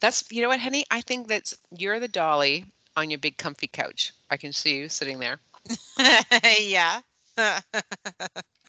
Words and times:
That's 0.00 0.24
you 0.30 0.40
know 0.40 0.48
what, 0.48 0.60
Henny? 0.60 0.84
I 0.90 1.02
think 1.02 1.28
that's 1.28 1.54
you're 1.76 2.00
the 2.00 2.08
dolly 2.08 2.64
on 2.96 3.10
your 3.10 3.18
big 3.18 3.36
comfy 3.36 3.66
couch. 3.66 4.12
I 4.30 4.38
can 4.38 4.52
see 4.52 4.76
you 4.76 4.88
sitting 4.88 5.18
there. 5.18 5.38
yeah. 6.58 7.00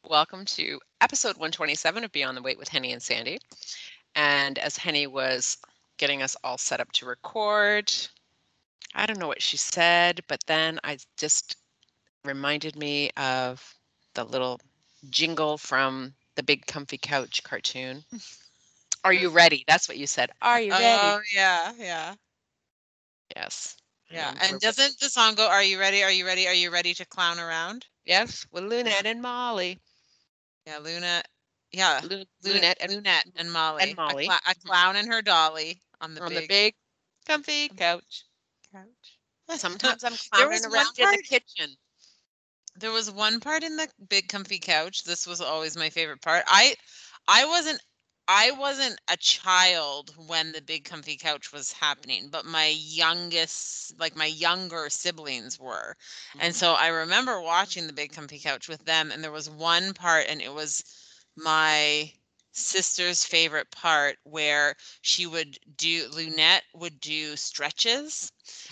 Welcome 0.10 0.44
to 0.46 0.80
episode 1.00 1.38
127 1.38 2.04
of 2.04 2.12
Beyond 2.12 2.36
the 2.36 2.42
Weight 2.42 2.60
with 2.60 2.68
Henny 2.68 2.92
and 2.92 3.02
Sandy. 3.02 3.40
And 4.14 4.60
as 4.60 4.76
Henny 4.76 5.08
was 5.08 5.58
getting 5.98 6.22
us 6.22 6.36
all 6.44 6.58
set 6.58 6.82
up 6.82 6.92
to 6.94 7.06
record, 7.06 7.94
I 8.94 9.06
don't 9.06 9.20
know 9.20 9.30
what 9.30 9.42
she 9.42 9.56
said, 9.56 10.20
but 10.28 10.44
then 10.48 10.82
I 10.84 10.98
just 11.16 11.56
reminded 12.26 12.76
me 12.76 13.10
of 13.16 13.74
the 14.16 14.26
little 14.26 14.60
jingle 15.10 15.58
from 15.58 16.14
the 16.36 16.44
Big 16.44 16.66
Comfy 16.66 16.98
Couch 16.98 17.42
cartoon. 17.44 18.04
Are 19.04 19.14
you 19.14 19.30
ready? 19.30 19.64
That's 19.68 19.88
what 19.88 19.98
you 19.98 20.08
said. 20.08 20.32
Are 20.42 20.62
you 20.62 20.72
ready? 20.72 20.84
Oh 20.84 21.22
yeah, 21.34 21.74
yeah, 21.78 22.16
yes. 23.36 23.78
yeah. 24.12 24.32
Mm, 24.32 24.44
and 24.44 24.52
And 24.52 24.62
doesn't 24.62 25.00
the 25.00 25.10
song 25.10 25.36
go, 25.36 25.48
Are 25.48 25.64
you 25.64 25.80
ready? 25.80 26.04
Are 26.04 26.12
you 26.12 26.26
ready? 26.26 26.48
Are 26.48 26.54
you 26.54 26.72
ready 26.72 26.94
to 26.96 27.06
clown 27.06 27.40
around? 27.40 27.86
Yes, 28.06 28.46
with 28.52 28.64
Loonette 28.64 29.06
and 29.06 29.22
Molly. 29.22 29.80
Yeah, 30.66 30.78
Luna. 30.80 31.24
Yeah. 31.72 32.02
Lu- 32.04 32.26
Luna- 32.44 32.60
Loonette 32.60 32.76
and 32.82 32.92
Loonette 32.92 33.24
and 33.36 33.52
Molly. 33.52 33.92
A 33.92 33.96
Molly. 33.96 34.26
cla- 34.26 34.42
A, 34.48 34.56
clown 34.56 34.96
and 34.96 35.08
her 35.08 35.22
dolly 35.22 35.82
on 36.00 36.14
the 36.14 36.22
on 36.22 36.30
big 36.30 36.44
the 36.44 36.48
big 36.48 36.76
comfy 37.26 37.70
couch. 37.70 38.26
couch. 38.72 39.20
Sometimes 39.58 40.04
I'm 40.04 40.16
clowning 40.32 40.66
around 40.66 40.98
in 41.00 41.10
the 41.10 41.24
kitchen. 41.24 41.78
There 42.76 42.92
was 42.92 43.10
one 43.12 43.40
part 43.40 43.64
in 43.64 43.76
the 43.78 43.90
big 44.08 44.28
comfy 44.30 44.60
couch. 44.60 45.04
This 45.04 45.26
was 45.28 45.42
always 45.42 45.76
my 45.76 45.90
favorite 45.90 46.22
part. 46.22 46.44
I 46.48 46.76
I 47.28 47.46
wasn't 47.46 47.82
I 48.34 48.52
wasn't 48.52 48.98
a 49.10 49.18
child 49.18 50.14
when 50.16 50.54
the 50.54 50.62
big 50.62 50.86
comfy 50.86 51.18
couch 51.18 51.52
was 51.52 51.74
happening, 51.74 52.30
but 52.30 52.46
my 52.46 52.68
youngest 52.68 54.00
like 54.00 54.16
my 54.16 54.26
younger 54.26 54.90
siblings 54.90 55.60
were. 55.60 55.98
And 56.40 56.54
mm-hmm. 56.54 56.58
so 56.58 56.72
I 56.72 56.88
remember 56.88 57.42
watching 57.42 57.88
the 57.88 57.94
big 57.94 58.14
comfy 58.14 58.40
couch 58.40 58.70
with 58.70 58.86
them 58.86 59.12
and 59.12 59.22
there 59.22 59.34
was 59.34 59.50
one 59.50 59.94
part 59.94 60.28
and 60.30 60.42
it 60.42 60.54
was 60.54 60.82
my 61.36 62.14
sister's 62.54 63.26
favorite 63.26 63.70
part 63.70 64.18
where 64.24 64.78
she 65.02 65.28
would 65.28 65.60
do 65.76 66.08
Loonette 66.08 66.64
would 66.74 67.02
do 67.02 67.36
stretches. 67.36 68.32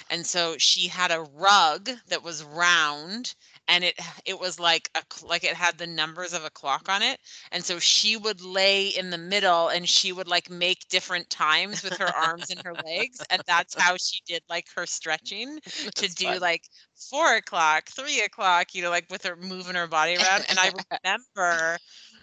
And 0.09 0.25
so 0.25 0.57
she 0.57 0.87
had 0.87 1.11
a 1.11 1.27
rug 1.33 1.89
that 2.07 2.23
was 2.23 2.45
round 2.45 3.35
and 3.69 3.85
it 3.85 3.99
it 4.25 4.39
was 4.39 4.59
like 4.59 4.89
a 4.95 5.03
like 5.25 5.45
it 5.45 5.55
had 5.55 5.77
the 5.79 5.87
numbers 5.87 6.33
of 6.33 6.45
a 6.45 6.51
clock 6.51 6.89
on 6.89 7.03
it 7.03 7.19
and 7.51 7.63
so 7.63 7.79
she 7.79 8.17
would 8.17 8.41
lay 8.41 8.87
in 8.89 9.11
the 9.11 9.17
middle 9.17 9.69
and 9.69 9.89
she 9.89 10.13
would 10.13 10.27
like 10.27 10.49
make 10.49 10.87
different 10.89 11.29
times 11.29 11.83
with 11.83 11.97
her 11.97 12.13
arms 12.15 12.51
and 12.51 12.61
her 12.65 12.75
legs 12.85 13.25
and 13.31 13.41
that's 13.47 13.75
how 13.79 13.95
she 13.99 14.19
did 14.27 14.43
like 14.49 14.67
her 14.75 14.85
stretching 14.87 15.59
to 15.95 16.07
That's 16.07 16.15
do 16.15 16.39
fun. 16.39 16.39
like 16.39 16.63
four 17.09 17.35
o'clock 17.35 17.89
three 17.89 18.21
o'clock 18.21 18.75
you 18.75 18.81
know 18.83 18.91
like 18.91 19.05
with 19.11 19.23
her 19.23 19.35
moving 19.37 19.75
her 19.75 19.87
body 19.87 20.17
around 20.17 20.45
and 20.49 20.59
i 20.59 20.71
remember 21.03 21.79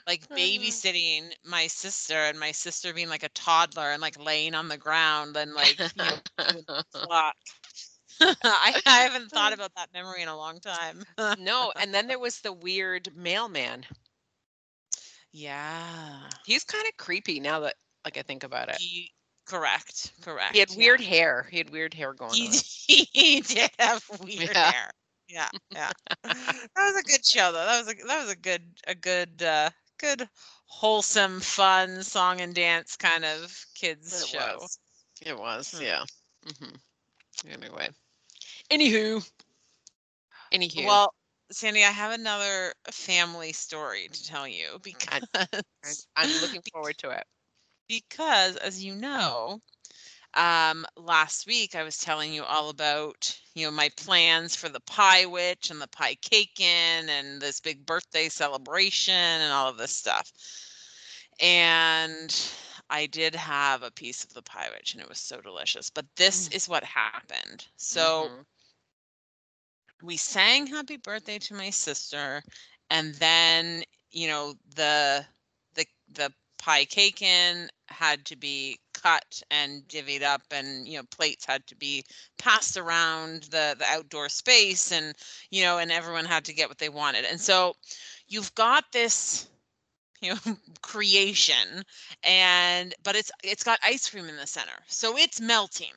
like 0.07 0.23
uh. 0.31 0.37
babysitting 0.37 1.31
my 1.45 1.67
sister 1.67 2.15
and 2.15 2.39
my 2.39 2.53
sister 2.53 2.93
being 2.93 3.09
like 3.09 3.25
a 3.25 3.29
toddler 3.31 3.91
and 3.91 4.03
like 4.03 4.19
laying 4.23 4.55
on 4.55 4.69
the 4.69 4.79
ground 4.79 5.37
and 5.37 5.55
like 5.55 5.79
you 5.95 6.03
know 6.05 6.19
clock 6.93 7.35
I, 8.43 8.77
I 8.87 9.01
haven't 9.01 9.31
thought 9.33 9.53
about 9.53 9.75
that 9.77 9.93
memory 9.93 10.23
in 10.23 10.29
a 10.29 10.37
long 10.37 10.61
time 10.61 11.05
no, 11.39 11.73
and 11.79 11.95
then 11.95 12.07
there 12.09 12.19
was 12.19 12.41
the 12.41 12.53
weird 12.53 13.15
mailman. 13.17 13.87
yeah 15.33 16.31
He's 16.45 16.65
kind 16.65 16.87
of 16.87 16.97
creepy 16.97 17.41
now 17.41 17.61
that 17.61 17.77
like 18.05 18.17
I 18.17 18.23
think 18.23 18.43
about 18.45 18.69
it. 18.69 18.81
he, 18.81 19.13
correct 19.47 20.13
correct 20.23 20.55
He 20.55 20.59
had 20.59 20.71
yeah. 20.77 20.77
weird 20.77 21.01
hair. 21.01 21.47
He 21.51 21.59
had 21.59 21.71
weird 21.71 21.95
hair 21.95 22.13
going 22.15 22.43
he, 22.43 22.47
on. 22.47 22.65
he 22.87 23.41
did 23.41 23.71
have 23.79 24.05
weird 24.21 24.57
Yeah. 24.57 24.63
hair 24.63 24.91
yeah 25.29 25.51
yeah 25.75 25.91
that 26.25 26.71
was 26.77 26.97
a 26.97 27.03
good 27.05 27.25
show 27.25 27.53
though 27.53 27.65
that 27.67 27.85
was 27.85 27.93
a 27.93 28.07
that 28.07 28.21
was 28.23 28.31
a 28.33 28.37
good 28.37 28.63
a 28.87 28.95
good 28.95 29.43
uh 29.43 29.71
good 29.99 30.29
wholesome 30.67 31.41
fun 31.41 32.03
song 32.03 32.41
and 32.41 32.55
dance 32.55 32.97
kind 32.97 33.25
of 33.25 33.67
kids 33.75 34.23
It 34.23 34.27
show 34.27 34.61
was. 34.61 34.79
It 35.21 35.39
was, 35.39 35.73
Hmm. 35.73 35.81
yeah. 35.81 36.05
hmm 36.45 36.75
Anyway, 37.49 37.89
anywho, 38.71 39.23
anywho, 40.53 40.99
well 40.99 41.15
sandy 41.51 41.85
i 41.85 41.91
have 41.91 42.13
another 42.13 42.73
family 42.91 43.53
story 43.53 44.09
to 44.13 44.25
tell 44.25 44.47
you 44.49 44.79
because 44.83 45.23
I'm, 45.85 45.97
I'm 46.17 46.39
looking 46.39 46.63
forward 46.73 46.99
to 46.99 47.11
it. 47.11 47.27
because 47.89 48.57
as 48.57 48.85
you 48.85 48.95
know 48.95 49.61
um 50.35 50.87
last 50.97 51.47
week 51.47 51.75
i 51.75 51.83
was 51.83 51.99
telling 51.99 52.33
you 52.33 52.45
all 52.45 52.71
about 52.71 53.39
you 53.55 53.65
know 53.67 53.71
my 53.71 53.91
plans 53.97 54.57
for 54.57 54.69
the 54.69 54.81
pie 54.81 55.27
witch 55.27 55.71
and 55.71 55.81
the 55.81 55.89
pie 55.89 56.17
cakin 56.17 57.09
and 57.09 57.41
this 57.41 57.61
big 57.61 57.87
birthday 57.87 58.29
celebration 58.29 59.15
and 59.15 59.53
all 59.53 59.69
of 59.69 59.79
this 59.79 59.95
stuff 59.95 60.33
and 61.41 62.51
i 62.91 63.07
did 63.07 63.35
have 63.35 63.83
a 63.83 63.91
piece 63.91 64.25
of 64.25 64.35
the 64.35 64.43
pie 64.43 64.69
witch 64.73 64.93
and 64.93 65.03
it 65.03 65.09
was 65.09 65.19
so 65.19 65.41
delicious 65.41 65.91
but 65.91 66.07
this 66.17 66.49
Mm. 66.49 66.53
is 66.53 66.69
what 66.69 66.85
happened 66.85 67.67
so 67.77 68.29
Mhm. 68.29 68.47
We 70.03 70.17
sang 70.17 70.67
happy 70.67 70.97
birthday 70.97 71.39
to 71.39 71.55
my 71.55 71.71
sister 71.71 72.43
and 72.91 73.15
then 73.17 73.83
you 74.11 74.27
know 74.29 74.55
the 74.75 75.25
the 75.75 75.85
the 76.13 76.33
pie 76.59 76.85
cakin 76.85 77.69
had 77.89 78.25
to 78.25 78.37
be 78.37 78.79
cut 78.93 79.43
and 79.51 79.87
divvied 79.89 80.23
up 80.23 80.43
and 80.51 80.89
you 80.89 80.97
know 80.99 81.05
plates 81.11 81.45
had 81.45 81.67
to 81.67 81.77
be 81.77 82.05
passed 82.39 82.77
around 82.77 83.45
the 83.45 83.77
the 83.79 83.85
outdoor 83.87 84.29
space 84.29 84.91
and 84.93 85.15
you 85.51 85.63
know 85.63 85.79
and 85.79 85.93
everyone 85.93 86.25
had 86.25 86.45
to 86.45 86.55
get 86.55 86.69
what 86.69 86.79
they 86.79 86.89
wanted. 86.89 87.25
And 87.25 87.41
so 87.41 87.75
you've 88.29 88.55
got 88.55 88.85
this 88.93 89.49
you 90.23 90.33
know 90.35 90.57
creation 90.83 91.85
and 92.25 92.95
but 93.05 93.17
it's 93.17 93.31
it's 93.45 93.65
got 93.65 93.79
ice 93.85 94.09
cream 94.09 94.29
in 94.29 94.37
the 94.37 94.47
center. 94.47 94.79
So 94.89 95.17
it's 95.19 95.41
melting 95.41 95.95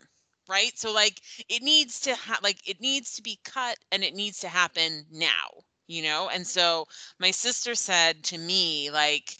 right? 0.50 0.78
So 0.78 0.92
like 0.94 1.22
it 1.50 1.62
needs 1.64 2.00
to 2.02 2.16
ha- 2.16 2.40
like 2.44 2.68
it 2.68 2.82
needs 2.82 3.14
to 3.16 3.22
be 3.22 3.40
cut 3.44 3.78
and 3.92 4.04
it 4.04 4.16
needs 4.16 4.40
to 4.40 4.50
happen 4.50 5.06
now 5.12 5.50
you 5.90 6.04
know? 6.04 6.30
And 6.30 6.48
so 6.48 6.86
my 7.20 7.32
sister 7.32 7.76
said 7.76 8.24
to 8.26 8.38
me 8.38 8.92
like 8.92 9.36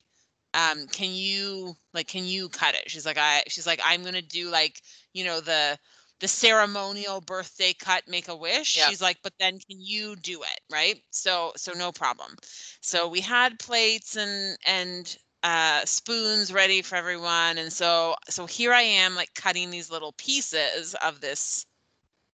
um 0.54 0.88
can 0.88 1.12
you 1.14 1.76
like 1.94 2.08
can 2.08 2.26
you 2.26 2.50
cut 2.50 2.76
it? 2.76 2.90
She's 2.90 3.06
like 3.06 3.18
i 3.20 3.44
she's 3.48 3.68
like 3.68 3.80
i'm 3.86 4.04
gonna 4.04 4.22
do 4.22 4.50
like 4.50 4.82
you 5.14 5.24
know 5.24 5.40
the 5.40 5.78
the 6.20 6.28
ceremonial 6.28 7.22
birthday 7.22 7.74
cut 7.74 8.04
make 8.08 8.28
a 8.28 8.36
wish. 8.36 8.76
Yep. 8.78 8.88
she's 8.88 9.02
like 9.02 9.18
but 9.24 9.34
then 9.40 9.60
can 9.60 9.80
you 9.80 10.16
do 10.18 10.42
it? 10.42 10.60
Right? 10.72 11.02
So 11.12 11.54
so 11.56 11.72
no 11.74 11.92
problem. 11.92 12.36
So 12.82 13.08
we 13.08 13.22
had 13.22 13.60
plates 13.60 14.18
and 14.18 14.58
and 14.66 15.18
uh 15.44 15.86
spoons 15.86 16.52
ready 16.52 16.82
for 16.82 16.96
everyone 16.96 17.58
and 17.58 17.72
so 17.72 18.14
so 18.30 18.46
here 18.46 18.74
i 18.74 18.82
am 18.82 19.16
like 19.16 19.34
cutting 19.34 19.70
these 19.70 19.90
little 19.90 20.12
pieces 20.18 20.96
of 20.96 21.22
this 21.22 21.66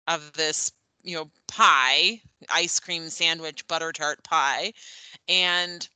of 0.08 0.32
this 0.32 0.72
you 1.02 1.14
know 1.14 1.30
pie 1.46 2.18
ice 2.52 2.80
cream 2.80 3.10
sandwich 3.10 3.66
butter 3.66 3.92
tart 3.92 4.22
pie 4.24 4.72
and 5.28 5.88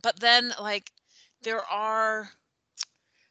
but 0.00 0.18
then 0.20 0.52
like 0.60 0.92
there 1.42 1.64
are 1.64 2.30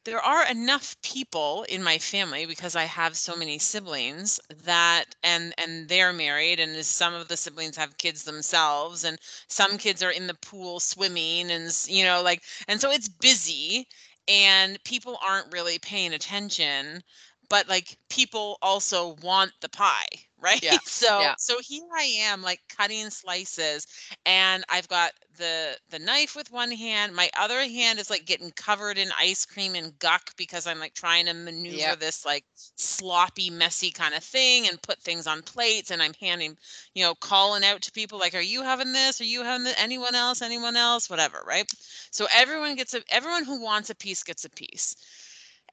there 0.05 0.21
are 0.21 0.45
enough 0.45 0.95
people 1.01 1.65
in 1.67 1.83
my 1.83 1.97
family 1.97 2.45
because 2.45 2.75
I 2.75 2.83
have 2.83 3.17
so 3.17 3.31
mm-hmm. 3.31 3.39
many 3.39 3.59
siblings 3.59 4.39
that 4.63 5.05
and 5.23 5.53
and 5.57 5.89
they're 5.89 6.13
married 6.13 6.59
and 6.59 6.85
some 6.85 7.13
of 7.13 7.27
the 7.27 7.37
siblings 7.37 7.75
have 7.75 7.97
kids 7.97 8.23
themselves 8.23 9.03
and 9.03 9.19
some 9.47 9.77
kids 9.77 10.03
are 10.03 10.11
in 10.11 10.27
the 10.27 10.35
pool 10.35 10.79
swimming 10.79 11.51
and 11.51 11.75
you 11.87 12.05
know 12.05 12.21
like 12.21 12.43
and 12.67 12.79
so 12.79 12.91
it's 12.91 13.09
busy 13.09 13.87
and 14.27 14.81
people 14.83 15.17
aren't 15.25 15.51
really 15.51 15.79
paying 15.79 16.13
attention 16.13 17.01
but 17.49 17.67
like 17.67 17.97
people 18.09 18.57
also 18.61 19.15
want 19.23 19.51
the 19.61 19.69
pie 19.69 20.07
right 20.41 20.61
Yeah, 20.61 20.79
so 20.85 21.29
yeah. 21.29 21.35
so 21.37 21.57
here 21.61 21.87
i 21.97 22.03
am 22.03 22.41
like 22.41 22.59
cutting 22.69 23.09
slices 23.09 23.87
and 24.25 24.63
i've 24.69 24.87
got 24.87 25.11
the 25.37 25.75
the 25.89 25.99
knife 25.99 26.35
with 26.35 26.51
one 26.51 26.71
hand 26.71 27.13
my 27.15 27.29
other 27.37 27.59
hand 27.59 27.99
is 27.99 28.09
like 28.09 28.25
getting 28.25 28.51
covered 28.51 28.97
in 28.97 29.09
ice 29.19 29.45
cream 29.45 29.75
and 29.75 29.97
guck 29.99 30.31
because 30.37 30.67
i'm 30.67 30.79
like 30.79 30.93
trying 30.93 31.25
to 31.25 31.33
maneuver 31.33 31.95
Yep. 31.95 31.97
this 31.97 32.25
like 32.25 32.43
sloppy 32.55 33.49
messy 33.49 33.91
kind 33.91 34.13
of 34.13 34.23
thing 34.23 34.67
and 34.67 34.81
put 34.81 34.99
things 34.99 35.27
on 35.27 35.41
plates 35.41 35.91
and 35.91 36.01
i'm 36.01 36.13
handing 36.19 36.55
you 36.93 37.03
know 37.03 37.15
calling 37.15 37.63
out 37.63 37.81
to 37.81 37.91
people 37.91 38.19
like 38.19 38.33
are 38.35 38.41
you 38.41 38.61
having 38.63 38.91
this 38.93 39.19
are 39.21 39.25
you 39.25 39.43
having 39.43 39.63
this? 39.63 39.75
anyone 39.77 40.15
else 40.15 40.41
anyone 40.41 40.75
else 40.75 41.09
whatever 41.09 41.39
right 41.47 41.71
so 42.11 42.25
everyone 42.35 42.75
gets 42.75 42.93
a 42.93 43.01
everyone 43.09 43.43
who 43.45 43.61
wants 43.61 43.89
a 43.89 43.95
piece 43.95 44.23
gets 44.23 44.45
a 44.45 44.49
piece 44.49 44.95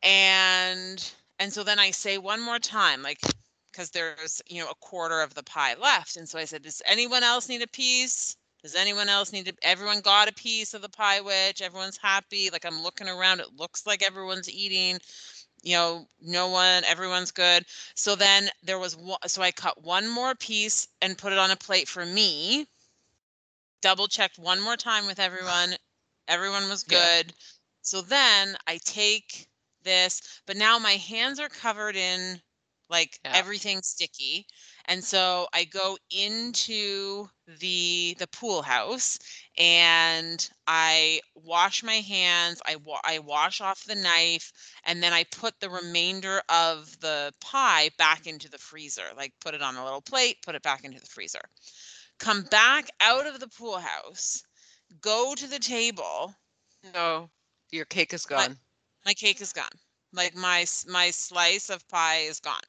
and 0.03 1.13
and 1.39 1.53
so 1.53 1.63
then 1.65 1.79
i 1.79 1.91
say 1.91 2.19
one 2.19 2.41
more 2.41 2.59
time 2.59 3.03
like 3.03 3.21
because 3.73 3.91
there's 3.91 4.43
you 4.49 4.61
know 4.63 4.71
a 4.71 4.75
quarter 4.77 5.21
of 5.21 5.35
the 5.35 5.43
pie 5.43 5.75
left 5.81 6.17
and 6.17 6.29
so 6.29 6.39
i 6.39 6.45
said 6.45 6.63
does 6.63 6.83
anyone 6.87 7.23
else 7.23 7.49
need 7.49 7.63
a 7.63 7.69
piece 7.69 8.37
does 8.63 8.75
anyone 8.77 9.09
else 9.09 9.33
need 9.33 9.47
to 9.47 9.55
everyone 9.63 10.01
got 10.01 10.29
a 10.29 10.35
piece 10.35 10.75
of 10.75 10.83
the 10.83 10.89
pie 10.89 11.21
witch 11.21 11.63
everyone's 11.63 11.99
happy 11.99 12.51
like 12.53 12.65
i'm 12.65 12.83
looking 12.83 13.09
around 13.09 13.41
it 13.41 13.49
looks 13.57 13.87
like 13.87 14.03
everyone's 14.07 14.51
eating 14.51 14.99
you 15.63 15.77
know, 15.77 16.09
no 16.21 16.49
one, 16.49 16.85
everyone's 16.85 17.31
good. 17.33 17.65
So 17.95 18.17
then 18.17 18.51
there 18.63 18.79
was 18.79 18.97
one, 18.97 19.19
so 19.27 19.43
I 19.43 19.53
cut 19.53 19.83
one 19.83 20.09
more 20.09 20.35
piece 20.35 20.89
and 21.01 21.17
put 21.19 21.33
it 21.33 21.39
on 21.39 21.51
a 21.51 21.57
plate 21.57 21.89
for 21.89 22.05
me. 22.05 22.67
Double 23.83 24.09
checked 24.09 24.39
one 24.39 24.61
more 24.61 24.77
time 24.77 25.07
with 25.07 25.19
everyone. 25.21 25.77
Everyone 26.27 26.69
was 26.69 26.85
Yeah. 26.87 27.09
good. 27.23 27.35
So 27.83 28.01
then 28.01 28.57
I 28.67 28.79
take 28.79 29.49
this, 29.83 30.23
but 30.47 30.57
now 30.57 30.79
my 30.79 30.97
hands 30.97 31.39
are 31.39 31.49
covered 31.49 31.97
in 31.97 32.43
like 32.89 33.19
Yeah. 33.25 33.33
everything 33.35 33.83
sticky. 33.83 34.47
And 34.87 35.03
so 35.03 35.49
I 35.53 35.65
go 35.65 35.97
into 36.11 37.29
the 37.47 38.15
the 38.19 38.27
pool 38.29 38.63
house 38.63 39.19
and 39.57 40.49
I 40.67 41.21
wash 41.35 41.83
my 41.83 42.01
hands. 42.01 42.61
I 42.67 42.77
wa- 42.77 43.01
I 43.05 43.19
wash 43.19 43.61
off 43.61 43.85
the 43.85 43.95
knife 43.95 44.53
and 44.85 45.03
then 45.03 45.13
I 45.13 45.25
put 45.25 45.59
the 45.61 45.71
remainder 45.71 46.43
of 46.49 46.99
the 47.01 47.33
pie 47.41 47.91
back 47.99 48.27
into 48.27 48.49
the 48.49 48.59
freezer. 48.59 49.07
Like 49.17 49.33
put 49.41 49.55
it 49.55 49.63
on 49.63 49.77
a 49.77 49.85
little 49.85 50.03
plate, 50.03 50.39
put 50.43 50.55
it 50.55 50.63
back 50.63 50.85
into 50.85 51.01
the 51.01 51.07
freezer. 51.07 51.43
Come 52.19 52.43
back 52.45 52.89
out 53.01 53.27
of 53.27 53.41
the 53.41 53.49
pool 53.49 53.79
house, 53.79 54.43
go 55.01 55.35
to 55.35 55.47
the 55.47 55.59
table. 55.59 56.35
No, 56.95 57.31
your 57.71 57.85
cake 57.87 58.13
is 58.13 58.29
My- 58.29 58.49
gone. 58.49 58.59
My 59.07 59.15
cake 59.15 59.41
is 59.41 59.53
gone. 59.53 59.71
Like 60.13 60.35
my 60.35 60.67
my 60.89 61.11
slice 61.11 61.71
of 61.71 61.87
pie 61.89 62.21
is 62.21 62.41
gone. 62.41 62.63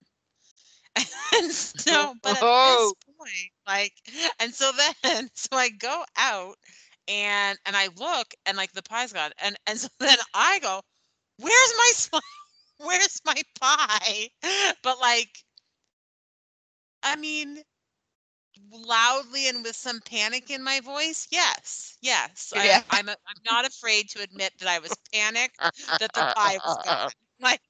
And 1.35 1.51
so, 1.77 2.15
but 2.21 2.35
at 2.35 2.47
this 2.63 2.93
oh! 2.93 2.95
point, 3.05 3.51
like, 3.67 3.93
and 4.39 4.53
so 4.53 4.71
then, 5.03 5.29
so 5.33 5.57
I 5.57 5.69
go 5.69 6.03
out 6.17 6.55
and 7.07 7.57
and 7.65 7.75
I 7.75 7.89
look 7.97 8.33
and 8.45 8.57
like 8.57 8.71
the 8.73 8.83
pie's 8.83 9.13
gone, 9.13 9.31
and 9.41 9.57
and 9.67 9.79
so 9.79 9.87
then 9.99 10.17
I 10.33 10.59
go, 10.59 10.81
where's 11.39 11.73
my 11.77 11.91
sli- 11.95 12.21
where's 12.79 13.21
my 13.25 13.41
pie? 13.59 14.29
But 14.83 14.99
like, 14.99 15.43
I 17.03 17.15
mean, 17.15 17.63
loudly 18.71 19.47
and 19.47 19.63
with 19.63 19.75
some 19.75 19.99
panic 20.01 20.49
in 20.49 20.63
my 20.63 20.79
voice, 20.79 21.27
yes, 21.31 21.97
yes, 22.01 22.53
I, 22.55 22.71
Yeah. 22.71 22.81
I'm 22.89 23.07
a, 23.09 23.11
I'm 23.27 23.41
not 23.45 23.65
afraid 23.65 24.09
to 24.11 24.21
admit 24.21 24.53
that 24.59 24.67
I 24.67 24.79
was 24.79 24.97
panicked 25.13 25.69
that 25.99 26.13
the 26.13 26.23
pie 26.35 26.59
was 26.65 26.77
gone. 26.77 27.11
Like, 27.43 27.61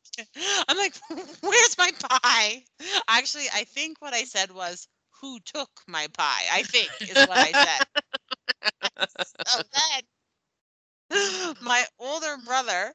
I'm 0.70 0.78
like, 0.78 0.96
where's 1.42 1.78
my 1.78 1.92
pie? 2.00 2.64
Actually, 3.08 3.46
I 3.54 3.66
think 3.66 4.02
what 4.02 4.14
I 4.14 4.24
said 4.26 4.52
was, 4.52 4.88
who 5.22 5.40
took 5.46 5.70
my 5.88 6.08
pie? 6.14 6.44
I 6.52 6.64
think 6.64 6.94
is 7.08 7.24
what 7.24 7.40
I 7.42 7.54
said. 7.54 7.84
so 9.46 9.62
then, 9.74 10.04
my 11.62 11.86
older 12.00 12.38
brother, 12.46 12.94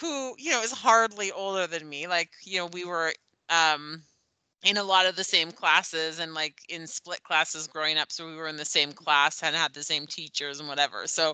who 0.00 0.34
you 0.38 0.50
know 0.50 0.62
is 0.62 0.72
hardly 0.72 1.32
older 1.32 1.66
than 1.66 1.88
me, 1.88 2.06
like 2.06 2.30
you 2.44 2.58
know, 2.58 2.66
we 2.66 2.84
were 2.84 3.12
um 3.50 4.02
in 4.64 4.76
a 4.76 4.82
lot 4.82 5.06
of 5.06 5.16
the 5.16 5.24
same 5.24 5.52
classes 5.52 6.18
and 6.18 6.34
like 6.34 6.60
in 6.68 6.86
split 6.86 7.22
classes 7.22 7.68
growing 7.68 7.96
up 7.96 8.10
so 8.10 8.26
we 8.26 8.34
were 8.34 8.48
in 8.48 8.56
the 8.56 8.64
same 8.64 8.92
class 8.92 9.42
and 9.42 9.54
had 9.54 9.72
the 9.72 9.82
same 9.82 10.06
teachers 10.06 10.58
and 10.58 10.68
whatever. 10.68 11.06
So 11.06 11.32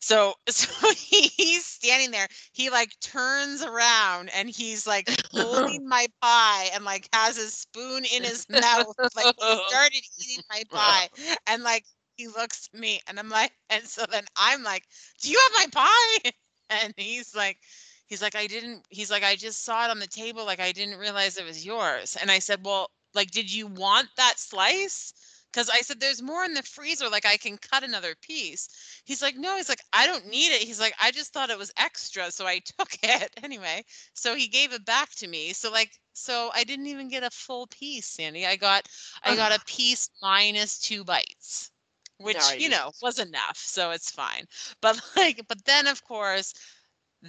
so 0.00 0.34
so 0.48 0.92
he's 0.94 1.64
standing 1.64 2.10
there. 2.10 2.28
He 2.52 2.70
like 2.70 2.98
turns 3.00 3.62
around 3.62 4.30
and 4.34 4.48
he's 4.50 4.86
like 4.86 5.08
holding 5.32 5.88
my 5.88 6.06
pie 6.20 6.70
and 6.74 6.84
like 6.84 7.08
has 7.12 7.36
his 7.36 7.54
spoon 7.54 8.04
in 8.04 8.24
his 8.24 8.46
mouth 8.50 8.94
like 9.16 9.34
he 9.38 9.60
started 9.68 10.02
eating 10.18 10.44
my 10.50 10.62
pie 10.70 11.08
and 11.46 11.62
like 11.62 11.84
he 12.16 12.28
looks 12.28 12.68
at 12.72 12.80
me 12.80 13.00
and 13.06 13.18
i'm 13.18 13.28
like 13.28 13.52
and 13.68 13.84
so 13.84 14.04
then 14.10 14.24
i'm 14.36 14.62
like 14.62 14.82
do 15.22 15.30
you 15.30 15.38
have 15.42 15.52
my 15.72 15.82
pie? 15.82 16.30
And 16.68 16.92
he's 16.96 17.34
like 17.34 17.58
he's 18.06 18.22
like 18.22 18.34
i 18.36 18.46
didn't 18.46 18.84
he's 18.90 19.10
like 19.10 19.24
i 19.24 19.36
just 19.36 19.64
saw 19.64 19.84
it 19.84 19.90
on 19.90 19.98
the 19.98 20.06
table 20.06 20.44
like 20.44 20.60
i 20.60 20.72
didn't 20.72 20.98
realize 20.98 21.36
it 21.36 21.44
was 21.44 21.64
yours. 21.64 22.16
And 22.20 22.30
i 22.30 22.38
said 22.38 22.64
well 22.64 22.90
like 23.14 23.30
did 23.30 23.52
you 23.52 23.66
want 23.66 24.08
that 24.16 24.34
slice? 24.38 25.12
Because 25.52 25.70
i 25.70 25.80
said 25.80 26.00
there's 26.00 26.22
more 26.22 26.44
in 26.44 26.54
the 26.54 26.62
freezer 26.62 27.08
like 27.08 27.26
i 27.26 27.36
can 27.36 27.58
cut 27.58 27.82
another 27.82 28.14
piece. 28.22 28.68
He's 29.04 29.22
like 29.22 29.36
no 29.36 29.56
he's 29.56 29.68
like 29.68 29.82
i 29.92 30.06
don't 30.06 30.26
need 30.26 30.52
it. 30.52 30.62
He's 30.62 30.80
like 30.80 30.94
i 31.00 31.10
just 31.10 31.32
thought 31.32 31.50
it 31.50 31.58
was 31.58 31.72
extra 31.76 32.30
so 32.30 32.46
i 32.46 32.58
took 32.78 32.96
it. 33.02 33.30
Anyway 33.42 33.84
so 34.14 34.34
he 34.34 34.48
gave 34.48 34.72
it 34.72 34.84
back 34.84 35.10
to 35.16 35.28
me 35.28 35.52
so 35.52 35.70
like 35.70 35.92
so 36.12 36.50
i 36.54 36.64
didn't 36.64 36.86
even 36.86 37.08
get 37.08 37.22
a 37.22 37.30
full 37.30 37.66
piece 37.68 38.06
sandy. 38.06 38.46
I 38.46 38.56
got 38.56 38.88
i 39.22 39.34
got 39.36 39.52
a 39.52 39.56
uh-huh. 39.56 39.64
piece 39.66 40.10
minus 40.22 40.78
two 40.78 41.04
bites 41.04 41.70
which 42.18 42.42
you 42.58 42.68
know 42.68 42.90
was 43.02 43.18
enough 43.18 43.56
so 43.56 43.90
it's 43.90 44.10
fine. 44.10 44.46
But 44.80 45.00
like 45.16 45.42
but 45.48 45.64
then 45.64 45.86
of 45.86 46.02
course 46.04 46.54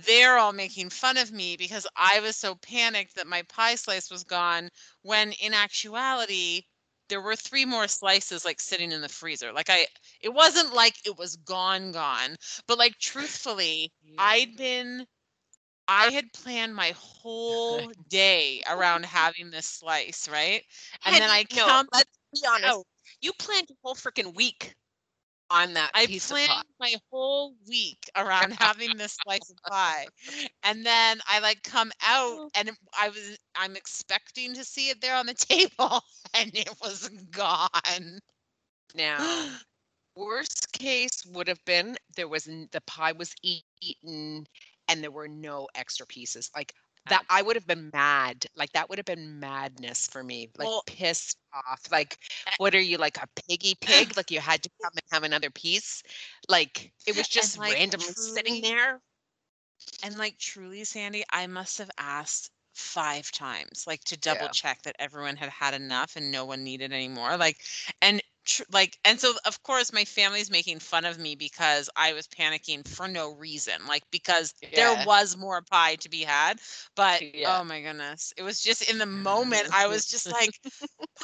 they're 0.04 0.38
all 0.38 0.54
making 0.54 0.90
fun 0.90 1.18
of 1.18 1.32
me 1.32 1.56
because 1.58 1.88
I 1.96 2.20
was 2.20 2.36
so 2.38 2.56
panicked 2.56 3.16
that 3.16 3.28
my 3.28 3.44
pie 3.44 3.76
slice 3.76 4.10
was 4.10 4.24
gone 4.24 4.70
when 5.02 5.32
in 5.34 5.54
actuality 5.54 6.64
there 7.10 7.22
were 7.22 7.36
three 7.36 7.66
more 7.66 7.88
slices 7.88 8.44
like 8.46 8.60
sitting 8.60 8.92
in 8.92 9.02
the 9.02 9.10
freezer. 9.10 9.52
Like 9.54 9.70
I 9.70 9.88
it 10.22 10.34
wasn't 10.34 10.74
like 10.74 10.96
it 11.06 11.18
was 11.18 11.36
gone 11.38 11.92
gone, 11.92 12.36
but 12.68 12.78
like 12.78 12.98
truthfully, 13.00 13.92
I'd 14.18 14.56
been 14.56 15.08
I 15.88 16.12
had 16.12 16.34
planned 16.34 16.76
my 16.76 16.92
whole 16.96 17.92
day 18.10 18.64
around 18.70 19.06
having 19.06 19.52
this 19.52 19.68
slice, 19.68 20.28
right? 20.30 20.64
And 21.06 21.20
then 21.20 21.30
I 21.30 21.46
no, 21.52 21.78
come 21.78 21.90
let's 21.94 22.18
be 22.34 22.42
honest. 22.48 22.86
You 23.22 23.34
planned 23.34 23.70
a 23.70 23.74
whole 23.84 23.96
freaking 23.96 24.36
week 24.36 24.76
on 25.50 25.74
that 25.74 25.92
I 25.94 26.06
piece 26.06 26.30
planned 26.30 26.50
of 26.50 26.58
pie. 26.58 26.64
my 26.80 26.96
whole 27.12 27.56
week 27.68 28.10
around 28.16 28.54
having 28.60 28.98
this 28.98 29.18
slice 29.24 29.50
of 29.50 29.58
pie. 29.70 30.06
And 30.64 30.86
then 30.86 31.20
I 31.28 31.40
like 31.40 31.64
come 31.64 31.92
out 32.06 32.38
oh. 32.38 32.50
and 32.56 32.72
I 33.00 33.10
was 33.10 33.38
I'm 33.56 33.76
expecting 33.76 34.54
to 34.56 34.64
see 34.64 34.90
it 34.90 35.02
there 35.02 35.16
on 35.16 35.26
the 35.26 35.34
table 35.34 36.02
and 36.34 36.52
it 36.54 36.74
was 36.82 37.10
gone. 37.32 38.20
Now, 38.96 39.18
worst 40.16 40.72
case 40.74 41.26
would 41.28 41.48
have 41.48 41.64
been 41.66 41.98
there 42.16 42.28
was 42.28 42.46
the 42.46 42.82
pie 42.86 43.14
was 43.14 43.34
eaten 43.44 44.46
and 44.88 45.04
there 45.04 45.12
were 45.12 45.28
no 45.28 45.68
extra 45.76 46.06
pieces. 46.06 46.50
Like 46.56 46.74
that, 47.10 47.24
I 47.30 47.42
would 47.42 47.56
have 47.56 47.68
been 47.68 47.90
mad. 47.94 48.46
Like 48.56 48.72
that 48.74 48.90
would 48.90 48.98
have 49.00 49.06
been 49.06 49.40
madness 49.40 50.08
for 50.08 50.24
me. 50.24 50.50
Like 50.58 50.68
Well- 50.68 50.84
pissed 50.86 51.38
off. 51.54 51.82
Like, 51.92 52.18
eh 52.48 52.52
what 52.58 52.76
are 52.76 52.80
you 52.82 52.98
like 52.98 53.18
a 53.18 53.28
piggy 53.48 53.76
pig? 53.82 54.16
Like 54.18 54.32
you 54.32 54.40
had 54.40 54.64
to 54.64 54.70
come 54.82 54.92
and 54.94 55.04
have 55.12 55.24
another 55.24 55.50
piece. 55.52 56.04
Like 56.50 56.92
it 57.06 57.16
was 57.16 57.28
just 57.28 57.58
like, 57.58 57.74
randomly 57.74 58.14
sitting 58.14 58.62
there. 58.62 59.02
And 60.04 60.18
like 60.18 60.38
truly 60.38 60.84
Sandy, 60.84 61.24
I 61.32 61.48
must 61.48 61.78
have 61.80 61.92
asked 61.98 62.52
five 62.74 63.32
times 63.32 63.86
like 63.88 64.04
to 64.04 64.16
double 64.18 64.46
Yeah. 64.46 64.52
check 64.52 64.84
that 64.84 64.96
everyone 65.00 65.36
had 65.36 65.50
had 65.50 65.74
enough 65.74 66.16
and 66.16 66.32
no 66.32 66.46
one 66.46 66.64
needed 66.64 66.94
any 66.94 67.08
more 67.08 67.36
like 67.36 67.58
and 68.04 68.22
tr- 68.48 68.64
like 68.72 68.98
and 69.06 69.20
so 69.20 69.34
of 69.46 69.64
course 69.64 69.94
my 69.94 70.06
family's 70.06 70.52
making 70.52 70.80
fun 70.80 71.06
of 71.06 71.20
me 71.20 71.36
because 71.36 71.90
I 71.98 72.14
was 72.14 72.28
panicking 72.28 72.88
for 72.88 73.08
no 73.08 73.34
reason 73.34 73.76
like 73.88 74.04
because 74.12 74.54
there 74.76 74.94
was 74.96 75.38
more 75.38 75.62
pie 75.62 75.96
to 75.98 76.10
be 76.10 76.24
had 76.24 76.60
but 76.96 77.24
Yeah. 77.34 77.60
oh 77.60 77.64
my 77.64 77.82
goodness 77.82 78.34
it 78.38 78.44
was 78.44 78.62
just 78.62 78.90
in 78.90 79.00
the 79.00 79.06
moment 79.08 79.68
I 79.74 79.88
was 79.88 80.06
just 80.08 80.32
like 80.32 80.60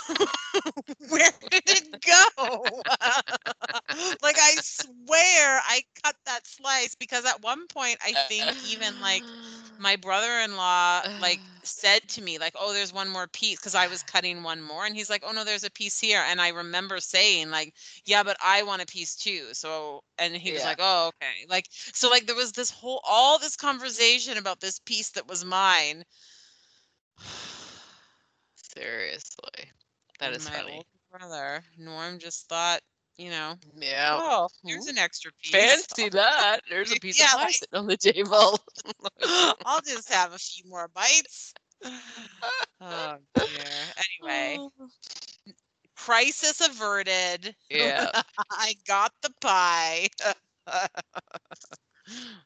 where 1.10 1.32
did 1.50 1.64
it 1.68 2.02
go 2.06 2.84
like 4.24 4.38
I 4.40 4.58
swear 4.62 5.62
I 5.66 5.82
cut 6.04 6.16
that 6.26 6.48
slice 6.48 6.96
because 6.96 7.26
at 7.26 7.42
one 7.42 7.68
point 7.68 7.98
I 8.04 8.14
think 8.28 8.56
even 8.62 9.00
like 9.00 9.26
my 9.78 9.96
brother-in-law 9.98 11.04
like 11.20 11.42
said 11.64 12.02
to 12.10 12.22
me 12.22 12.38
like 12.40 12.54
oh 12.60 12.74
there's 12.74 12.94
one 12.94 13.10
more 13.10 13.28
piece 13.28 13.60
because 13.60 13.76
i 13.76 13.88
was 13.88 14.04
cutting 14.04 14.44
one 14.44 14.62
more 14.62 14.86
and 14.86 14.96
he's 14.96 15.10
like 15.10 15.24
oh 15.26 15.32
no 15.32 15.44
there's 15.44 15.64
a 15.64 15.72
piece 15.72 16.00
here 16.00 16.24
and 16.28 16.42
i 16.42 16.50
remember 16.50 17.00
saying 17.14 17.50
like 17.52 17.74
yeah 18.06 18.24
but 18.24 18.38
i 18.44 18.64
want 18.64 18.82
a 18.82 18.86
piece 18.86 19.16
too 19.16 19.48
so 19.54 20.02
and 20.18 20.36
he 20.36 20.52
was 20.52 20.62
Yeah. 20.62 20.68
like 20.70 20.80
oh 20.82 21.08
okay 21.16 21.46
like 21.50 21.68
so 21.72 22.10
like 22.10 22.26
there 22.26 22.36
was 22.36 22.52
this 22.52 22.72
whole 22.72 23.02
all 23.08 23.38
this 23.40 23.56
conversation 23.56 24.38
about 24.38 24.60
this 24.60 24.80
piece 24.80 25.12
that 25.12 25.28
was 25.28 25.46
mine 25.46 26.04
Seriously, 28.76 29.70
that 30.20 30.28
and 30.28 30.36
is 30.36 30.46
my 30.50 30.56
funny. 30.58 30.72
older 30.74 30.88
brother 31.12 31.64
norm 31.78 32.18
just 32.20 32.48
thought 32.50 32.82
you 33.18 33.30
know 33.30 33.54
Yeah. 33.78 34.18
oh 34.20 34.48
here's 34.66 34.88
an 34.88 34.98
extra 34.98 35.32
piece 35.42 35.52
Fancy 35.52 36.10
that. 36.10 36.62
There's 36.70 36.92
a 36.92 37.00
piece 37.00 37.20
Yeah, 37.20 37.26
of 37.36 37.40
pie 37.42 37.46
like- 37.46 37.60
on 37.74 37.86
the 37.88 37.98
table. 37.98 38.60
i'll 39.66 39.82
just 39.82 40.12
have 40.12 40.34
a 40.34 40.38
few 40.40 40.64
more 40.70 40.88
bites 40.94 41.54
oh 42.82 43.16
dear 43.36 43.46
anyway 44.22 44.58
oh. 44.60 44.72
Crisis 46.06 46.60
averted 46.62 47.56
Yeah. 47.70 48.12
I 48.52 48.76
got 48.86 49.14
the 49.22 49.32
pie. 49.42 50.10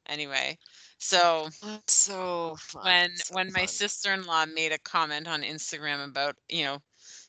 anyway, 0.08 0.58
so 1.00 1.50
That's 1.62 1.94
so 1.94 2.56
fun. 2.58 2.84
when 2.84 3.12
so 3.16 3.36
when 3.36 3.52
my 3.52 3.66
sister-in-law 3.66 4.46
made 4.48 4.72
a 4.72 4.80
comment 4.80 5.28
on 5.28 5.42
Instagram 5.42 6.06
about, 6.08 6.36
you 6.50 6.64
know, 6.64 6.80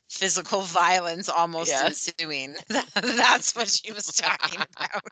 physical 0.09 0.61
violence 0.63 1.29
almost 1.29 1.81
Yes. 1.81 2.09
ensuing, 2.19 2.55
that's 2.95 3.55
what 3.55 3.69
she 3.69 3.91
was 3.91 4.05
talking 4.07 4.61
about. 4.77 5.03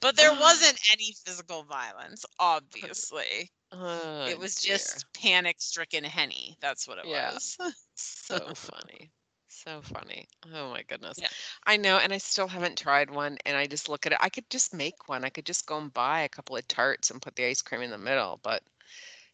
But 0.00 0.16
there 0.16 0.32
wasn't 0.32 0.78
any 0.92 1.14
physical 1.24 1.62
violence, 1.64 2.24
obviously. 2.38 3.50
Oh, 3.72 4.26
it 4.26 4.38
was 4.38 4.56
dear. 4.56 4.76
just 4.76 5.06
panic 5.14 5.56
stricken 5.60 6.04
Henny. 6.04 6.56
That's 6.60 6.86
what 6.88 6.98
it 6.98 7.06
Yeah. 7.06 7.32
was. 7.32 7.56
so 7.94 8.52
funny. 8.54 9.10
So 9.48 9.82
funny. 9.82 10.28
Oh 10.54 10.70
my 10.70 10.82
goodness. 10.82 11.18
Yeah. 11.20 11.28
I 11.66 11.76
know, 11.76 11.98
and 11.98 12.12
I 12.12 12.18
still 12.18 12.48
haven't 12.48 12.78
tried 12.78 13.10
one. 13.10 13.38
And 13.44 13.56
I 13.56 13.66
just 13.66 13.88
look 13.88 14.06
at 14.06 14.12
it. 14.12 14.18
I 14.20 14.28
could 14.28 14.48
just 14.50 14.74
make 14.74 15.08
one. 15.08 15.24
I 15.24 15.28
could 15.30 15.46
just 15.46 15.66
go 15.66 15.78
and 15.78 15.92
buy 15.92 16.20
a 16.22 16.28
couple 16.28 16.56
of 16.56 16.66
tarts 16.68 17.10
and 17.10 17.20
put 17.22 17.36
the 17.36 17.46
ice 17.46 17.62
cream 17.62 17.82
in 17.82 17.90
the 17.90 17.98
middle. 17.98 18.38
But 18.42 18.62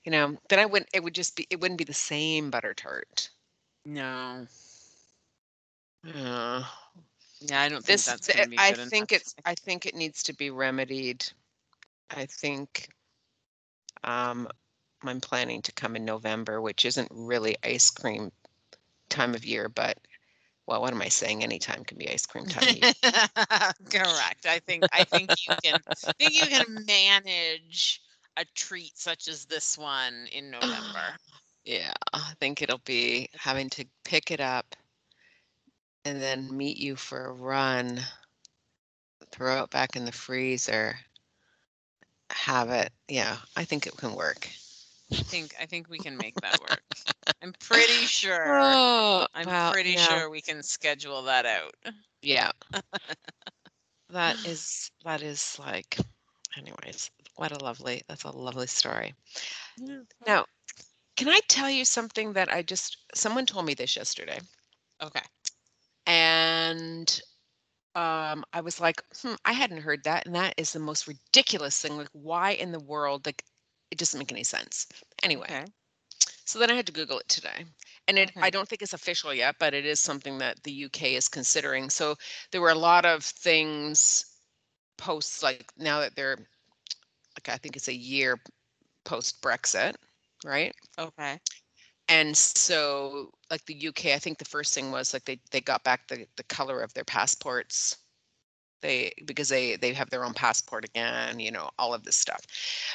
you 0.05 0.13
know, 0.13 0.37
then 0.49 0.59
I 0.59 0.67
wouldn't. 0.67 0.91
It 0.95 1.03
would 1.03 1.15
just 1.15 1.37
be. 1.37 1.47
It 1.51 1.61
wouldn't 1.61 1.79
be 1.79 1.85
the 1.85 1.93
same 1.95 2.51
butter 2.51 2.75
tart. 2.75 3.31
No. 3.85 4.47
Yeah. 6.05 6.65
Yeah, 7.41 7.61
I 7.61 7.69
don't 7.69 7.85
think 7.85 7.99
This. 7.99 8.07
that's 8.07 8.29
gonna 8.29 8.49
be 8.49 8.57
I 8.57 8.73
good 8.73 8.81
think 8.89 9.13
enough. 9.13 9.23
it's. 9.23 9.35
I 9.45 9.55
think 9.55 9.87
it 9.87 9.95
needs 9.95 10.23
to 10.25 10.33
be 10.35 10.51
remedied. 10.51 11.25
I 12.11 12.27
think. 12.27 12.89
Um, 14.05 14.49
I'm 15.03 15.21
planning 15.21 15.63
to 15.63 15.73
come 15.73 15.97
in 15.97 16.05
November, 16.05 16.61
which 16.61 16.85
isn't 16.85 17.09
really 17.11 17.57
ice 17.63 17.91
cream 17.91 18.31
time 19.09 19.35
of 19.35 19.45
year, 19.45 19.69
but 19.69 19.99
well, 20.67 20.81
what 20.81 20.93
am 20.93 21.03
I 21.03 21.09
saying? 21.09 21.43
Anytime 21.43 21.85
can 21.85 21.99
be 21.99 22.11
ice 22.11 22.27
cream 22.27 22.47
time. 22.47 22.67
Correct. 23.91 24.47
I 24.47 24.61
think 24.67 24.85
I 24.93 25.05
think 25.05 25.31
you 25.47 25.55
can 25.63 25.81
I 26.07 26.13
think 26.13 26.35
you 26.35 26.47
can 26.47 26.85
manage 26.87 28.01
a 28.37 28.45
treat 28.55 28.97
such 28.99 29.29
as 29.29 29.45
this 29.45 29.79
one 29.79 30.27
in 30.33 30.51
November. 30.51 30.75
Yeah, 31.65 31.95
I 32.13 32.33
think 32.39 32.63
it'll 32.63 32.81
be 32.85 33.29
having 33.37 33.69
to 33.71 33.85
pick 34.05 34.31
it 34.31 34.41
up 34.41 34.77
and 36.07 36.23
then 36.23 36.57
meet 36.57 36.79
you 36.79 36.97
for 36.97 37.27
a 37.27 37.33
run, 37.33 38.01
throw 39.31 39.65
it 39.65 39.71
back 39.71 39.97
in 39.97 40.05
the 40.05 40.13
freezer, 40.13 40.99
have 42.31 42.71
it. 42.71 42.93
Yeah, 43.09 43.39
I 43.57 43.65
think 43.65 43.87
it 43.87 43.97
can 43.97 44.15
work. 44.15 44.49
I 45.13 45.23
think 45.23 45.55
I 45.61 45.67
think 45.67 45.89
we 45.89 45.99
can 46.01 46.19
make 46.19 46.39
that 46.41 46.61
work. 46.61 46.83
I'm 47.43 47.53
pretty 47.55 48.07
sure. 48.07 48.61
Oh, 48.61 49.27
I'm 49.35 49.47
well, 49.47 49.73
pretty 49.73 49.95
yeah, 49.95 50.07
sure 50.07 50.31
we 50.31 50.41
can 50.43 50.63
schedule 50.63 51.23
that 51.25 51.47
out. 51.47 51.75
Yeah. 52.23 52.53
That 54.11 54.39
is 54.45 54.91
that 55.05 55.23
is 55.23 55.59
like 55.59 55.99
anyways, 56.57 57.11
what 57.37 57.53
a 57.53 57.59
lovely 57.59 58.03
that's 58.09 58.25
a 58.25 58.31
lovely 58.31 58.67
story. 58.67 59.15
Now, 60.27 60.47
can 61.17 61.29
I 61.29 61.41
tell 61.49 61.71
you 61.71 61.85
something 61.85 62.35
that 62.35 62.53
I 62.53 62.63
just 62.63 62.99
someone 63.15 63.47
told 63.47 63.67
me 63.67 63.75
this 63.75 63.97
yesterday? 63.97 64.41
Okay. 65.03 65.23
And 66.07 67.21
um 67.95 68.45
i 68.53 68.61
was 68.61 68.81
like 68.81 69.03
hmm, 69.23 69.35
i 69.45 69.53
hadn't 69.53 69.83
heard 69.83 70.05
that 70.05 70.27
and 70.27 70.35
that 70.35 70.55
is 70.57 70.73
the 70.73 70.79
most 70.81 71.07
ridiculous 71.09 71.81
thing 71.81 71.97
like 71.97 72.09
why 72.13 72.53
in 72.53 72.73
the 72.73 72.81
world 72.81 73.27
like 73.27 73.45
it 73.91 73.99
doesn't 73.99 74.19
make 74.19 74.33
any 74.33 74.45
sense 74.45 74.87
anyway 75.23 75.51
Okay. 75.51 75.65
so 76.45 76.59
then 76.59 76.71
i 76.71 76.75
had 76.75 76.87
to 76.87 76.93
google 76.93 77.19
it 77.19 77.29
today 77.29 77.65
and 78.09 78.19
it 78.19 78.33
i 78.43 78.51
don't 78.51 78.69
think 78.69 78.83
it's 78.83 78.93
official 78.95 79.33
yet 79.35 79.57
but 79.59 79.75
it 79.75 79.85
is 79.87 80.01
something 80.01 80.39
that 80.39 80.63
the 80.65 80.85
uk 80.87 81.03
is 81.03 81.29
considering 81.29 81.91
so 81.91 82.15
there 82.53 82.61
were 82.61 82.71
a 82.71 82.75
lot 82.75 83.05
of 83.05 83.23
things 83.25 84.27
posts 84.99 85.43
like 85.43 85.73
now 85.79 86.01
that 86.01 86.15
they're 86.17 86.37
like 87.37 87.49
i 87.49 87.57
think 87.57 87.77
it's 87.77 87.89
a 87.89 87.95
year 87.95 88.39
post 89.05 89.41
brexit 89.43 89.95
right 90.45 90.75
Okay. 90.99 91.41
And 92.09 92.37
so 92.37 93.33
like 93.51 93.65
the 93.67 93.89
UK, 93.89 94.07
I 94.07 94.19
think 94.19 94.39
the 94.39 94.45
first 94.45 94.75
thing 94.75 94.91
was 94.93 95.13
like 95.13 95.25
they 95.25 95.41
they 95.51 95.61
got 95.61 95.85
back 95.85 96.07
the 96.09 96.27
the 96.37 96.45
color 96.45 96.81
of 96.83 96.95
their 96.95 97.05
passports. 97.05 97.97
They 98.83 99.13
because 99.27 99.49
they 99.49 99.77
they 99.77 99.93
have 99.95 100.11
their 100.11 100.25
own 100.25 100.35
passport 100.35 100.85
again, 100.85 101.41
you 101.41 101.51
know, 101.51 101.71
all 101.79 101.95
of 101.95 102.05
this 102.05 102.17
stuff. 102.17 102.45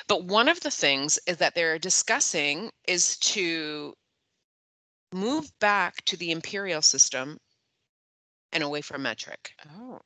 But 0.08 0.26
one 0.26 0.48
of 0.48 0.62
the 0.62 0.72
things 0.72 1.20
is 1.28 1.38
that 1.38 1.56
they're 1.56 1.80
discussing 1.80 2.72
is 2.88 3.18
to 3.20 3.94
move 5.14 5.58
back 5.60 6.04
to 6.06 6.18
the 6.18 6.32
imperial 6.32 6.82
system 6.82 7.40
and 8.54 8.64
away 8.64 8.82
from 8.82 9.02
metric. 9.04 9.54
Oh. 9.68 10.02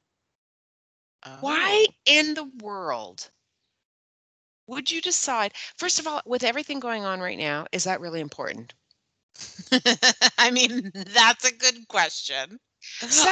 Why 1.39 1.87
Oh. 1.87 1.93
in 2.05 2.33
the 2.33 2.45
world 2.45 3.31
would 4.67 4.91
you 4.91 5.01
decide? 5.01 5.53
First 5.77 5.99
of 5.99 6.05
all, 6.07 6.21
with 6.25 6.43
everything 6.43 6.79
going 6.79 7.03
on 7.03 7.19
right 7.19 7.37
now, 7.37 7.65
is 7.71 7.83
that 7.85 7.99
really 7.99 8.19
important? 8.21 8.73
I 10.37 10.51
mean, 10.51 10.91
that's 10.93 11.45
a 11.45 11.53
good 11.55 11.87
question. 11.87 12.59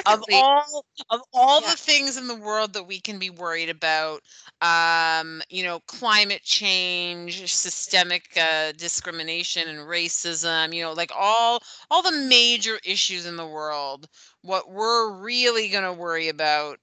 of 0.06 0.24
all 0.32 0.86
of 1.10 1.22
all 1.34 1.62
Yeah. 1.62 1.68
the 1.68 1.76
things 1.76 2.18
in 2.18 2.28
the 2.28 2.36
world 2.36 2.74
that 2.74 2.84
we 2.88 3.00
can 3.00 3.20
be 3.20 3.30
worried 3.30 3.70
about, 3.70 4.22
um, 4.62 5.42
you 5.50 5.64
know, 5.64 5.80
climate 5.88 6.42
change, 6.44 7.54
systemic 7.54 8.36
uh, 8.38 8.72
discrimination 8.74 9.68
and 9.68 9.80
racism, 9.80 10.74
you 10.74 10.84
know, 10.84 10.94
like 10.94 11.12
all 11.16 11.60
all 11.90 12.02
the 12.02 12.12
major 12.12 12.80
issues 12.84 13.26
in 13.26 13.36
the 13.38 13.48
world, 13.48 14.08
what 14.42 14.70
we're 14.72 15.12
really 15.22 15.70
going 15.70 15.84
to 15.84 15.94
worry 15.94 16.28
about 16.30 16.80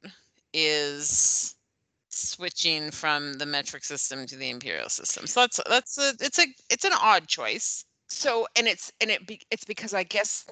is 0.52 1.54
switching 2.10 2.90
from 2.90 3.34
the 3.34 3.46
metric 3.46 3.84
system 3.84 4.26
to 4.26 4.36
the 4.36 4.50
imperial 4.50 4.88
system. 4.88 5.26
So 5.26 5.40
that's 5.40 5.60
that's 5.68 5.98
a 5.98 6.12
it's 6.20 6.38
a 6.38 6.46
it's 6.70 6.84
an 6.84 6.92
odd 6.94 7.26
choice. 7.28 7.84
So 8.10 8.46
and 8.56 8.68
it's 8.68 8.92
and 9.00 9.10
it 9.10 9.26
be, 9.26 9.40
it's 9.50 9.64
because 9.64 9.94
I 9.94 10.04
guess 10.04 10.46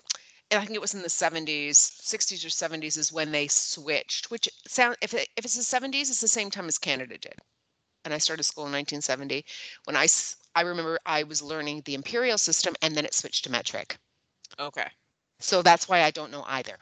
and 0.51 0.61
I 0.61 0.65
think 0.65 0.77
it 0.77 0.81
was 0.83 0.95
in 0.95 1.03
the 1.03 1.11
70s, 1.11 1.79
60s 1.79 2.45
or 2.45 2.51
70s 2.51 2.97
is 2.97 3.13
when 3.13 3.33
they 3.33 3.49
switched. 3.49 4.31
Which 4.31 4.49
sound 4.67 4.97
if 5.03 5.15
it, 5.15 5.29
if 5.37 5.45
it's 5.45 5.57
the 5.57 5.65
70s, 5.65 6.11
it's 6.11 6.21
the 6.21 6.29
same 6.29 6.51
time 6.51 6.69
as 6.69 6.79
Canada 6.79 7.19
did. 7.19 7.37
And 8.05 8.15
I 8.15 8.19
started 8.19 8.45
school 8.45 8.67
in 8.67 8.73
1970. 8.73 9.45
When 9.85 9.97
I 9.97 10.07
I 10.55 10.63
remember 10.63 10.99
I 11.07 11.25
was 11.25 11.43
learning 11.43 11.83
the 11.85 11.95
imperial 11.95 12.39
system 12.39 12.75
and 12.83 12.97
then 12.97 13.05
it 13.07 13.15
switched 13.15 13.45
to 13.45 13.51
metric. 13.51 13.99
Okay. 14.59 14.89
So 15.41 15.63
that's 15.63 15.89
why 15.89 16.03
I 16.03 16.11
don't 16.11 16.31
know 16.31 16.45
either. 16.47 16.79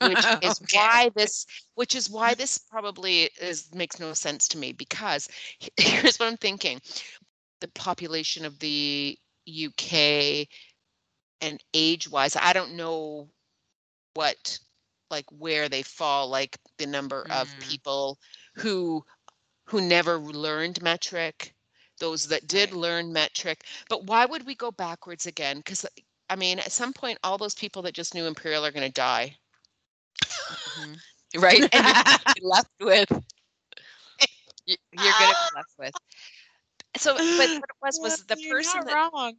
Which 0.00 0.32
is 0.40 0.60
Okay. 0.72 0.72
why 0.72 1.10
this 1.14 1.46
which 1.74 1.94
is 1.94 2.08
why 2.10 2.34
this 2.34 2.58
probably 2.58 3.30
is 3.40 3.72
makes 3.74 3.98
no 4.00 4.12
sense 4.14 4.48
to 4.48 4.58
me 4.58 4.72
because 4.72 5.28
here's 5.76 6.18
what 6.18 6.28
I'm 6.28 6.36
thinking. 6.36 6.80
The 7.60 7.68
population 7.68 8.44
of 8.44 8.58
the 8.60 9.18
UK 9.46 10.48
and 11.40 11.62
age 11.74 12.08
wise, 12.10 12.36
I 12.36 12.52
don't 12.52 12.76
know 12.76 13.30
what 14.14 14.58
like 15.10 15.26
where 15.30 15.68
they 15.68 15.82
fall, 15.82 16.28
like 16.28 16.58
the 16.78 16.86
number 16.86 17.26
of 17.30 17.58
Mhm. 17.58 17.60
people 17.60 18.18
who 18.56 19.04
who 19.66 19.80
never 19.80 20.18
learned 20.18 20.82
metric, 20.82 21.54
those 21.98 22.26
that 22.28 22.46
did 22.46 22.72
Right. 22.72 22.72
learn 22.72 23.12
metric. 23.12 23.64
But 23.88 24.04
why 24.06 24.24
would 24.26 24.46
we 24.46 24.54
go 24.54 24.70
backwards 24.70 25.26
again? 25.26 25.58
Because 25.58 25.84
I 26.28 26.36
mean, 26.36 26.58
at 26.58 26.72
some 26.72 26.92
point, 26.92 27.18
all 27.22 27.38
those 27.38 27.54
people 27.54 27.82
that 27.82 27.94
just 27.94 28.14
knew 28.14 28.26
imperial 28.26 28.64
are 28.66 28.72
going 28.72 28.86
to 28.86 28.92
die, 28.92 29.38
Mhm. 30.50 31.02
right? 31.36 31.64
And 31.72 31.94
you're 32.34 32.48
left 32.50 32.70
with 32.80 33.10
you're 34.92 35.14
going 35.14 35.30
to 35.30 35.36
be 35.36 35.48
left 35.54 35.70
with. 35.78 35.94
So, 36.98 37.14
but 37.36 37.50
what 37.58 37.70
it 37.70 37.76
was 37.82 37.98
was 38.02 38.24
the 38.26 38.36
You're 38.38 38.56
person 38.56 38.84
that 38.86 38.94
wrong. 38.94 39.34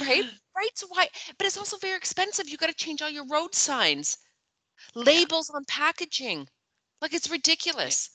right? 0.00 0.24
Right 0.56 0.70
so 0.76 0.86
why 0.88 1.08
but 1.38 1.46
it's 1.46 1.56
also 1.56 1.76
very 1.78 1.96
expensive. 1.96 2.48
You 2.48 2.56
got 2.56 2.66
to 2.66 2.74
change 2.74 3.00
all 3.02 3.10
your 3.10 3.26
road 3.26 3.54
signs 3.54 4.18
labels 4.94 5.50
on 5.50 5.64
packaging. 5.66 6.48
Like 7.00 7.14
it's 7.14 7.30
ridiculous. 7.30 8.10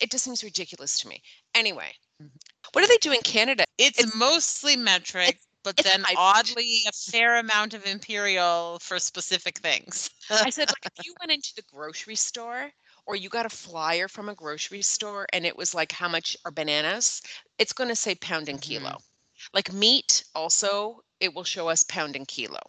It 0.00 0.10
just 0.10 0.24
seems 0.24 0.44
ridiculous 0.44 0.98
to 1.00 1.08
me. 1.08 1.22
Anyway 1.54 1.92
Mhm. 2.22 2.30
what 2.72 2.82
do 2.82 2.88
they 2.88 2.98
do 2.98 3.12
in 3.12 3.20
canada? 3.22 3.64
It's, 3.78 3.98
It's- 4.00 4.14
mostly 4.14 4.76
metric, 4.76 5.38
but 5.64 5.76
it's 5.78 5.88
then 5.88 6.04
oddly 6.16 6.82
a 6.88 6.92
fair 6.92 7.36
amount 7.38 7.74
of 7.74 7.86
imperial 7.86 8.78
for 8.80 8.98
specific 8.98 9.58
things. 9.58 10.10
i 10.30 10.50
said 10.50 10.68
like 10.74 10.86
if 10.86 11.06
you 11.06 11.14
went 11.20 11.32
into 11.32 11.54
the 11.56 11.62
grocery 11.72 12.16
store 12.16 12.70
or 13.08 13.16
you 13.16 13.28
got 13.30 13.46
a 13.46 13.50
flyer 13.50 14.06
from 14.06 14.28
a 14.28 14.34
grocery 14.34 14.82
store 14.82 15.26
and 15.32 15.44
it 15.46 15.56
was 15.56 15.74
like 15.74 15.90
how 15.90 16.08
much 16.08 16.36
are 16.44 16.52
bananas 16.52 17.22
it's 17.58 17.72
going 17.72 17.88
to 17.88 17.96
say 17.96 18.14
pound 18.14 18.48
and 18.48 18.60
kilo 18.60 18.90
mm-hmm. 18.90 19.54
like 19.54 19.72
meat 19.72 20.24
also 20.34 21.00
it 21.18 21.34
will 21.34 21.42
show 21.42 21.68
us 21.68 21.82
pound 21.82 22.14
and 22.14 22.28
kilo 22.28 22.60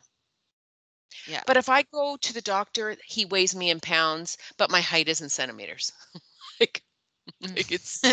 Yeah. 1.27 1.41
But 1.45 1.57
if 1.57 1.69
I 1.69 1.83
go 1.91 2.17
to 2.17 2.33
the 2.33 2.41
doctor, 2.41 2.95
he 3.05 3.25
weighs 3.25 3.55
me 3.55 3.69
in 3.69 3.79
pounds, 3.79 4.37
but 4.57 4.71
my 4.71 4.81
height 4.81 5.09
is 5.09 5.21
in 5.21 5.29
centimeters. 5.29 5.91
like, 6.59 6.83
mm. 7.43 7.55
like 7.57 7.71
it's 7.71 7.99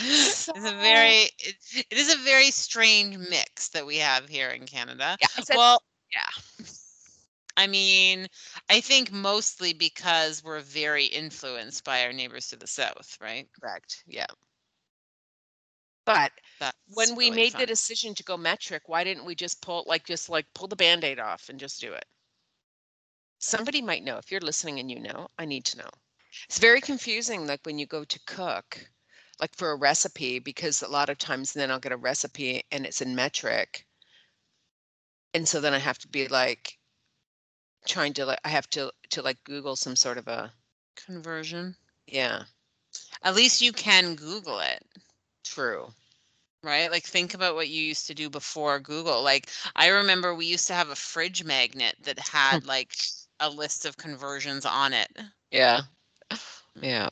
it's 0.00 0.48
a 0.48 0.74
very 0.80 1.30
it, 1.38 1.56
it 1.90 1.98
is 1.98 2.12
a 2.12 2.18
very 2.18 2.50
strange 2.50 3.18
mix 3.18 3.68
that 3.70 3.86
we 3.86 3.98
have 3.98 4.28
here 4.28 4.50
in 4.50 4.66
Canada. 4.66 5.16
yeah. 5.20 5.28
Said, 5.44 5.56
well, 5.56 5.82
yeah. 6.12 6.64
I 7.56 7.66
mean, 7.66 8.28
I 8.70 8.80
think 8.80 9.12
mostly 9.12 9.72
because 9.74 10.42
we're 10.42 10.60
very 10.60 11.04
influenced 11.06 11.84
by 11.84 12.04
our 12.04 12.12
neighbors 12.12 12.48
to 12.48 12.56
the 12.56 12.66
south, 12.66 13.18
right? 13.20 13.48
correct. 13.60 14.04
Yeah. 14.06 14.26
But 16.06 16.32
That's 16.58 16.76
when 16.86 17.14
we 17.16 17.30
really 17.30 17.36
made 17.36 17.52
fun. 17.52 17.60
the 17.60 17.66
decision 17.66 18.14
to 18.14 18.22
go 18.24 18.36
metric, 18.38 18.88
why 18.88 19.04
didn't 19.04 19.26
we 19.26 19.34
just 19.34 19.60
pull 19.60 19.84
like 19.86 20.04
just 20.06 20.30
like 20.30 20.46
pull 20.54 20.68
the 20.68 20.76
band-aid 20.76 21.18
off 21.18 21.50
and 21.50 21.60
just 21.60 21.80
do 21.82 21.92
it? 21.92 22.06
Somebody 23.38 23.80
might 23.80 24.04
know. 24.04 24.18
If 24.18 24.30
you're 24.30 24.40
listening 24.42 24.78
and 24.78 24.90
you 24.90 25.00
know, 25.00 25.28
I 25.38 25.46
need 25.46 25.64
to 25.66 25.78
know. 25.78 25.88
It's 26.48 26.58
very 26.58 26.82
confusing, 26.82 27.46
like 27.46 27.64
when 27.64 27.78
you 27.78 27.86
go 27.86 28.04
to 28.04 28.20
cook, 28.26 28.90
like 29.40 29.54
for 29.56 29.70
a 29.70 29.76
recipe, 29.76 30.38
because 30.38 30.82
a 30.82 30.88
lot 30.88 31.08
of 31.08 31.16
times 31.16 31.54
then 31.54 31.70
I'll 31.70 31.78
get 31.80 31.92
a 31.92 31.96
recipe 31.96 32.64
and 32.70 32.84
it's 32.84 33.00
in 33.00 33.14
metric. 33.14 33.86
And 35.34 35.48
so 35.48 35.60
then 35.60 35.72
I 35.72 35.78
have 35.78 35.98
to 36.00 36.08
be 36.08 36.26
like 36.26 36.78
trying 37.86 38.14
to 38.14 38.26
like 38.26 38.40
I 38.44 38.48
have 38.50 38.68
to 38.70 38.92
to 39.10 39.22
like 39.22 39.42
Google 39.44 39.76
some 39.76 39.96
sort 39.96 40.18
of 40.18 40.28
a 40.28 40.52
Conversion. 40.96 41.76
yeah, 42.06 42.44
At 43.22 43.34
least 43.34 43.60
you 43.60 43.72
can 43.72 44.16
Google 44.16 44.60
it. 44.60 44.82
true. 45.44 45.94
right? 46.62 46.90
Like 46.90 47.04
think 47.04 47.34
about 47.34 47.54
what 47.54 47.68
you 47.68 47.82
used 47.82 48.06
to 48.08 48.14
do 48.14 48.30
before 48.30 48.78
Google. 48.80 49.22
Like 49.22 49.48
I 49.74 49.88
remember 49.88 50.34
we 50.34 50.46
used 50.46 50.66
to 50.68 50.74
have 50.74 50.88
a 50.90 50.96
fridge 50.96 51.44
magnet 51.44 51.96
that 52.04 52.18
had 52.18 52.64
like 52.66 52.94
a 53.40 53.50
list 53.50 53.84
of 53.86 53.96
conversions 53.96 54.64
on 54.66 54.92
it. 54.92 55.08
Yeah. 55.50 55.82
Yeah. 56.80 57.08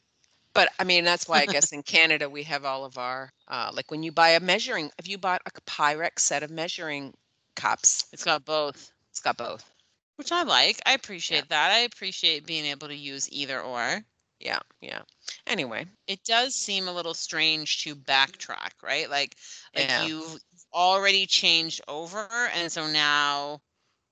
But 0.54 0.70
I 0.78 0.84
mean, 0.84 1.04
that's 1.04 1.28
why 1.28 1.40
I 1.40 1.46
guess 1.46 1.72
in 1.72 1.82
Canada 1.82 2.28
we 2.30 2.44
have 2.44 2.64
all 2.64 2.84
of 2.84 2.98
our 2.98 3.32
uh 3.48 3.70
like 3.74 3.90
when 3.90 4.02
you 4.02 4.12
buy 4.12 4.30
a 4.30 4.40
measuring, 4.40 4.90
if 4.98 5.08
you 5.08 5.18
bought 5.18 5.42
a 5.46 5.50
Pyrex 5.62 6.20
set 6.20 6.42
of 6.42 6.50
measuring 6.50 7.14
cups, 7.56 8.06
It's 8.12 8.24
got 8.24 8.44
both, 8.44 8.92
it's 9.10 9.20
got 9.20 9.36
both. 9.36 9.73
Which 10.16 10.32
I 10.32 10.42
like. 10.42 10.80
I 10.86 10.92
appreciate 10.94 11.48
that. 11.50 11.70
I 11.70 11.78
appreciate 11.80 12.46
being 12.46 12.64
able 12.64 12.88
to 12.88 12.96
use 12.96 13.30
either 13.30 13.60
or. 13.60 14.04
Yeah, 14.38 14.60
yeah. 14.80 15.02
Anyway, 15.46 15.86
It 16.06 16.24
does 16.24 16.54
seem 16.54 16.88
a 16.88 16.92
little 16.92 17.12
strange 17.12 17.82
to 17.82 17.94
backtrack, 17.94 18.82
right? 18.82 19.08
Like 19.10 19.36
like 19.74 19.96
Yeah. 19.96 19.98
you've 19.98 20.38
already 20.72 21.26
changed 21.26 21.82
over 21.88 22.26
and 22.52 22.72
so 22.72 22.86
now 22.86 23.62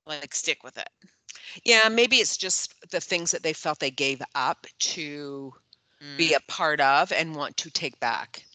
like 0.05 0.35
stick 0.35 0.63
with 0.63 0.77
it. 0.77 0.89
yeah, 1.63 1.89
maybe 1.89 2.17
it's 2.17 2.37
just 2.37 2.73
the 2.91 3.01
things 3.01 3.31
that 3.31 3.43
they 3.43 3.53
felt 3.53 3.79
they 3.79 3.91
gave 3.91 4.21
up 4.35 4.67
to 4.79 5.53
Mm. 6.01 6.17
be 6.17 6.33
a 6.33 6.39
part 6.49 6.81
of 6.81 7.11
and 7.11 7.35
want 7.35 7.57
to 7.57 7.71
take 7.71 7.99
back. 7.99 8.45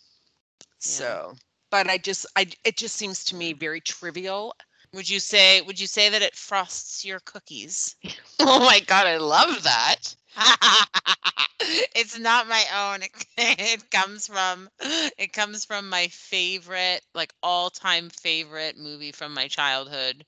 So, 0.78 1.34
but 1.70 1.88
I 1.88 1.98
just 1.98 2.26
I 2.36 2.46
it 2.64 2.76
just 2.76 2.96
seems 2.96 3.24
to 3.26 3.36
me 3.36 3.52
very 3.54 3.80
trivial. 3.80 4.54
Would 4.92 5.08
you 5.08 5.20
say 5.20 5.60
would 5.60 5.80
you 5.80 5.86
say 5.86 6.08
that 6.08 6.22
it 6.22 6.36
frosts 6.36 7.04
your 7.04 7.20
cookies? 7.20 7.96
Oh 8.40 8.60
my 8.60 8.80
god, 8.80 9.06
I 9.06 9.16
love 9.18 9.62
that. 9.64 10.14
it's 11.60 12.18
not 12.18 12.48
my 12.48 12.64
own. 12.74 13.02
It, 13.38 13.60
it 13.82 13.90
comes 13.90 14.26
from 14.26 14.68
it 14.80 15.32
comes 15.32 15.64
from 15.64 15.88
my 15.88 16.08
favorite, 16.08 17.02
like 17.14 17.32
all-time 17.42 18.10
favorite 18.10 18.76
movie 18.76 19.12
from 19.12 19.32
my 19.34 19.48
childhood, 19.48 20.24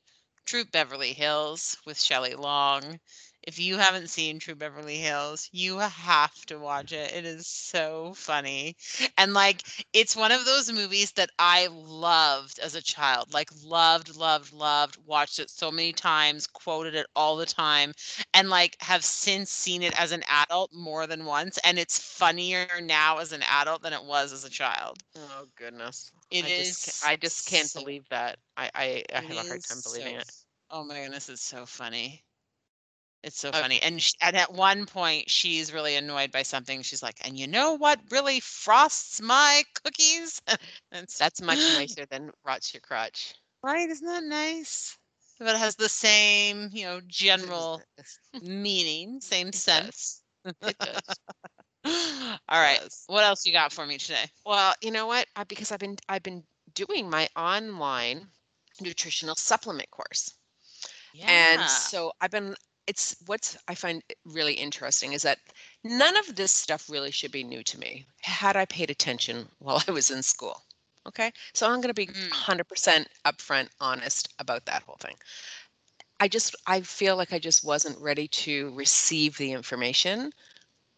Troop 0.47 0.71
Beverly 0.73 1.13
Hills 1.13 1.77
with 1.87 2.01
Shelley 2.01 2.35
Long. 2.35 3.01
If 3.43 3.59
you 3.59 3.77
haven't 3.79 4.09
seen 4.11 4.39
Troop 4.39 4.59
Beverly 4.59 4.99
Hills, 4.99 5.49
you 5.53 5.79
have 5.79 6.35
to 6.47 6.59
watch 6.59 6.93
it. 6.93 7.13
It 7.15 7.25
is 7.25 7.47
so 7.47 8.13
funny. 8.17 8.77
And 9.17 9.33
like 9.35 9.63
it's 9.93 10.17
one 10.17 10.31
of 10.33 10.45
those 10.45 10.71
movies 10.73 11.13
that 11.13 11.31
I 11.39 11.69
loved 11.71 12.59
as 12.59 12.75
a 12.75 12.83
child. 12.83 13.33
Like 13.33 13.51
loved, 13.65 14.17
loved, 14.17 14.53
loved, 14.53 14.99
watched 15.07 15.39
it 15.39 15.51
so 15.51 15.71
many 15.71 15.93
times, 15.93 16.47
quoted 16.47 16.95
it 16.95 17.07
all 17.17 17.37
the 17.37 17.47
time, 17.47 17.93
and 18.35 18.49
like 18.51 18.77
have 18.81 19.05
since 19.05 19.51
seen 19.51 19.83
it 19.83 19.99
as 20.01 20.13
an 20.13 20.25
adult 20.29 20.73
more 20.75 21.07
than 21.07 21.25
once. 21.25 21.59
And 21.65 21.79
it's 21.79 21.99
funnier 21.99 22.67
now 22.83 23.19
as 23.19 23.33
an 23.33 23.43
adult 23.43 23.83
than 23.83 23.93
it 23.93 24.05
was 24.05 24.33
as 24.33 24.45
a 24.45 24.51
child. 24.51 24.99
Oh 25.17 25.47
goodness. 25.57 26.13
It 26.31 26.45
I 26.45 26.49
is 26.49 26.79
just, 26.79 26.91
I 27.03 27.17
just 27.17 27.47
can't 27.47 27.73
so- 27.73 27.81
believe 27.81 28.09
that. 28.11 28.39
I 28.57 28.71
I, 28.75 29.05
I 29.15 29.21
have 29.21 29.37
a 29.37 29.43
hard 29.45 29.63
time 29.63 29.81
believing 29.83 30.15
so 30.15 30.17
it. 30.17 30.31
Oh 30.71 30.85
my 30.85 31.01
goodness, 31.03 31.29
it's 31.29 31.43
so 31.43 31.67
funny. 31.67 32.25
It's 33.23 33.39
so 33.39 33.53
Okay. 33.53 33.55
funny. 33.55 33.81
And 33.83 34.03
sh- 34.03 34.13
and 34.21 34.37
at 34.37 34.53
one 34.53 34.85
point 34.87 35.31
she's 35.31 35.73
really 35.73 35.97
annoyed 35.97 36.31
by 36.33 36.43
something. 36.43 36.83
She's 36.83 37.03
like, 37.03 37.25
"And 37.27 37.39
you 37.39 37.47
know 37.47 37.73
what 37.75 38.01
really 38.11 38.41
frosts 38.41 39.21
my 39.23 39.65
cookies?" 39.83 40.41
That's 41.19 41.41
much 41.43 41.69
nicer 41.71 42.05
than 42.07 42.33
rots 42.45 42.73
your 42.75 42.81
crotch. 42.83 43.35
right, 43.63 43.89
isn't 43.89 44.07
that 44.07 44.25
nice? 44.25 44.99
But 45.39 45.57
it 45.57 45.59
has 45.59 45.77
the 45.77 45.89
same, 45.89 46.71
you 46.73 46.85
know, 46.85 47.01
general 47.01 47.85
meaning, 48.41 49.21
same 49.21 49.53
It 49.53 49.65
does. 49.71 49.93
sense. 49.93 50.23
It 50.65 50.79
does. 50.81 51.21
All 52.49 52.61
right. 52.61 52.81
does. 52.81 53.09
What 53.09 53.25
else 53.25 53.45
you 53.47 53.53
got 53.53 53.73
for 53.73 53.87
me 53.87 53.99
today? 53.99 54.27
Well, 54.45 54.75
you 54.83 54.91
know 54.91 55.07
what? 55.07 55.27
I, 55.37 55.45
because 55.45 55.73
I've 55.73 55.79
been 55.79 55.97
I've 56.09 56.23
been 56.23 56.47
doing 56.75 57.09
my 57.11 57.29
online 57.37 58.31
nutritional 58.81 59.35
supplement 59.37 59.91
course. 59.91 60.35
Yeah. 61.13 61.29
And 61.29 61.71
so 61.71 62.13
I've 62.21 62.31
been 62.31 62.57
it's 62.91 63.17
what's 63.27 63.57
I 63.69 63.75
find 63.77 64.03
really 64.27 64.55
interesting 64.55 65.15
is 65.15 65.23
that 65.23 65.39
none 65.85 66.17
of 66.17 66.37
this 66.37 66.53
stuff 66.53 66.91
really 66.91 67.13
should 67.13 67.33
be 67.33 67.45
new 67.45 67.63
to 67.65 67.79
me 67.79 68.07
had 68.23 68.57
I 68.57 68.67
paid 68.67 68.91
attention 68.91 69.49
while 69.61 69.83
I 69.89 69.93
was 69.93 70.11
in 70.11 70.23
school. 70.23 70.63
Okay? 71.07 71.33
So 71.55 71.67
I'm 71.67 71.81
going 71.83 71.95
to 71.95 72.07
be 72.07 72.07
Mm. 72.09 72.31
100% 72.31 73.09
upfront 73.25 73.71
honest 73.81 74.35
about 74.41 74.67
that 74.67 74.83
whole 74.85 74.99
thing. 75.01 75.17
I 76.21 76.29
just 76.29 76.55
I 76.67 76.83
feel 76.83 77.17
like 77.17 77.33
I 77.33 77.39
just 77.41 77.65
wasn't 77.65 77.99
ready 78.01 78.29
to 78.29 78.73
receive 78.75 79.37
the 79.39 79.53
information, 79.53 80.33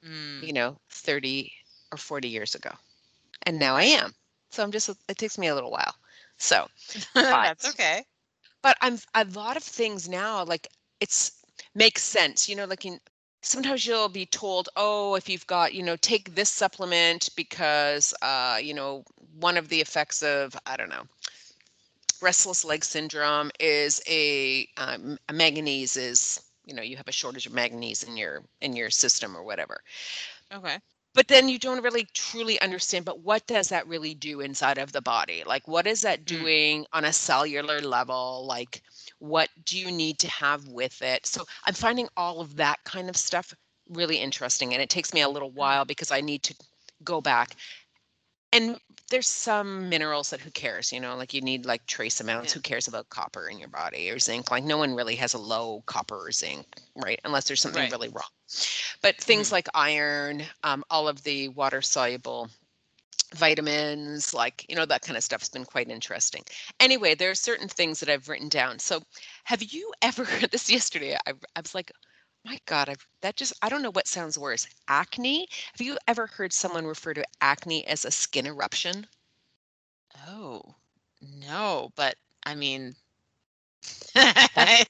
Mm, 0.03 0.49
you 0.49 0.53
know, 0.53 0.79
30 0.91 1.53
or 1.93 1.99
40 1.99 2.29
years 2.29 2.55
ago. 2.55 2.71
And 3.43 3.59
now 3.59 3.77
I 3.77 3.85
am. 3.85 4.15
So 4.51 4.63
I'm 4.63 4.73
just 4.73 4.91
it 5.09 5.19
takes 5.19 5.39
me 5.39 5.49
a 5.49 5.55
little 5.55 5.71
while. 5.71 5.95
So, 6.39 6.69
That's 7.41 7.65
okay. 7.71 8.05
but 8.63 8.77
I'm 8.81 8.99
a 9.15 9.25
lot 9.25 9.57
of 9.57 9.63
things 9.65 10.09
now 10.09 10.45
like 10.45 10.69
it's 11.01 11.42
makes 11.75 12.03
sense 12.03 12.49
you 12.49 12.57
know 12.57 12.65
like 12.65 12.85
in 12.85 12.99
sometimes 13.43 13.87
you'll 13.87 14.09
be 14.09 14.27
told 14.27 14.69
oh 14.77 15.15
if 15.15 15.29
you've 15.29 15.47
got 15.47 15.75
you 15.75 15.83
know 15.83 15.97
take 15.97 16.35
this 16.35 16.49
supplement 16.51 17.29
because 17.37 18.15
uh 18.23 18.59
you 18.61 18.75
know 18.75 19.05
one 19.39 19.57
of 19.57 19.69
the 19.69 19.81
effects 19.81 20.23
of 20.23 20.57
i 20.67 20.77
don't 20.77 20.89
know 20.91 21.05
restless 22.21 22.65
leg 22.65 22.85
syndrome 22.85 23.51
is 23.61 24.01
a, 24.09 24.67
um, 24.77 25.19
a 25.29 25.33
manganese 25.33 25.97
is 25.97 26.41
you 26.67 26.75
know 26.75 26.83
you 26.83 26.97
have 26.97 27.09
a 27.09 27.13
shortage 27.13 27.47
of 27.47 27.53
manganese 27.53 28.03
in 28.03 28.17
your 28.17 28.43
in 28.61 28.75
your 28.77 28.91
system 28.91 29.37
or 29.37 29.43
whatever 29.43 29.81
Okay. 30.53 30.81
but 31.15 31.29
then 31.29 31.49
you 31.49 31.59
don't 31.59 31.83
really 31.83 32.07
truly 32.13 32.61
understand 32.61 33.05
but 33.05 33.21
what 33.21 33.47
does 33.47 33.69
that 33.69 33.87
really 33.87 34.15
do 34.15 34.41
inside 34.41 34.79
of 34.79 34.93
the 34.93 35.01
body 35.03 35.43
like 35.47 35.67
what 35.69 35.87
is 35.87 36.03
that 36.03 36.25
Mm. 36.27 36.27
doing 36.27 36.87
on 36.93 37.05
a 37.05 37.13
cellular 37.13 37.81
level 37.81 38.45
like 38.47 38.83
what 39.23 39.49
do 39.65 39.79
you 39.79 39.91
need 39.93 40.19
to 40.19 40.29
have 40.29 40.67
with 40.69 41.01
it? 41.01 41.27
So 41.27 41.45
i'm 41.67 41.75
finding 41.75 42.09
all 42.17 42.41
of 42.41 42.57
that 42.57 42.79
kind 42.85 43.09
of 43.09 43.17
stuff 43.17 43.55
really 43.89 44.17
interesting 44.17 44.73
and 44.73 44.83
it 44.83 44.91
takes 44.91 45.13
me 45.15 45.21
a 45.23 45.29
little 45.29 45.51
while 45.51 45.85
because 45.85 46.11
i 46.11 46.21
need 46.21 46.43
to 46.43 46.55
go 47.05 47.21
back. 47.21 47.57
And 48.53 48.77
there's 49.11 49.29
some 49.29 49.89
minerals 49.89 50.31
that 50.31 50.41
who 50.41 50.51
cares 50.51 50.93
you 50.93 51.01
know 51.01 51.17
like 51.17 51.33
you 51.35 51.41
need 51.41 51.65
like 51.67 51.87
trace 51.87 52.21
amounts. 52.21 52.53
Yeah. 52.53 52.59
who 52.59 52.61
cares 52.63 52.89
about 52.89 53.09
copper 53.11 53.49
in 53.49 53.59
your 53.59 53.69
body 53.69 54.11
or 54.11 54.19
zinc? 54.19 54.51
Like 54.51 54.65
no 54.65 54.79
one 54.79 54.95
really 54.95 55.17
has 55.17 55.35
a 55.35 55.39
low 55.39 55.83
copper 55.87 56.17
or 56.27 56.33
zinc 56.33 56.67
right? 56.97 57.21
Unless 57.25 57.47
there's 57.47 57.61
something 57.63 57.83
Right. 57.83 57.93
really 57.93 58.09
wrong. 58.09 58.31
But 59.03 59.17
things 59.19 59.53
like 59.53 59.69
iron 59.75 60.43
um, 60.65 60.85
all 60.91 61.09
of 61.09 61.23
the 61.23 61.49
water 61.49 61.81
soluble 61.83 62.51
vitamins 63.35 64.35
like 64.35 64.65
you 64.69 64.77
know 64.77 64.85
that 64.87 65.03
kind 65.03 65.17
of 65.17 65.23
stuff 65.25 65.41
has 65.41 65.49
been 65.49 65.65
quite 65.65 65.89
interesting. 65.91 66.43
Anyway 66.81 67.15
there 67.15 67.31
are 67.31 67.35
certain 67.35 67.69
things 67.69 68.01
that 68.01 68.09
i've 68.09 68.29
written 68.29 68.49
down. 68.49 68.79
So 68.79 69.03
have 69.45 69.63
you 69.63 69.93
ever 70.03 70.25
heard 70.25 70.51
this 70.51 70.71
yesterday? 70.71 71.17
I, 71.27 71.33
I 71.57 71.61
was 71.61 71.75
like 71.75 71.93
my 72.45 72.59
god 72.67 72.89
I've, 72.89 73.07
that 73.23 73.37
just 73.37 73.53
i 73.63 73.69
don't 73.69 73.83
know 73.83 73.91
what 73.93 74.09
sounds 74.09 74.39
worse 74.39 74.67
acne? 74.89 75.49
Have 75.73 75.81
you 75.81 75.99
ever 76.09 76.27
heard 76.27 76.53
someone 76.53 76.87
refer 76.87 77.15
to 77.15 77.25
acne 77.41 77.87
as 77.87 78.05
a 78.05 78.11
skin 78.11 78.47
eruption? 78.47 79.07
Oh, 80.27 80.75
no, 81.21 81.91
but 81.97 82.17
I 82.45 82.55
mean, 82.55 82.95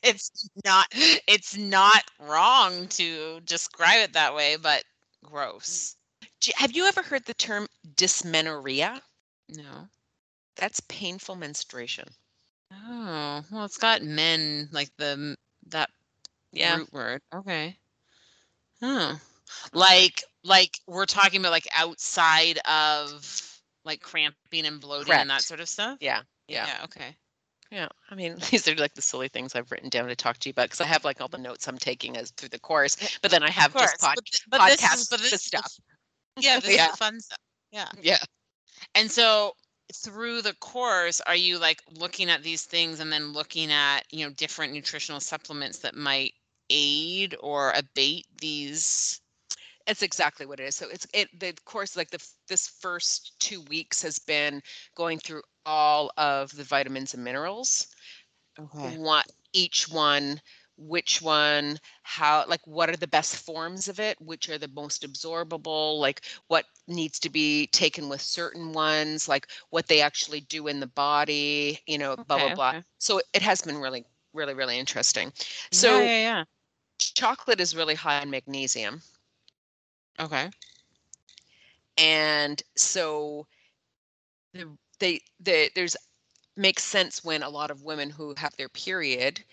it's 0.03 0.49
not 0.65 0.87
it's 0.93 1.57
not 1.57 2.03
wrong 2.19 2.89
to 2.89 3.41
describe 3.41 4.01
it 4.01 4.13
that 4.15 4.35
way, 4.35 4.57
but 4.57 4.85
mm. 5.25 5.31
gross. 5.31 5.97
Do 6.43 6.53
have 6.57 6.73
you 6.73 6.87
ever 6.87 7.03
heard 7.03 7.25
the 7.25 7.35
term 7.35 7.69
dysmenorrhea 7.97 9.01
No. 9.49 9.89
that's 10.57 10.81
painful 10.89 11.37
menstruation 11.37 12.09
Oh, 12.73 13.45
well, 13.51 13.65
it's 13.65 13.79
got 13.79 14.03
men 14.03 14.69
like 14.73 14.91
the 14.97 15.37
that 15.69 15.91
yeah 16.53 16.77
root 16.77 16.93
word. 16.93 17.21
Okay. 17.35 17.79
Oh, 18.81 19.21
like 19.73 20.23
like 20.43 20.79
we're 20.87 21.07
talking 21.07 21.41
about 21.41 21.53
like 21.53 21.69
outside 21.77 22.59
of 22.67 23.61
like 23.85 24.01
cramping 24.01 24.67
and 24.67 24.81
bloating 24.81 25.13
and 25.13 25.31
that 25.31 25.43
sort 25.43 25.61
of 25.61 25.69
stuff. 25.69 25.99
yeah 26.01 26.23
yeah 26.49 26.67
Yeah. 26.67 26.85
Okay. 26.85 27.17
Yeah, 27.71 27.89
I 28.11 28.15
mean, 28.15 28.37
these 28.51 28.69
are 28.69 28.75
like 28.75 28.93
the 28.95 29.01
silly 29.03 29.29
things 29.29 29.55
I've 29.55 29.71
written 29.71 29.89
down 29.89 30.09
to 30.09 30.17
talk 30.17 30.37
to 30.39 30.49
you 30.49 30.51
about 30.51 30.65
because 30.65 30.81
I 30.83 30.87
have 30.87 31.05
like 31.05 31.21
all 31.23 31.29
the 31.29 31.39
notes 31.39 31.67
I'm 31.67 31.79
taking 31.79 32.17
as 32.19 32.31
through 32.33 32.51
the 32.51 32.59
course, 32.59 32.97
but 33.23 33.31
then 33.31 33.43
I 33.43 33.51
have 33.51 33.75
just 33.75 33.99
pod, 33.99 34.15
but, 34.17 34.25
th- 34.27 34.43
but 34.49 34.67
this 34.67 34.83
is 34.95 35.09
but 35.09 35.21
this 35.21 35.33
is 35.33 35.43
stuff. 35.43 35.73
F- 36.39 36.45
Yeah, 36.45 36.59
this 36.59 36.77
Yeah. 36.77 36.87
is 36.87 36.97
fun 36.97 37.21
stuff. 37.21 37.39
Yeah. 37.71 37.89
Yeah. 38.01 38.19
And 38.95 39.11
so 39.11 39.53
through 39.95 40.43
the 40.43 40.55
course, 40.55 41.21
are 41.23 41.37
you 41.37 41.59
like 41.59 41.83
looking 41.91 42.31
at 42.31 42.43
these 42.43 42.65
things 42.65 43.01
and 43.01 43.13
then 43.13 43.33
looking 43.33 43.71
at, 43.73 44.01
you 44.11 44.25
know, 44.27 44.33
different 44.33 44.73
nutritional 44.73 45.21
supplements 45.21 45.79
that 45.81 45.95
might 45.95 46.35
aid 46.71 47.37
or 47.41 47.73
abate 47.73 48.27
these 48.41 49.21
It's 49.87 50.03
exactly 50.03 50.47
what 50.47 50.61
it 50.61 50.65
is. 50.65 50.77
So 50.77 50.89
it's 50.89 51.07
it 51.15 51.29
the 51.39 51.55
course 51.65 51.97
like 51.97 52.11
the 52.11 52.25
this 52.49 52.69
first 52.69 53.39
two 53.41 53.63
weeks 53.63 54.03
has 54.03 54.19
been 54.19 54.63
going 54.97 55.19
through 55.19 55.43
all 55.67 56.11
of 56.17 56.57
the 56.57 56.65
vitamins 56.65 57.15
and 57.15 57.25
minerals. 57.25 57.87
okay 58.59 58.99
What 58.99 59.27
each 59.53 59.89
one, 59.89 60.41
which 60.77 61.21
one, 61.23 61.79
how 62.03 62.45
like 62.49 62.61
what 62.67 62.89
are 62.91 62.97
the 62.97 63.07
best 63.09 63.37
forms 63.37 63.89
of 63.89 63.99
it, 64.01 64.21
which 64.21 64.49
are 64.49 64.59
the 64.59 64.69
most 64.69 65.03
absorbable, 65.03 65.99
like 66.01 66.23
what 66.49 66.65
needs 66.89 67.19
to 67.21 67.31
be 67.31 67.67
taken 67.69 68.09
with 68.09 68.21
certain 68.21 68.73
ones, 68.73 69.29
like 69.29 69.47
what 69.71 69.87
they 69.89 70.01
actually 70.01 70.41
do 70.41 70.67
in 70.69 70.81
the 70.81 70.87
body, 70.87 71.79
you 71.87 71.99
know, 71.99 72.17
blah 72.29 72.39
blah 72.39 72.49
Okay, 72.49 72.51
blah. 72.51 72.75
okay. 72.75 72.85
So 72.99 73.21
it 73.33 73.43
has 73.43 73.63
been 73.63 73.79
really 73.79 74.05
really 74.35 74.55
really 74.55 74.79
interesting. 74.79 75.33
So 75.71 76.11
yeah 76.11 76.23
yeah 76.23 76.45
chocolate 76.99 77.61
is 77.61 77.77
really 77.77 77.95
high 77.95 78.21
in 78.23 78.31
magnesium. 78.31 79.03
okay 80.19 80.51
and 81.97 82.63
so 82.77 83.47
the, 84.53 84.67
they 84.99 85.21
the, 85.41 85.71
there's 85.75 85.97
makes 86.57 86.85
sense 86.85 87.25
when 87.25 87.43
a 87.43 87.49
lot 87.51 87.71
of 87.71 87.83
women 87.83 88.11
who 88.11 88.35
have 88.37 88.57
their 88.57 88.69
period 88.69 89.45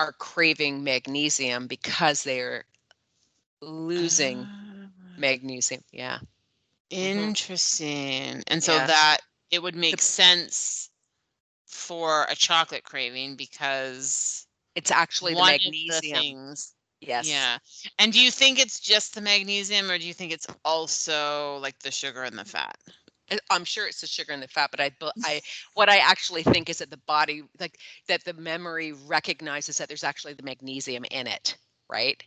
are 0.00 0.14
craving 0.14 0.84
magnesium 0.84 1.68
because 1.68 2.24
they're 2.24 2.66
losing 3.62 4.48
Ah, 4.48 4.90
magnesium 5.16 5.82
yeah 5.92 6.20
interesting 6.90 8.42
and 8.46 8.62
so 8.64 8.80
Yeah. 8.80 8.86
that 8.86 9.18
it 9.50 9.62
would 9.62 9.76
make 9.76 10.00
sense 10.02 10.90
for 11.66 12.24
a 12.30 12.36
chocolate 12.36 12.84
craving 12.84 13.36
because 13.36 14.46
it's 14.76 14.90
actually 14.92 15.34
the 15.34 15.42
one 15.44 15.54
of 15.54 15.76
the 15.88 16.02
things 16.02 16.74
yes 17.00 17.34
Yeah. 17.34 17.58
And 17.98 18.12
do 18.12 18.20
you 18.20 18.30
think 18.30 18.58
it's 18.58 18.80
just 18.80 19.14
the 19.14 19.20
magnesium 19.22 19.90
or 19.90 19.98
do 19.98 20.06
you 20.06 20.14
think 20.14 20.32
it's 20.32 20.46
also 20.64 21.58
like 21.58 21.78
the 21.80 21.90
sugar 21.92 22.22
and 22.24 22.38
the 22.38 22.44
fat? 22.44 22.76
I'm 23.50 23.64
sure 23.64 23.86
it's 23.86 24.00
the 24.00 24.06
sugar 24.06 24.32
and 24.32 24.42
the 24.42 24.48
fat 24.48 24.70
but 24.70 24.80
i 24.80 24.90
i 25.24 25.40
what 25.74 25.88
i 25.88 25.98
actually 25.98 26.42
think 26.42 26.68
is 26.68 26.78
that 26.78 26.90
the 26.90 26.96
body 27.06 27.42
like 27.58 27.78
that 28.08 28.24
the 28.24 28.34
memory 28.34 28.92
recognizes 29.06 29.78
that 29.78 29.88
there's 29.88 30.04
actually 30.04 30.34
the 30.34 30.42
magnesium 30.42 31.04
in 31.10 31.26
it 31.26 31.56
right 31.88 32.22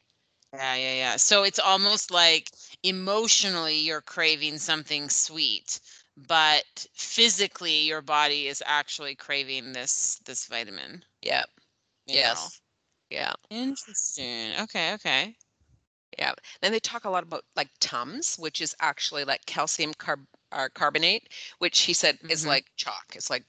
Yeah, 0.53 0.75
yeah, 0.75 0.93
yeah. 0.95 1.15
So 1.17 1.43
it's 1.43 1.59
almost 1.59 2.11
like 2.11 2.51
emotionally 2.83 3.79
you're 3.79 4.01
craving 4.01 4.57
something 4.59 5.09
sweet, 5.09 5.79
but 6.15 6.85
physically 6.93 7.81
your 7.81 8.01
body 8.01 8.47
is 8.47 8.61
actually 8.65 9.15
craving 9.15 9.73
this 9.73 10.19
this 10.25 10.45
vitamin. 10.47 11.03
yeah 11.21 11.43
mineral. 12.07 12.51
yes 12.51 12.61
yeah 13.09 13.33
Interesting. 13.49 14.53
Okay, 14.61 14.93
okay. 14.93 15.35
Yeah. 16.17 16.33
Then 16.61 16.71
they 16.71 16.79
talk 16.79 17.05
a 17.05 17.09
lot 17.09 17.23
about 17.23 17.45
like 17.55 17.69
Tums, 17.79 18.35
which 18.37 18.61
is 18.61 18.75
actually 18.79 19.23
like 19.25 19.45
calcium 19.45 19.93
carb 19.93 20.25
uh, 20.53 20.69
carbonate, 20.75 21.33
which 21.59 21.81
he 21.81 21.93
said 21.93 22.19
is 22.29 22.45
Mhm. 22.45 22.47
like 22.47 22.71
chalk. 22.77 23.15
It's 23.15 23.29
like 23.29 23.45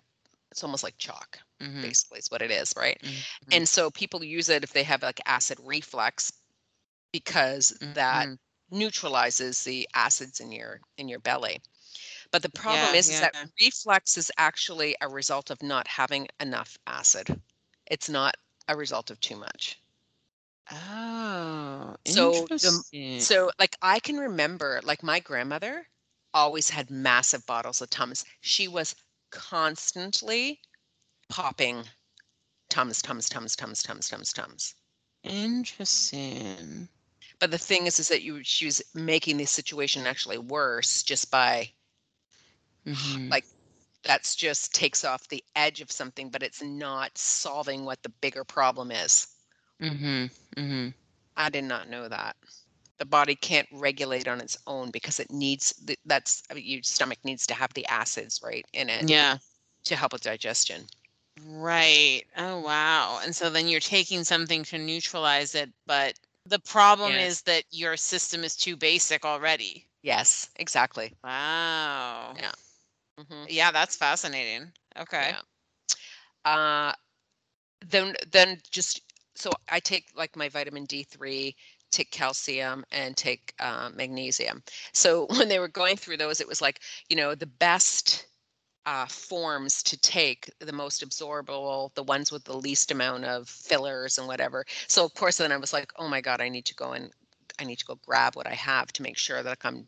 it's 0.50 0.64
almost 0.64 0.84
like 0.84 0.98
chalk, 0.98 1.40
Mhm, 1.60 1.94
basically, 1.94 2.18
is 2.20 2.28
what 2.30 2.42
it 2.42 2.50
is, 2.52 2.74
right? 2.76 3.02
mhm, 3.02 3.24
And 3.52 3.68
so 3.68 3.90
people 3.90 4.24
use 4.24 4.48
it 4.48 4.64
if 4.64 4.72
they 4.72 4.84
have 4.84 5.02
like 5.02 5.20
acid 5.26 5.58
reflux 5.62 6.32
because 7.12 7.78
that 7.94 8.28
mhm. 8.28 8.38
neutralizes 8.70 9.64
the 9.64 9.88
acids 9.94 10.40
in 10.40 10.52
your 10.52 10.80
in 10.98 11.08
your 11.08 11.20
belly. 11.20 11.60
But 12.32 12.42
the 12.42 12.50
problem 12.50 12.94
Yeah, 12.94 12.96
is, 12.96 13.08
is 13.10 13.20
that 13.20 13.34
reflux 13.60 14.18
is 14.18 14.30
actually 14.38 14.96
a 15.00 15.08
result 15.08 15.50
of 15.50 15.62
not 15.62 15.88
having 15.88 16.28
enough 16.40 16.78
acid. 16.86 17.42
It's 17.86 18.08
not 18.10 18.36
a 18.68 18.76
result 18.76 19.10
of 19.10 19.20
too 19.20 19.36
much. 19.36 19.80
Oh, 20.70 21.96
So 22.06 22.48
the-. 22.60 22.82
So, 23.16 23.50
like, 23.58 23.76
I 23.82 24.00
can 24.00 24.16
remember, 24.18 24.80
like, 24.82 25.02
my 25.02 25.20
grandmother 25.20 25.88
always 26.34 26.70
had 26.70 26.90
massive 26.90 27.46
bottles 27.46 27.80
of 27.80 27.90
Tums. 27.90 28.24
She 28.40 28.68
was 28.68 28.94
constantly 29.30 30.60
popping 31.28 31.84
Tums, 32.68 33.00
Tums, 33.02 33.28
Tums, 33.28 33.56
Tums, 33.56 33.82
Tums, 33.82 34.08
Tums, 34.08 34.32
Tums. 34.32 34.74
Interesting. 35.24 36.88
But 37.38 37.50
the 37.50 37.58
thing 37.58 37.86
is, 37.86 37.98
is 38.00 38.08
that 38.08 38.22
you 38.22 38.42
she 38.44 38.66
was 38.66 38.82
making 38.94 39.36
the 39.38 39.46
situation 39.46 40.06
actually 40.06 40.38
worse 40.38 41.02
just 41.02 41.30
by 41.30 41.70
Mhm. 42.86 43.30
like 43.30 43.46
that's 44.02 44.36
just 44.36 44.74
takes 44.74 45.04
off 45.04 45.28
the 45.28 45.44
edge 45.56 45.80
of 45.80 45.90
something, 45.90 46.30
but 46.30 46.42
it's 46.42 46.62
not 46.62 47.16
solving 47.16 47.84
what 47.84 48.02
the 48.02 48.10
bigger 48.20 48.44
problem 48.44 48.90
is. 48.90 49.28
Mm-hmm. 49.80 50.26
Mm-hmm. 50.60 50.88
I 51.36 51.50
did 51.50 51.64
not 51.64 51.88
know 51.88 52.08
that. 52.08 52.36
The 52.98 53.04
body 53.07 53.35
can't 53.35 53.68
regulate 53.72 54.28
on 54.28 54.40
its 54.40 54.57
own 54.66 54.90
because 54.90 55.18
it 55.20 55.30
needs 55.30 55.72
th- 55.87 55.98
that's 56.04 56.42
I 56.50 56.54
mean, 56.54 56.64
your 56.66 56.83
stomach 56.83 57.18
needs 57.24 57.46
to 57.46 57.54
have 57.54 57.74
the 57.74 57.87
acids 57.87 58.40
right 58.44 58.66
in 58.72 58.88
it 58.90 59.07
Yeah. 59.07 59.38
to 59.85 59.96
help 59.96 60.12
with 60.12 60.22
digestion. 60.22 60.87
Right. 61.46 62.24
Oh, 62.37 62.61
wow. 62.61 63.20
And 63.22 63.35
so 63.35 63.50
then 63.50 63.68
you're 63.68 63.80
taking 63.80 64.24
something 64.24 64.64
to 64.64 64.78
neutralize 64.78 65.54
it, 65.54 65.72
but 65.87 66.18
the 66.44 66.59
problem 66.59 67.16
Yeah. 67.16 67.18
is 67.18 67.42
that 67.42 67.64
your 67.70 67.96
system 67.96 68.44
is 68.44 68.57
too 68.57 68.76
basic 68.76 69.24
already. 69.24 69.88
Yes, 70.02 70.50
exactly. 70.57 71.14
Wow. 71.22 72.37
Yeah. 72.37 72.52
hmm 73.18 73.44
Yeah, 73.48 73.70
that's 73.72 73.96
fascinating. 73.96 74.72
Okay. 74.96 75.33
Yeah. 75.33 75.40
Uh, 76.44 76.92
then 77.87 78.14
then 78.30 78.59
just 78.70 79.00
so 79.35 79.50
I 79.68 79.80
take 79.80 80.07
like 80.16 80.37
my 80.37 80.48
vitamin 80.48 80.85
D3, 80.85 81.57
take 81.94 82.11
calcium, 82.11 82.85
and 82.92 83.16
take 83.16 83.54
uh, 83.61 83.90
magnesium. 83.94 84.62
So 84.92 85.26
when 85.37 85.48
they 85.48 85.59
were 85.59 85.68
going 85.68 85.96
through 85.96 86.18
those, 86.18 86.40
it 86.40 86.48
was 86.48 86.61
like 86.61 86.80
you 87.09 87.16
know 87.16 87.35
the 87.35 87.46
best 87.46 88.26
uh, 88.87 89.07
forms 89.07 89.83
to 89.83 89.96
take, 89.98 90.50
the 90.59 90.72
most 90.72 91.07
absorbable, 91.07 91.94
the 91.94 92.02
ones 92.02 92.30
with 92.30 92.44
the 92.44 92.57
least 92.57 92.90
amount 92.90 93.24
of 93.24 93.48
fillers 93.48 94.18
and 94.18 94.26
whatever. 94.26 94.64
So 94.88 95.04
of 95.04 95.14
course, 95.14 95.38
then 95.38 95.52
I 95.52 95.57
was 95.57 95.72
like, 95.72 95.92
oh 95.96 96.09
my 96.09 96.20
god, 96.20 96.40
I 96.40 96.48
need 96.48 96.66
to 96.66 96.74
go 96.74 96.92
and 96.92 97.11
I 97.59 97.64
need 97.64 97.78
to 97.78 97.85
go 97.85 97.98
grab 98.07 98.37
what 98.37 98.46
I 98.46 98.54
have 98.54 98.92
to 98.94 99.02
make 99.02 99.16
sure 99.16 99.42
that 99.42 99.59
I'm 99.64 99.87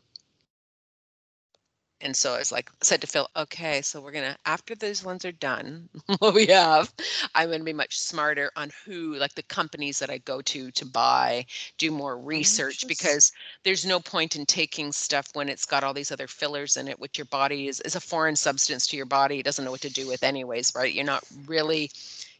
and 2.01 2.15
so 2.15 2.33
I 2.33 2.39
was 2.39 2.51
like 2.51 2.69
said 2.81 3.01
to 3.01 3.07
Phil, 3.07 3.27
okay, 3.35 3.81
so 3.81 3.99
we're 3.99 4.11
gonna 4.11 4.37
after 4.45 4.75
those 4.75 5.03
ones 5.03 5.25
are 5.25 5.31
done, 5.31 5.89
what 6.19 6.33
we 6.33 6.45
have, 6.47 6.93
I'm 7.33 7.49
gonna 7.49 7.63
be 7.63 7.73
much 7.73 7.99
smarter 7.99 8.51
on 8.55 8.71
who 8.85 9.15
like 9.15 9.33
the 9.35 9.43
companies 9.43 9.99
that 9.99 10.09
I 10.09 10.19
go 10.19 10.41
to 10.41 10.71
to 10.71 10.85
buy, 10.85 11.45
do 11.77 11.91
more 11.91 12.17
research 12.17 12.87
because 12.87 13.31
there's 13.63 13.85
no 13.85 13.99
point 13.99 14.35
in 14.35 14.45
taking 14.45 14.91
stuff 14.91 15.27
when 15.33 15.49
it's 15.49 15.65
got 15.65 15.83
all 15.83 15.93
these 15.93 16.11
other 16.11 16.27
fillers 16.27 16.77
in 16.77 16.87
it, 16.87 16.99
which 16.99 17.17
your 17.17 17.25
body 17.25 17.67
is 17.67 17.81
is 17.81 17.95
a 17.95 18.01
foreign 18.01 18.35
substance 18.35 18.85
to 18.87 18.97
your 18.97 19.05
body. 19.05 19.39
It 19.39 19.45
doesn't 19.45 19.65
know 19.65 19.71
what 19.71 19.81
to 19.81 19.89
do 19.89 20.07
with 20.07 20.23
anyways, 20.23 20.73
right? 20.75 20.93
You're 20.93 21.03
not 21.03 21.23
really 21.45 21.91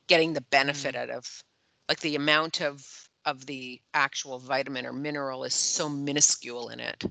getting 0.07 0.33
the 0.33 0.41
benefit 0.41 0.95
mm. 0.95 0.99
out 0.99 1.09
of 1.09 1.43
like 1.89 1.99
the 2.01 2.15
amount 2.15 2.61
of 2.61 2.85
of 3.25 3.45
the 3.45 3.81
actual 3.93 4.39
vitamin 4.39 4.85
or 4.85 4.93
mineral 4.93 5.43
is 5.43 5.53
so 5.53 5.89
minuscule 5.89 6.69
in 6.69 6.79
it 6.79 7.03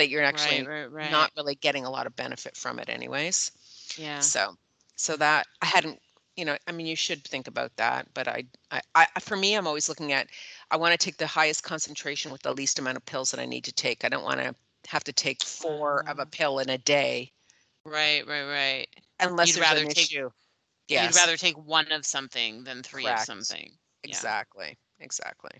that 0.00 0.08
you're 0.08 0.24
actually 0.24 0.66
right, 0.66 0.82
right, 0.84 0.92
right. 0.92 1.10
not 1.10 1.30
really 1.36 1.54
getting 1.56 1.84
a 1.84 1.90
lot 1.90 2.06
of 2.06 2.16
benefit 2.16 2.56
from 2.56 2.78
it 2.78 2.88
anyways 2.88 3.52
yeah. 3.96 4.18
so 4.20 4.56
so 4.96 5.16
that 5.16 5.46
i 5.62 5.66
hadn't 5.66 6.00
you 6.36 6.44
know 6.44 6.56
i 6.66 6.72
mean 6.72 6.86
you 6.86 6.96
should 6.96 7.22
think 7.24 7.46
about 7.48 7.74
that 7.76 8.06
but 8.14 8.26
I, 8.28 8.44
I 8.70 8.80
i 8.94 9.06
for 9.20 9.36
me 9.36 9.54
i'm 9.54 9.66
always 9.66 9.88
looking 9.88 10.12
at 10.12 10.28
i 10.70 10.76
want 10.76 10.92
to 10.92 10.98
take 10.98 11.16
the 11.18 11.26
highest 11.26 11.62
concentration 11.64 12.32
with 12.32 12.42
the 12.42 12.52
least 12.54 12.78
amount 12.78 12.96
of 12.96 13.04
pills 13.04 13.30
that 13.30 13.40
i 13.40 13.46
need 13.46 13.64
to 13.64 13.72
take 13.72 14.04
i 14.04 14.08
don't 14.08 14.24
want 14.24 14.40
to 14.40 14.54
have 14.88 15.04
to 15.04 15.12
take 15.12 15.42
four 15.42 16.08
of 16.08 16.18
a 16.18 16.22
Ah. 16.22 16.30
pill 16.30 16.58
in 16.60 16.70
a 16.70 16.78
day 16.78 17.30
Right, 17.84 18.26
right, 18.26 18.44
right. 18.44 18.88
unless 19.20 19.48
You'd 19.56 19.62
rather 19.62 19.80
an 19.82 19.88
take- 19.88 20.04
issue 20.12 20.30
yes 20.88 21.14
You'd 21.14 21.20
rather 21.20 21.36
take 21.36 21.56
one 21.58 21.90
of 21.92 22.04
something 22.06 22.64
than 22.64 22.82
three 22.82 23.04
Correct. 23.04 23.20
of 23.20 23.26
something. 23.26 23.70
yeah. 24.04 24.08
exactly 24.10 24.78
exactly 25.00 25.50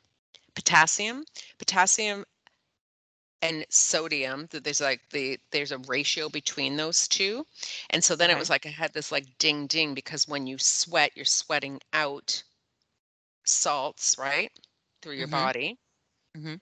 potassium 0.55 1.25
potassium 1.59 2.25
and 3.43 3.65
sodium 3.71 4.47
that 4.51 4.65
there's 4.65 4.81
like 4.81 5.01
the 5.11 5.39
there's 5.51 5.73
a 5.73 5.79
ratio 5.79 6.29
between 6.29 6.77
those 6.77 7.09
two 7.09 7.47
and 7.91 8.03
so 8.05 8.15
then 8.17 8.31
it 8.31 8.39
was 8.39 8.51
like 8.51 8.67
i 8.67 8.71
had 8.71 8.93
this 8.93 9.11
like 9.13 9.39
ding 9.39 9.67
ding 9.67 9.95
because 9.95 10.29
when 10.29 10.47
you 10.47 10.59
sweat 10.59 11.13
you're 11.17 11.25
sweating 11.25 11.81
out 11.93 12.43
salts 13.45 14.17
right 14.19 14.51
through 15.03 15.15
your 15.15 15.27
Mhm. 15.27 15.31
body 15.31 15.79
Mhm. 16.37 16.61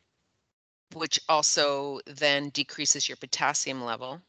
which 0.94 1.18
also 1.28 2.00
then 2.06 2.50
decreases 2.50 3.08
your 3.08 3.16
potassium 3.16 3.82
level 3.84 4.22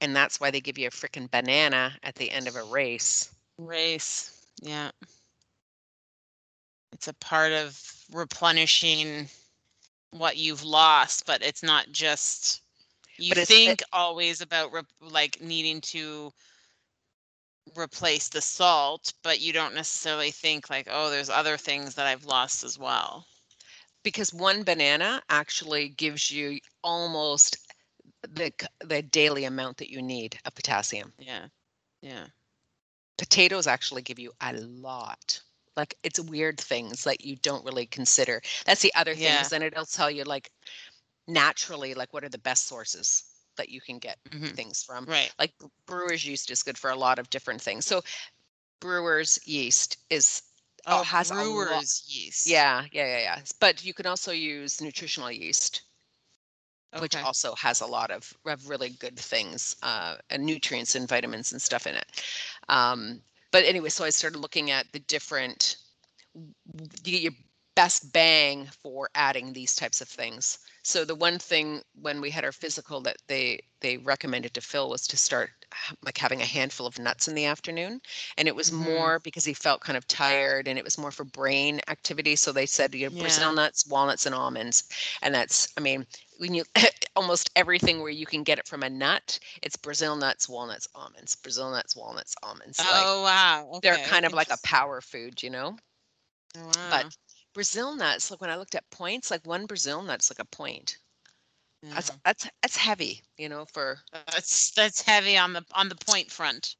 and 0.00 0.14
that's 0.16 0.40
why 0.40 0.50
they 0.50 0.60
give 0.60 0.78
you 0.78 0.86
a 0.88 0.90
freaking 0.90 1.30
banana 1.30 1.98
at 2.02 2.16
the 2.16 2.30
end 2.30 2.46
of 2.48 2.56
a 2.56 2.62
race 2.62 3.30
Race. 3.58 4.46
Yeah. 4.62 4.90
It's 6.92 7.08
a 7.08 7.14
part 7.14 7.52
of 7.52 8.04
replenishing 8.12 9.28
what 10.18 10.36
you've 10.36 10.64
lost, 10.64 11.26
but 11.26 11.42
it's 11.42 11.62
not 11.62 11.90
just 11.92 12.62
you 13.18 13.34
think 13.34 13.82
always 13.92 14.40
about 14.40 14.72
rep- 14.72 14.86
like 15.00 15.40
needing 15.40 15.80
to 15.82 16.32
replace 17.76 18.28
the 18.28 18.40
salt, 18.40 19.12
but 19.22 19.40
you 19.40 19.52
don't 19.52 19.74
necessarily 19.74 20.30
think 20.30 20.70
like, 20.70 20.88
oh, 20.90 21.10
there's 21.10 21.28
other 21.30 21.56
things 21.56 21.94
that 21.94 22.06
I've 22.06 22.24
lost 22.24 22.64
as 22.64 22.78
well. 22.78 23.26
because 24.02 24.32
one 24.34 24.62
banana 24.64 25.22
actually 25.28 25.88
gives 25.90 26.30
you 26.30 26.60
almost 26.82 27.58
the 28.22 28.52
the 28.80 29.02
daily 29.02 29.44
amount 29.44 29.78
that 29.78 29.90
you 29.90 30.02
need 30.02 30.38
of 30.44 30.54
potassium. 30.54 31.12
Yeah. 31.18 31.48
Yeah. 32.02 32.28
Potatoes 33.18 33.66
actually 33.66 34.02
give 34.02 34.18
you 34.18 34.32
a 34.40 34.52
lot. 34.54 35.42
Like 35.76 35.96
it's 36.02 36.18
weird 36.20 36.58
things 36.60 37.04
that 37.04 37.24
you 37.24 37.36
don't 37.36 37.64
really 37.64 37.86
consider. 37.86 38.40
That's 38.64 38.82
the 38.82 38.94
other 38.94 39.14
thing, 39.14 39.24
Yeah. 39.24 39.38
because 39.38 39.50
then 39.50 39.62
it'll 39.62 39.84
tell 39.86 40.10
you 40.10 40.24
like 40.24 40.50
naturally, 41.28 41.94
like 41.94 42.12
what 42.12 42.24
are 42.24 42.28
the 42.28 42.38
best 42.38 42.66
sources 42.66 43.24
that 43.56 43.68
you 43.68 43.80
can 43.80 43.98
get 43.98 44.18
Mhm. 44.30 44.54
things 44.54 44.82
from. 44.82 45.04
Right. 45.06 45.32
Like 45.38 45.52
brewer's 45.86 46.24
yeast 46.24 46.50
is 46.50 46.62
good 46.62 46.78
for 46.78 46.90
a 46.90 46.96
lot 46.96 47.18
of 47.18 47.28
different 47.30 47.60
things. 47.62 47.86
So 47.86 48.02
brewer's 48.80 49.38
yeast 49.46 49.98
is 50.10 50.42
Oh, 50.88 51.02
has 51.02 51.30
a 51.30 51.34
lot- 51.34 51.42
brewer's 51.44 52.04
yeast. 52.06 52.46
yeah, 52.46 52.84
yeah, 52.92 53.06
yeah, 53.06 53.18
yeah. 53.18 53.42
But 53.58 53.84
you 53.84 53.92
can 53.92 54.06
also 54.06 54.30
use 54.32 54.80
nutritional 54.80 55.30
yeast. 55.32 55.82
which 57.00 57.16
also 57.16 57.54
has 57.56 57.82
a 57.82 57.86
lot 57.86 58.10
of, 58.10 58.32
of 58.46 58.68
really 58.70 58.88
good 58.88 59.18
things 59.18 59.76
uh, 59.82 60.16
and 60.30 60.46
nutrients 60.46 60.94
and 60.94 61.06
vitamins 61.06 61.52
and 61.52 61.60
stuff 61.60 61.86
in 61.86 61.94
it. 61.94 62.24
Um, 62.70 63.20
but 63.52 63.64
anyway, 63.64 63.88
so 63.88 64.04
I 64.04 64.10
started 64.10 64.38
looking 64.38 64.70
at 64.70 64.92
the 64.92 64.98
different, 65.00 65.76
you 67.04 67.12
get 67.12 67.22
your 67.22 67.32
best 67.74 68.12
bang 68.12 68.66
for 68.82 69.08
adding 69.14 69.52
these 69.52 69.74
types 69.74 70.00
of 70.00 70.08
things. 70.08 70.58
So 70.82 71.04
the 71.04 71.14
one 71.14 71.38
thing 71.38 71.82
when 71.94 72.20
we 72.20 72.30
had 72.30 72.44
our 72.44 72.52
physical 72.52 73.00
that 73.02 73.16
they 73.28 73.60
they 73.80 73.96
recommended 73.98 74.54
to 74.54 74.60
Phil 74.60 74.88
was 74.88 75.06
to 75.08 75.16
start 75.16 75.50
like 76.04 76.18
having 76.18 76.40
a 76.40 76.46
handful 76.46 76.86
of 76.86 76.98
nuts 76.98 77.28
in 77.28 77.34
the 77.34 77.44
afternoon, 77.44 78.00
and 78.36 78.48
it 78.48 78.56
was 78.56 78.72
Mhm. 78.72 78.72
more 78.72 79.18
because 79.20 79.44
he 79.44 79.54
felt 79.54 79.80
kind 79.82 79.96
of 79.96 80.06
tired, 80.06 80.66
and 80.68 80.78
it 80.78 80.84
was 80.84 80.98
more 80.98 81.10
for 81.10 81.24
brain 81.24 81.80
activity. 81.88 82.36
So 82.36 82.52
they 82.52 82.66
said 82.66 82.94
you 82.94 83.06
know, 83.06 83.10
Brazil 83.18 83.52
nuts, 83.52 83.86
walnuts, 83.86 84.26
and 84.26 84.34
almonds, 84.34 84.84
and 85.22 85.34
that's 85.34 85.68
I 85.76 85.80
mean 85.80 86.06
when 86.38 86.54
you 86.54 86.64
almost 87.16 87.50
everything 87.56 88.00
where 88.00 88.10
you 88.10 88.26
can 88.26 88.42
get 88.44 88.58
it 88.58 88.68
from 88.68 88.82
a 88.82 88.90
nut, 88.90 89.38
it's 89.62 89.76
Brazil 89.76 90.16
nuts, 90.16 90.48
walnuts, 90.48 90.88
almonds, 90.94 91.34
Brazil 91.36 91.70
nuts, 91.70 91.96
walnuts, 91.96 92.36
almonds. 92.42 92.84
like, 92.88 93.08
Oh 93.08 93.22
wow. 93.22 93.82
they're 93.82 93.98
kind 93.98 94.24
of 94.26 94.32
like 94.32 94.50
a 94.50 94.58
power 94.58 95.00
food, 95.00 95.42
you 95.42 95.50
know. 95.50 95.78
Oh, 96.56 96.66
wow. 96.66 96.90
But 96.90 97.16
Brazil 97.52 97.94
nuts, 97.94 98.30
like 98.30 98.40
when 98.40 98.50
I 98.50 98.56
looked 98.56 98.74
at 98.74 98.90
points, 98.90 99.30
like 99.30 99.46
one 99.46 99.66
Brazil 99.66 100.02
nut's 100.02 100.30
like 100.30 100.38
a 100.38 100.44
point. 100.44 100.98
That's 101.94 102.10
Yeah. 102.10 102.16
that's 102.24 102.48
that's 102.62 102.76
heavy, 102.76 103.22
you 103.38 103.48
know, 103.48 103.66
for 103.66 104.00
that's 104.12 104.72
that's 104.72 105.02
heavy 105.02 105.36
on 105.36 105.52
the 105.52 105.64
on 105.72 105.88
the 105.88 105.96
point 105.96 106.30
front. 106.30 106.76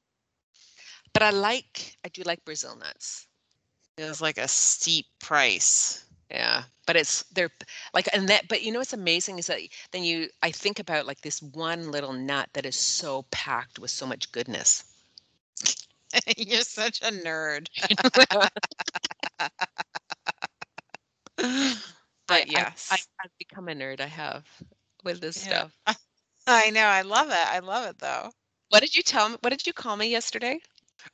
but 1.13 1.23
I 1.23 1.31
like 1.31 1.97
I 2.05 2.09
do 2.09 2.23
like 2.23 2.45
Brazil 2.45 2.77
nuts. 2.77 3.29
It's 3.99 4.21
like 4.23 4.39
a 4.39 4.49
steep 4.49 5.07
price. 5.21 6.06
Yeah. 6.31 6.65
But 6.87 6.97
it's 6.97 7.23
they're 7.33 7.51
like 7.95 8.09
and 8.13 8.29
that 8.29 8.49
but 8.49 8.63
you 8.63 8.73
know 8.73 8.79
what's 8.81 8.93
amazing 8.93 9.39
is 9.39 9.47
that 9.49 9.61
then 9.93 10.05
you 10.05 10.29
I 10.43 10.51
think 10.53 10.79
about 10.79 11.07
like 11.07 11.21
this 11.23 11.43
one 11.43 11.91
little 11.91 12.13
nut 12.13 12.51
that 12.55 12.67
is 12.67 12.77
so 12.77 13.23
packed 13.31 13.79
with 13.79 13.91
so 13.91 14.07
much 14.07 14.31
goodness. 14.33 14.85
You're 16.37 16.63
such 16.63 17.01
a 17.03 17.11
nerd. 17.11 17.69
But 22.29 22.49
yes. 22.49 23.09
I, 23.21 23.25
I've 23.25 23.37
become 23.39 23.69
a 23.69 23.73
nerd. 23.75 24.01
I 24.01 24.07
have 24.07 24.47
with 25.05 25.21
this 25.21 25.37
Yeah. 25.37 25.65
stuff. 25.77 25.79
I 26.47 26.71
know. 26.71 26.87
I 26.87 27.03
love 27.03 27.29
it. 27.31 27.35
I 27.35 27.61
love 27.61 27.87
it 27.89 27.99
though. 27.99 28.33
What 28.69 28.81
did 28.81 28.95
you 28.97 29.03
tell 29.03 29.31
me? 29.31 29.37
What 29.41 29.51
did 29.51 29.67
you 29.67 29.73
call 29.73 29.97
me 29.97 30.09
yesterday? 30.09 30.61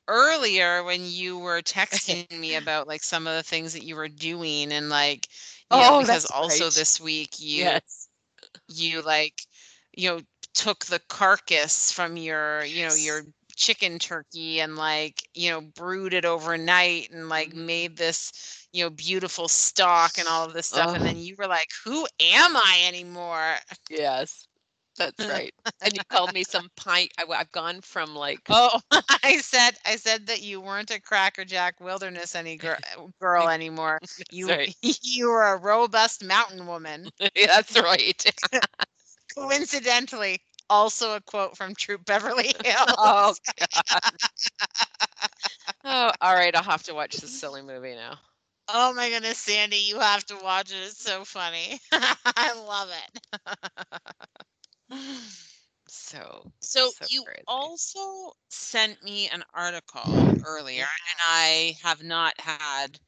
Earlier 0.08 0.82
when 0.84 1.02
you 1.06 1.38
were 1.38 1.62
texting 1.62 2.26
me 2.26 2.42
about 2.42 2.74
like 2.76 2.90
some 2.90 3.16
of 3.16 3.22
the 3.24 3.30
things 3.30 3.60
that 3.60 3.70
you 3.70 3.84
were 3.84 3.98
doing 3.98 4.62
and 4.72 4.88
like 4.88 5.20
you 5.70 5.80
know, 5.80 5.90
Oh, 5.90 5.98
because 5.98 6.24
also 6.24 6.64
right. 6.64 6.68
this 6.70 7.00
week 7.00 7.30
you 7.38 7.78
Yes. 7.80 8.08
you 8.68 9.02
like 9.02 9.42
you 9.96 10.08
know 10.08 10.20
took 10.54 10.84
the 10.86 11.00
carcass 11.08 11.90
from 11.92 12.16
your 12.16 12.64
you 12.64 12.84
know 12.84 12.94
your 12.94 13.22
chicken 13.56 13.98
turkey 13.98 14.60
and 14.60 14.76
like 14.76 15.22
you 15.34 15.50
know 15.50 15.60
brewed 15.60 16.12
it 16.14 16.24
overnight 16.24 17.10
and 17.10 17.28
like 17.28 17.54
Mhm. 17.54 17.54
made 17.54 17.96
this 17.96 18.66
you 18.72 18.82
know 18.84 18.90
beautiful 18.90 19.48
stock 19.48 20.18
and 20.18 20.28
all 20.28 20.44
of 20.46 20.52
this 20.54 20.66
stuff 20.66 20.94
and 20.94 21.04
then 21.04 21.16
you 21.18 21.34
were 21.38 21.46
like 21.46 21.68
who 21.84 22.06
am 22.20 22.56
i 22.56 22.84
anymore 22.86 23.56
Yes. 23.90 24.48
That's 24.98 25.24
right. 25.28 25.52
and 25.82 25.94
you 25.94 26.00
called 26.08 26.32
me 26.32 26.44
some 26.44 26.70
pint. 26.76 27.12
I, 27.18 27.36
have 27.36 27.52
gone 27.52 27.80
from 27.80 28.14
like 28.14 28.40
oh 28.50 28.80
i 29.24 29.38
said 29.38 29.72
i 29.84 29.96
said 29.96 30.26
that 30.26 30.42
you 30.42 30.60
weren't 30.60 30.90
a 30.90 31.00
cracker 31.00 31.44
jack 31.44 31.80
wilderness 31.80 32.34
any 32.34 32.58
uh, 32.60 32.76
girl, 32.96 33.12
girl 33.20 33.48
anymore 33.48 33.98
you 34.30 34.48
right. 34.48 34.74
you 34.82 35.28
were 35.28 35.54
a 35.54 35.56
robust 35.56 36.24
mountain 36.24 36.66
woman 36.66 37.08
that's 37.46 37.80
right. 37.80 38.24
coincidentally 39.34 40.40
also 40.70 41.16
a 41.16 41.20
quote 41.20 41.56
from 41.56 41.74
troop 41.74 42.04
beverly 42.04 42.52
hills 42.64 42.94
oh 42.98 43.34
oh, 45.84 46.10
all 46.20 46.34
right. 46.34 46.54
I'll 46.54 46.62
have 46.62 46.82
to 46.84 46.94
watch 46.94 47.16
this 47.16 47.30
silly 47.30 47.62
movie 47.62 47.94
now. 47.94 48.18
Oh 48.68 48.94
my 48.94 49.10
goodness, 49.10 49.38
Sandy, 49.38 49.76
you 49.76 49.98
have 49.98 50.24
to 50.26 50.36
watch 50.42 50.70
it. 50.70 50.76
It's 50.76 51.02
so 51.02 51.24
funny. 51.24 51.80
I 51.92 52.54
love 52.66 52.90
it. 52.90 53.22
So 55.88 56.52
So, 56.60 56.92
you 57.08 57.24
crazy. 57.24 57.46
also 57.46 58.32
sent 58.48 59.02
me 59.02 59.28
an 59.28 59.44
article 59.52 60.32
earlier, 60.42 60.84
and 60.84 61.20
I 61.20 61.76
have 61.82 62.02
not 62.02 62.40
had 62.40 62.98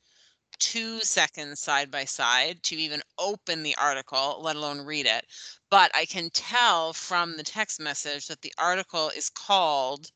two 0.58 1.00
seconds 1.00 1.60
side 1.60 1.90
by 1.90 2.04
side 2.06 2.62
to 2.64 2.76
even 2.76 3.02
open 3.18 3.62
the 3.62 3.76
article, 3.76 4.40
let 4.42 4.56
alone 4.56 4.80
read 4.82 5.06
it. 5.06 5.26
But 5.70 5.94
I 5.96 6.06
can 6.06 6.30
tell 6.30 6.92
from 6.94 7.36
the 7.36 7.44
text 7.44 7.80
message 7.80 8.26
that 8.28 8.42
the 8.42 8.54
article 8.58 9.10
is 9.10 9.30
called 9.30 10.12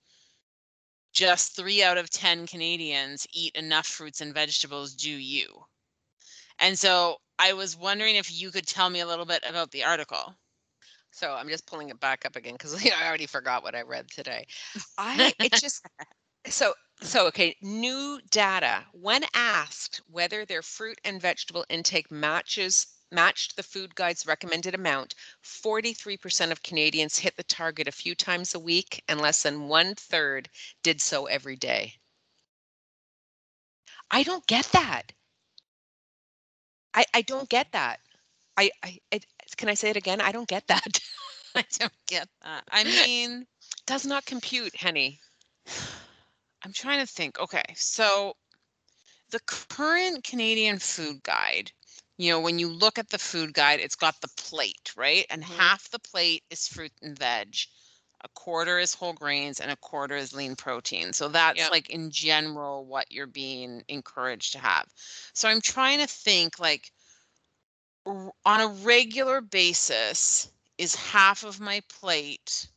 Just 1.12 1.54
Three 1.54 1.83
Out 1.83 1.98
of 1.98 2.09
10 2.09 2.46
Canadians 2.46 3.26
Eat 3.31 3.54
Enough 3.54 3.87
Fruits 3.87 4.22
and 4.22 4.33
Vegetables, 4.33 4.94
Do 4.94 5.11
You? 5.11 5.66
And 6.59 6.78
so 6.78 7.18
I 7.38 7.52
was 7.52 7.76
wondering 7.76 8.16
if 8.16 8.31
you 8.33 8.50
could 8.52 8.66
tell 8.66 8.90
me 8.90 9.00
a 9.00 9.07
little 9.07 9.26
bit 9.26 9.42
about 9.46 9.72
the 9.72 9.85
article. 9.85 10.37
So 11.18 11.33
I'm 11.33 11.48
just 11.48 11.66
pulling 11.66 11.88
it 11.88 11.98
back 11.98 12.24
up 12.24 12.37
again 12.37 12.52
because 12.52 12.74
I 12.87 13.07
already 13.09 13.26
forgot 13.26 13.64
what 13.64 13.74
I 13.74 13.83
read 13.83 14.09
today. 14.09 14.46
I 14.96 15.33
it 15.40 15.52
just 15.52 15.85
so 16.46 16.74
so 17.00 17.26
okay. 17.26 17.57
New 17.61 18.20
data. 18.31 18.85
When 18.92 19.24
asked 19.35 20.00
whether 20.09 20.44
their 20.44 20.62
fruit 20.62 21.00
and 21.04 21.20
vegetable 21.20 21.64
intake 21.68 22.12
matches 22.12 22.87
matched 23.11 23.57
the 23.57 23.64
food 23.64 23.96
guide's 23.96 24.26
recommended 24.26 24.74
amount, 24.74 25.14
43% 25.42 26.52
of 26.52 26.62
Canadians 26.62 27.18
hit 27.18 27.37
the 27.37 27.42
target 27.42 27.88
a 27.88 27.92
few 27.92 28.14
times 28.14 28.54
a 28.54 28.61
week, 28.61 29.02
and 29.09 29.20
less 29.20 29.42
than 29.42 29.66
one 29.68 29.96
third 29.96 30.48
did 30.85 31.00
so 31.00 31.26
every 31.26 31.57
day. 31.57 31.94
I 34.11 34.22
don't 34.22 34.46
get 34.46 34.66
that. 34.66 35.12
I 36.94 37.04
I 37.12 37.22
don't 37.22 37.48
get 37.48 37.72
that. 37.72 37.98
I 38.57 38.70
I 38.83 38.98
it, 39.11 39.26
can 39.56 39.68
I 39.68 39.74
say 39.74 39.90
it 39.90 39.96
again? 39.96 40.20
I 40.20 40.32
don't 40.32 40.48
get 40.48 40.66
that. 40.68 40.98
I 41.54 41.64
don't 41.78 41.92
get 42.06 42.28
that. 42.42 42.64
I 42.70 42.84
mean, 42.84 43.46
Does 43.87 44.06
not 44.06 44.24
compute, 44.26 44.76
Henny. 44.76 45.20
I'm 46.64 46.72
trying 46.72 47.00
to 47.00 47.06
think. 47.06 47.38
Okay, 47.38 47.62
so 47.76 48.37
the 49.30 49.40
current 49.40 50.24
Canadian 50.24 50.78
food 50.78 51.22
guide, 51.22 51.72
you 52.16 52.30
know, 52.30 52.40
when 52.40 52.58
you 52.58 52.68
look 52.68 52.98
at 52.98 53.08
the 53.08 53.18
food 53.18 53.52
guide, 53.54 53.80
it's 53.80 53.94
got 53.96 54.20
the 54.20 54.28
plate, 54.37 54.92
right? 54.96 55.26
And 55.30 55.44
Mhm. 55.44 55.44
half 55.44 55.90
the 55.90 55.98
plate 55.98 56.44
is 56.50 56.66
fruit 56.68 56.92
and 57.02 57.18
veg, 57.18 57.56
a 58.22 58.28
quarter 58.30 58.78
is 58.78 58.94
whole 58.94 59.12
grains, 59.12 59.61
and 59.61 59.70
a 59.70 59.76
quarter 59.76 60.16
is 60.16 60.34
lean 60.34 60.56
protein. 60.56 61.12
So 61.12 61.28
that's 61.28 61.58
Yep. 61.58 61.70
like 61.70 61.90
in 61.90 62.11
general 62.11 62.84
what 62.87 63.11
you're 63.11 63.26
being 63.26 63.84
encouraged 63.88 64.52
to 64.52 64.58
have. 64.58 64.87
So 65.34 65.48
I'm 65.48 65.61
trying 65.61 65.98
to 66.00 66.06
think 66.06 66.58
like 66.58 66.92
on 68.08 68.60
a 68.60 68.68
regular 68.84 69.40
basis, 69.40 70.50
is 70.78 70.94
half 70.94 71.44
of 71.44 71.60
my 71.60 71.82
plate 72.00 72.68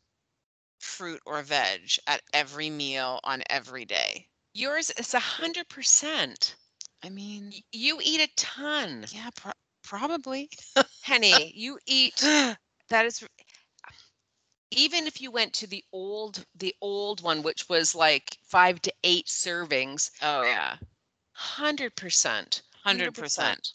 fruit 0.79 1.21
or 1.25 1.41
veg 1.43 1.91
at 2.07 2.21
every 2.33 2.69
meal 2.69 3.19
on 3.23 3.43
every 3.49 3.85
day? 3.85 4.27
Yours 4.53 4.91
is 4.97 5.13
a 5.13 5.19
hundred 5.19 5.69
percent. 5.69 6.55
I 7.03 7.09
mean, 7.09 7.53
You 7.71 7.99
eat 8.03 8.21
a 8.21 8.29
ton, 8.35 9.05
yeah, 9.11 9.29
pro- 9.35 9.51
probably. 9.83 10.49
Henny. 11.01 11.51
You 11.55 11.79
eat. 11.85 12.15
That 12.89 13.05
is. 13.05 13.23
Even 14.71 15.05
if 15.07 15.19
you 15.21 15.31
went 15.31 15.53
to 15.53 15.67
the 15.67 15.83
old, 15.91 16.45
the 16.55 16.73
old 16.81 17.21
one, 17.21 17.41
which 17.41 17.67
was 17.69 17.93
like 17.95 18.37
five 18.43 18.81
to 18.83 18.93
eight 19.03 19.27
servings, 19.27 20.11
oh 20.21 20.43
yeah, 20.43 20.75
hundred 21.33 21.95
percent. 21.95 22.61
hundred 22.83 23.13
percent, 23.13 23.71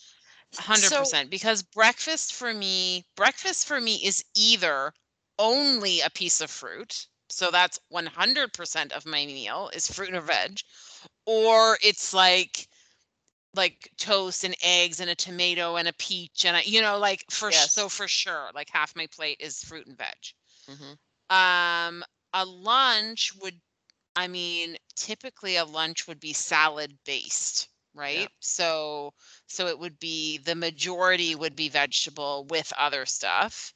hundred 0.55 0.89
So- 0.91 1.01
percent. 1.01 1.31
Because 1.31 1.63
breakfast 1.63 2.35
for 2.35 2.53
me, 2.53 3.05
breakfast 3.17 3.67
for 3.67 3.81
me 3.81 3.97
is 4.05 4.25
either 4.35 4.93
only 5.39 6.01
a 6.01 6.11
piece 6.11 6.41
of 6.41 6.51
fruit 6.51 7.07
so 7.29 7.51
that's 7.51 7.79
100% 7.93 8.93
of 8.93 9.07
my 9.07 9.27
meal 9.27 9.71
is 9.75 9.91
fruit 9.91 10.15
or 10.15 10.21
veg 10.21 10.61
or 11.25 11.77
it's 11.83 12.15
like 12.15 12.69
like 13.55 13.91
toast 13.97 14.45
and 14.45 14.55
eggs 14.63 15.01
and 15.01 15.09
a 15.09 15.15
tomato 15.15 15.77
and 15.77 15.89
a 15.89 15.93
peach 15.95 16.45
and 16.45 16.57
a, 16.57 16.69
you 16.69 16.81
know 16.81 16.99
like 16.99 17.25
for 17.31 17.51
so 17.51 17.89
for 17.89 18.07
sure 18.07 18.51
like 18.55 18.69
half 18.71 18.95
my 18.95 19.07
plate 19.07 19.39
is 19.41 19.63
fruit 19.65 19.87
and 19.87 19.97
veg 19.97 20.07
mm-hmm. 20.71 21.35
um 21.35 22.05
a 22.35 22.45
lunch 22.45 23.33
would 23.41 23.59
i 24.15 24.29
mean 24.29 24.77
typically 24.95 25.57
a 25.57 25.65
lunch 25.65 26.07
would 26.07 26.21
be 26.21 26.33
salad 26.35 26.93
based 27.07 27.69
right 27.97 28.19
yeah. 28.19 28.27
so 28.41 29.13
so 29.47 29.67
it 29.67 29.79
would 29.79 29.99
be 29.99 30.39
the 30.39 30.55
majority 30.55 31.35
would 31.35 31.57
be 31.57 31.69
vegetable 31.69 32.47
with 32.51 32.73
other 32.79 33.07
stuff 33.07 33.73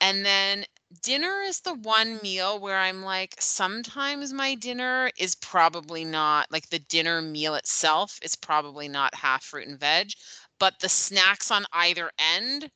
and 0.00 0.24
then 0.24 0.64
dinner 1.02 1.40
is 1.42 1.60
the 1.60 1.74
one 1.74 2.18
meal 2.22 2.60
where 2.60 2.78
I'm 2.78 3.02
like, 3.02 3.34
sometimes 3.40 4.32
my 4.32 4.54
dinner 4.54 5.10
is 5.18 5.34
probably 5.36 6.04
not 6.04 6.46
like 6.50 6.68
the 6.68 6.78
dinner 6.78 7.22
meal 7.22 7.54
itself 7.54 8.18
is 8.22 8.36
probably 8.36 8.88
not 8.88 9.14
half 9.14 9.44
fruit 9.44 9.68
and 9.68 9.78
veg, 9.78 10.10
but 10.58 10.78
the 10.80 10.88
snacks 10.88 11.50
on 11.50 11.64
either 11.72 12.10
end 12.18 12.70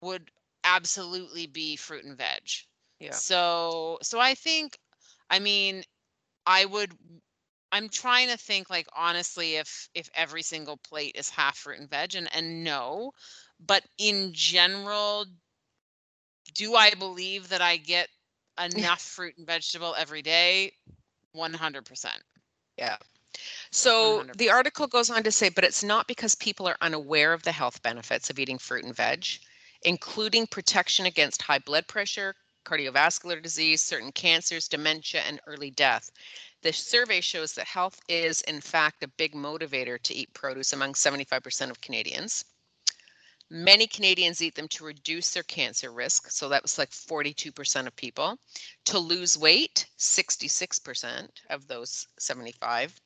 would 0.00 0.30
absolutely 0.64 1.46
be 1.46 1.76
fruit 1.76 2.04
and 2.04 2.18
veg. 2.18 2.42
Yeah. 3.00 3.12
So 3.12 3.98
so 4.02 4.20
I 4.20 4.34
think 4.34 4.76
I 5.30 5.38
mean 5.38 5.82
I 6.46 6.64
would 6.64 6.92
I'm 7.74 7.88
trying 7.88 8.28
to 8.28 8.36
think 8.36 8.70
like 8.70 8.86
honestly 8.96 9.56
if 9.56 9.88
if 9.94 10.08
every 10.14 10.42
single 10.42 10.76
plate 10.76 11.16
is 11.16 11.28
half 11.28 11.58
fruit 11.58 11.80
and 11.80 11.90
veg 11.90 12.14
and 12.14 12.28
and 12.32 12.62
no, 12.62 13.10
but 13.58 13.82
in 13.98 14.30
general 14.32 15.26
do 16.54 16.76
I 16.76 16.94
believe 16.94 17.48
that 17.48 17.60
I 17.60 17.76
get 17.78 18.08
enough 18.62 19.02
fruit 19.02 19.34
and 19.36 19.46
vegetable 19.46 19.96
every 19.98 20.22
day? 20.22 20.70
100%. 21.34 22.06
Yeah. 22.78 22.96
So 23.72 24.22
100%. 24.22 24.36
the 24.36 24.50
article 24.50 24.86
goes 24.86 25.10
on 25.10 25.24
to 25.24 25.32
say, 25.32 25.48
but 25.48 25.64
it's 25.64 25.82
not 25.82 26.06
because 26.06 26.36
people 26.36 26.68
are 26.68 26.76
unaware 26.80 27.32
of 27.32 27.42
the 27.42 27.50
health 27.50 27.82
benefits 27.82 28.30
of 28.30 28.38
eating 28.38 28.58
fruit 28.58 28.84
and 28.84 28.94
veg, 28.94 29.26
including 29.82 30.46
protection 30.46 31.06
against 31.06 31.42
high 31.42 31.58
blood 31.58 31.88
pressure, 31.88 32.36
cardiovascular 32.64 33.42
disease, 33.42 33.82
certain 33.82 34.12
cancers, 34.12 34.68
dementia, 34.68 35.22
and 35.26 35.40
early 35.48 35.72
death. 35.72 36.08
The 36.64 36.72
survey 36.72 37.20
shows 37.20 37.52
that 37.52 37.66
health 37.66 38.00
is, 38.08 38.40
in 38.40 38.62
fact, 38.62 39.04
a 39.04 39.08
big 39.08 39.34
motivator 39.34 40.00
to 40.00 40.14
eat 40.14 40.32
produce 40.32 40.72
among 40.72 40.94
75% 40.94 41.70
of 41.70 41.82
Canadians. 41.82 42.42
Many 43.50 43.86
Canadians 43.86 44.40
eat 44.40 44.54
them 44.54 44.68
to 44.68 44.84
reduce 44.84 45.32
their 45.32 45.42
cancer 45.42 45.92
risk. 45.92 46.30
So 46.30 46.48
that 46.48 46.62
was 46.62 46.78
like 46.78 46.88
42% 46.88 47.86
of 47.86 47.94
people. 47.96 48.38
To 48.86 48.98
lose 48.98 49.36
weight, 49.36 49.84
66% 49.98 51.28
of 51.50 51.66
those 51.66 52.06
75. 52.18 52.98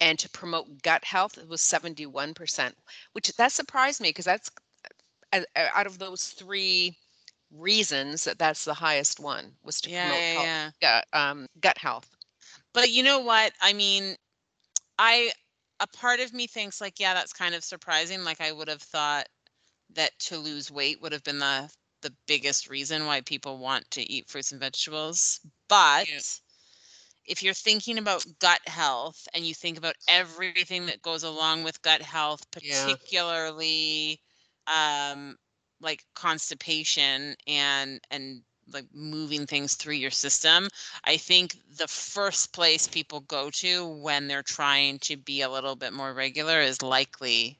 And 0.00 0.16
to 0.20 0.30
promote 0.30 0.80
gut 0.82 1.02
health, 1.02 1.36
it 1.36 1.48
was 1.48 1.60
71%, 1.60 2.72
which 3.10 3.26
that 3.36 3.50
surprised 3.50 4.00
me 4.00 4.10
because 4.10 4.24
that's 4.24 4.52
uh, 5.32 5.40
uh, 5.56 5.66
out 5.74 5.88
of 5.88 5.98
those 5.98 6.28
three 6.28 6.96
reasons 7.50 8.22
that 8.22 8.38
that's 8.38 8.64
the 8.64 8.74
highest 8.74 9.18
one 9.18 9.56
was 9.64 9.80
to 9.80 9.90
yeah, 9.90 10.02
promote 10.04 10.22
yeah, 10.22 10.32
health, 10.32 10.44
yeah. 10.46 10.70
Gut, 10.80 11.06
um, 11.12 11.46
gut 11.60 11.76
health. 11.76 12.16
But 12.72 12.90
you 12.90 13.02
know 13.02 13.20
what? 13.20 13.52
I 13.60 13.72
mean, 13.72 14.16
I 14.98 15.30
a 15.80 15.86
part 15.86 16.20
of 16.20 16.32
me 16.32 16.46
thinks 16.46 16.80
like, 16.80 17.00
yeah, 17.00 17.14
that's 17.14 17.32
kind 17.32 17.54
of 17.54 17.64
surprising. 17.64 18.22
Like 18.24 18.40
I 18.40 18.52
would 18.52 18.68
have 18.68 18.82
thought 18.82 19.26
that 19.94 20.12
to 20.20 20.36
lose 20.36 20.70
weight 20.70 21.00
would 21.02 21.12
have 21.12 21.24
been 21.24 21.38
the 21.38 21.70
the 22.02 22.14
biggest 22.26 22.70
reason 22.70 23.06
why 23.06 23.20
people 23.20 23.58
want 23.58 23.90
to 23.90 24.02
eat 24.10 24.28
fruits 24.28 24.52
and 24.52 24.60
vegetables. 24.60 25.40
But 25.68 26.08
yeah. 26.08 26.20
if 27.26 27.42
you're 27.42 27.54
thinking 27.54 27.98
about 27.98 28.24
gut 28.40 28.60
health 28.66 29.28
and 29.34 29.44
you 29.44 29.54
think 29.54 29.76
about 29.78 29.96
everything 30.08 30.86
that 30.86 31.02
goes 31.02 31.24
along 31.24 31.62
with 31.64 31.82
gut 31.82 32.02
health, 32.02 32.42
particularly 32.50 34.20
yeah. 34.66 35.12
um, 35.12 35.36
like 35.80 36.04
constipation 36.14 37.34
and 37.46 38.00
and 38.10 38.42
like 38.72 38.86
moving 38.92 39.46
things 39.46 39.74
through 39.74 39.94
your 39.94 40.10
system, 40.10 40.68
I 41.04 41.16
think 41.16 41.56
the 41.76 41.88
first 41.88 42.52
place 42.52 42.88
people 42.88 43.20
go 43.20 43.50
to 43.50 43.86
when 43.86 44.28
they're 44.28 44.42
trying 44.42 44.98
to 45.00 45.16
be 45.16 45.42
a 45.42 45.50
little 45.50 45.76
bit 45.76 45.92
more 45.92 46.12
regular 46.12 46.60
is 46.60 46.82
likely 46.82 47.58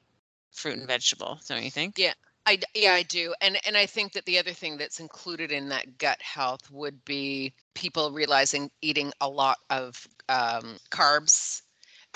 fruit 0.51 0.77
and 0.77 0.87
vegetable, 0.87 1.39
don't 1.47 1.63
you 1.63 1.71
think? 1.71 1.97
Yeah. 1.97 2.13
I 2.45 2.59
yeah, 2.73 2.93
I 2.93 3.03
do. 3.03 3.35
And 3.39 3.59
and 3.67 3.77
I 3.77 3.85
think 3.85 4.13
that 4.13 4.25
the 4.25 4.39
other 4.39 4.51
thing 4.51 4.77
that's 4.77 4.99
included 4.99 5.51
in 5.51 5.69
that 5.69 5.99
gut 5.99 6.19
health 6.21 6.71
would 6.71 7.05
be 7.05 7.53
people 7.75 8.11
realizing 8.11 8.71
eating 8.81 9.11
a 9.21 9.29
lot 9.29 9.59
of 9.69 10.07
um, 10.27 10.77
carbs 10.89 11.61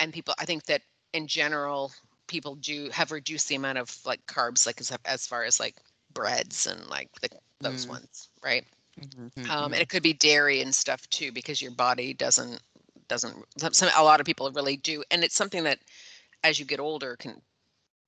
and 0.00 0.12
people 0.12 0.34
I 0.38 0.44
think 0.44 0.64
that 0.64 0.82
in 1.12 1.28
general 1.28 1.92
people 2.26 2.56
do 2.56 2.90
have 2.90 3.12
reduced 3.12 3.48
the 3.48 3.54
amount 3.54 3.78
of 3.78 3.96
like 4.04 4.24
carbs 4.26 4.66
like 4.66 4.80
as, 4.80 4.92
as 5.04 5.26
far 5.26 5.44
as 5.44 5.60
like 5.60 5.76
breads 6.12 6.66
and 6.66 6.86
like 6.88 7.10
the, 7.20 7.28
those 7.60 7.86
mm. 7.86 7.90
ones, 7.90 8.28
right? 8.42 8.64
Mm-hmm. 9.00 9.50
Um, 9.50 9.72
and 9.72 9.82
it 9.82 9.88
could 9.88 10.02
be 10.02 10.12
dairy 10.12 10.62
and 10.62 10.74
stuff 10.74 11.08
too 11.10 11.32
because 11.32 11.60
your 11.60 11.72
body 11.72 12.14
doesn't 12.14 12.60
doesn't 13.08 13.36
some 13.72 13.90
a 13.96 14.02
lot 14.02 14.20
of 14.20 14.26
people 14.26 14.50
really 14.50 14.76
do 14.76 15.04
and 15.10 15.22
it's 15.22 15.36
something 15.36 15.64
that 15.64 15.78
as 16.42 16.58
you 16.58 16.64
get 16.64 16.80
older 16.80 17.14
can 17.16 17.40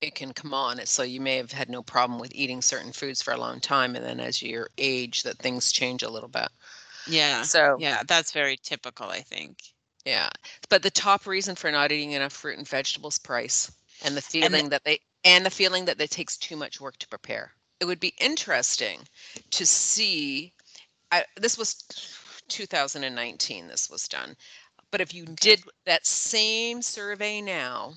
it 0.01 0.14
can 0.14 0.33
come 0.33 0.55
on. 0.55 0.85
So 0.87 1.03
you 1.03 1.20
may 1.20 1.37
have 1.37 1.53
had 1.53 1.68
no 1.68 1.83
problem 1.83 2.20
with 2.20 2.35
eating 2.35 2.62
certain 2.62 2.92
foods 2.92 3.22
for 3.22 3.33
a 3.33 3.38
long 3.38 3.61
time, 3.61 3.96
and 3.96 4.05
then 4.05 4.20
as 4.20 4.40
you 4.40 4.66
age, 4.77 5.22
that 5.24 5.38
things 5.38 5.72
change 5.72 6.03
a 6.03 6.11
little 6.11 6.29
bit. 6.29 6.48
Yeah. 7.07 7.42
So 7.42 7.77
yeah, 7.81 8.03
that's 8.07 8.33
very 8.33 8.57
typical, 8.62 9.09
I 9.09 9.20
think. 9.20 9.59
Yeah, 10.05 10.31
but 10.68 10.83
the 10.83 10.90
top 10.90 11.27
reason 11.27 11.55
for 11.55 11.70
not 11.70 11.92
eating 11.92 12.12
enough 12.12 12.33
fruit 12.33 12.59
and 12.59 12.68
vegetables 12.68 13.18
price, 13.18 13.70
and 14.05 14.16
the 14.16 14.22
feeling 14.22 14.55
and 14.55 14.66
the, 14.66 14.70
that 14.70 14.85
they 14.85 15.01
and 15.24 15.44
the 15.44 15.51
feeling 15.51 15.87
that 15.87 16.01
it 16.01 16.11
takes 16.11 16.37
too 16.37 16.57
much 16.57 16.81
work 16.81 16.96
to 16.98 17.09
prepare. 17.09 17.53
It 17.81 17.85
would 17.85 18.01
be 18.01 18.14
interesting 18.18 19.01
to 19.51 19.66
see. 19.66 20.53
I, 21.11 21.25
this 21.37 21.57
was 21.57 21.75
2019. 22.49 23.68
This 23.68 23.88
was 23.90 24.09
done, 24.09 24.37
but 24.90 25.01
if 25.01 25.14
you 25.14 25.25
did 25.25 25.62
that 25.87 26.07
same 26.07 26.83
survey 26.83 27.40
now 27.40 27.94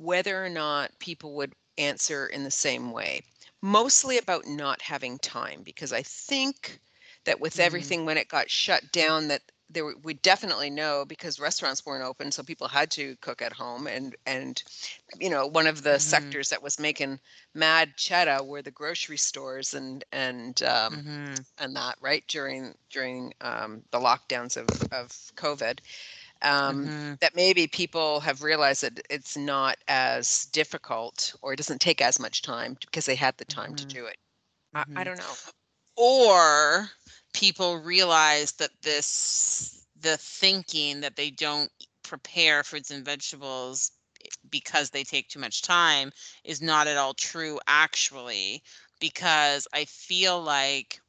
whether 0.00 0.42
or 0.44 0.48
not 0.48 0.98
people 0.98 1.34
would 1.34 1.52
answer 1.78 2.26
in 2.26 2.44
the 2.44 2.50
same 2.50 2.90
way. 2.92 3.22
Mostly 3.62 4.18
about 4.18 4.46
not 4.46 4.80
having 4.80 5.18
time, 5.18 5.62
because 5.62 5.92
I 5.92 6.02
think 6.02 6.80
that 7.24 7.40
with 7.40 7.54
mm-hmm. 7.54 7.62
everything 7.62 8.06
when 8.06 8.16
it 8.16 8.28
got 8.28 8.50
shut 8.50 8.90
down, 8.92 9.28
that 9.28 9.42
there 9.70 9.92
we 10.02 10.14
definitely 10.14 10.70
know 10.70 11.04
because 11.06 11.40
restaurants 11.40 11.86
weren't 11.86 12.04
open, 12.04 12.30
so 12.32 12.42
people 12.42 12.68
had 12.68 12.90
to 12.92 13.16
cook 13.20 13.42
at 13.42 13.52
home. 13.52 13.86
And 13.86 14.16
and 14.26 14.62
you 15.18 15.30
know 15.30 15.46
one 15.46 15.66
of 15.66 15.82
the 15.82 15.90
mm-hmm. 15.90 15.98
sectors 15.98 16.50
that 16.50 16.62
was 16.62 16.78
making 16.78 17.20
mad 17.54 17.96
cheddar 17.96 18.42
were 18.42 18.62
the 18.62 18.70
grocery 18.70 19.16
stores 19.16 19.74
and 19.74 20.04
and 20.12 20.62
um, 20.62 20.96
mm-hmm. 20.96 21.34
and 21.58 21.76
that 21.76 21.96
right 22.00 22.24
during 22.28 22.74
during 22.90 23.32
um, 23.40 23.82
the 23.90 23.98
lockdowns 23.98 24.56
of 24.56 24.68
of 24.92 25.08
COVID 25.36 25.78
um, 26.42 26.86
mm-hmm. 26.86 27.12
that 27.20 27.36
maybe 27.36 27.66
people 27.66 28.20
have 28.20 28.42
realized 28.42 28.82
that 28.82 29.00
it's 29.10 29.36
not 29.36 29.76
as 29.88 30.46
difficult 30.46 31.34
or 31.42 31.52
it 31.52 31.56
doesn't 31.56 31.80
take 31.80 32.00
as 32.00 32.18
much 32.18 32.42
time 32.42 32.76
because 32.80 33.06
they 33.06 33.14
had 33.14 33.36
the 33.36 33.44
time 33.44 33.74
mm-hmm. 33.74 33.88
to 33.88 33.94
do 33.94 34.06
it. 34.06 34.16
Mm-hmm. 34.74 34.96
I, 34.96 35.00
I, 35.00 35.04
mm-hmm. 35.04 35.04
don't 35.04 35.18
know. 35.18 35.34
Or 35.96 36.90
people 37.32 37.78
realize 37.78 38.52
that 38.52 38.70
this, 38.82 39.86
the 40.00 40.16
thinking 40.16 41.00
that 41.00 41.16
they 41.16 41.30
don't 41.30 41.70
prepare 42.02 42.62
fruits 42.62 42.90
and 42.90 43.04
vegetables 43.04 43.92
eh, 44.24 44.28
because 44.50 44.90
they 44.90 45.04
take 45.04 45.28
too 45.28 45.38
much 45.38 45.62
time 45.62 46.10
is 46.44 46.60
not 46.60 46.86
at 46.86 46.96
all 46.96 47.14
true, 47.14 47.60
actually, 47.66 48.62
because 49.00 49.66
I 49.72 49.84
feel 49.84 50.42
like 50.42 51.00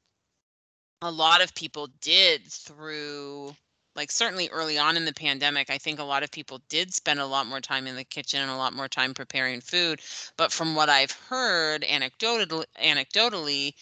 a 1.02 1.12
lot 1.12 1.42
of 1.42 1.56
people 1.56 1.88
did 2.02 2.46
through 2.48 3.56
like 3.96 4.12
certainly 4.12 4.50
early 4.50 4.78
on 4.78 4.96
in 4.96 5.06
the 5.06 5.14
pandemic, 5.14 5.70
I 5.70 5.78
think 5.78 6.00
a 6.00 6.04
lot 6.04 6.24
of 6.24 6.32
people 6.32 6.62
did 6.70 6.94
spend 6.94 7.20
a 7.20 7.26
lot 7.26 7.46
more 7.46 7.60
time 7.60 7.88
in 7.88 7.96
the 7.96 8.04
kitchen 8.04 8.42
and 8.42 8.50
a 8.50 8.56
lot 8.56 8.74
more 8.74 8.88
time 8.88 9.14
preparing 9.14 9.60
food. 9.60 10.02
But 10.38 10.52
from 10.52 10.76
what 10.76 10.90
I've 10.90 11.12
heard 11.12 11.84
anecdotally, 11.84 12.66
anecdotally 12.82 13.74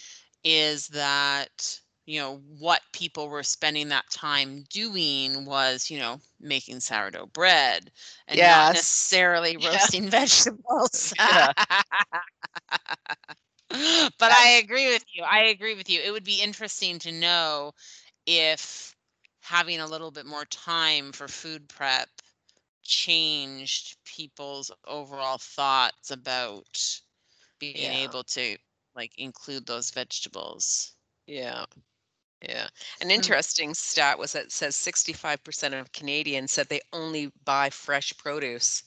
is 0.43 0.87
that 0.87 1.79
you 2.09 2.19
know 2.19 2.41
what 2.57 2.81
people 2.91 3.29
were 3.29 3.43
spending 3.43 3.89
that 3.89 4.09
time 4.09 4.63
doing 4.71 5.45
was 5.45 5.91
you 5.91 5.99
know 5.99 6.19
making 6.41 6.79
sourdough 6.79 7.27
bread 7.27 7.91
and 8.27 8.37
yes. 8.37 8.57
not 8.57 8.73
necessarily 8.73 9.57
roasting 9.63 10.03
yeah. 10.05 10.09
vegetables 10.09 11.13
but 13.69 14.31
i 14.31 14.59
agree 14.63 14.87
with 14.87 15.05
you 15.13 15.23
i 15.23 15.43
agree 15.43 15.75
with 15.75 15.87
you 15.87 16.01
it 16.03 16.09
would 16.09 16.23
be 16.23 16.41
interesting 16.41 16.97
to 16.97 17.11
know 17.11 17.71
if 18.25 18.95
having 19.41 19.79
a 19.79 19.87
little 19.87 20.09
bit 20.09 20.25
more 20.25 20.45
time 20.45 21.11
for 21.11 21.27
food 21.27 21.69
prep 21.69 22.09
changed 22.81 23.97
people's 24.03 24.71
overall 24.87 25.37
thoughts 25.37 26.09
about 26.09 26.99
being 27.59 27.75
yeah. 27.75 27.99
able 27.99 28.23
to 28.23 28.57
like 28.95 29.11
include 29.17 29.65
those 29.67 29.91
vegetables. 29.91 30.95
Yeah. 31.27 31.65
Yeah. 32.41 32.67
An 32.99 33.11
interesting 33.11 33.73
stat 33.73 34.19
was 34.19 34.33
that 34.33 34.45
it 34.47 34.51
says 34.51 34.75
65% 34.75 35.79
of 35.79 35.93
Canadians 35.93 36.51
said 36.51 36.67
they 36.67 36.81
only 36.91 37.27
buy 37.45 37.69
fresh 37.69 38.11
produce. 38.17 38.83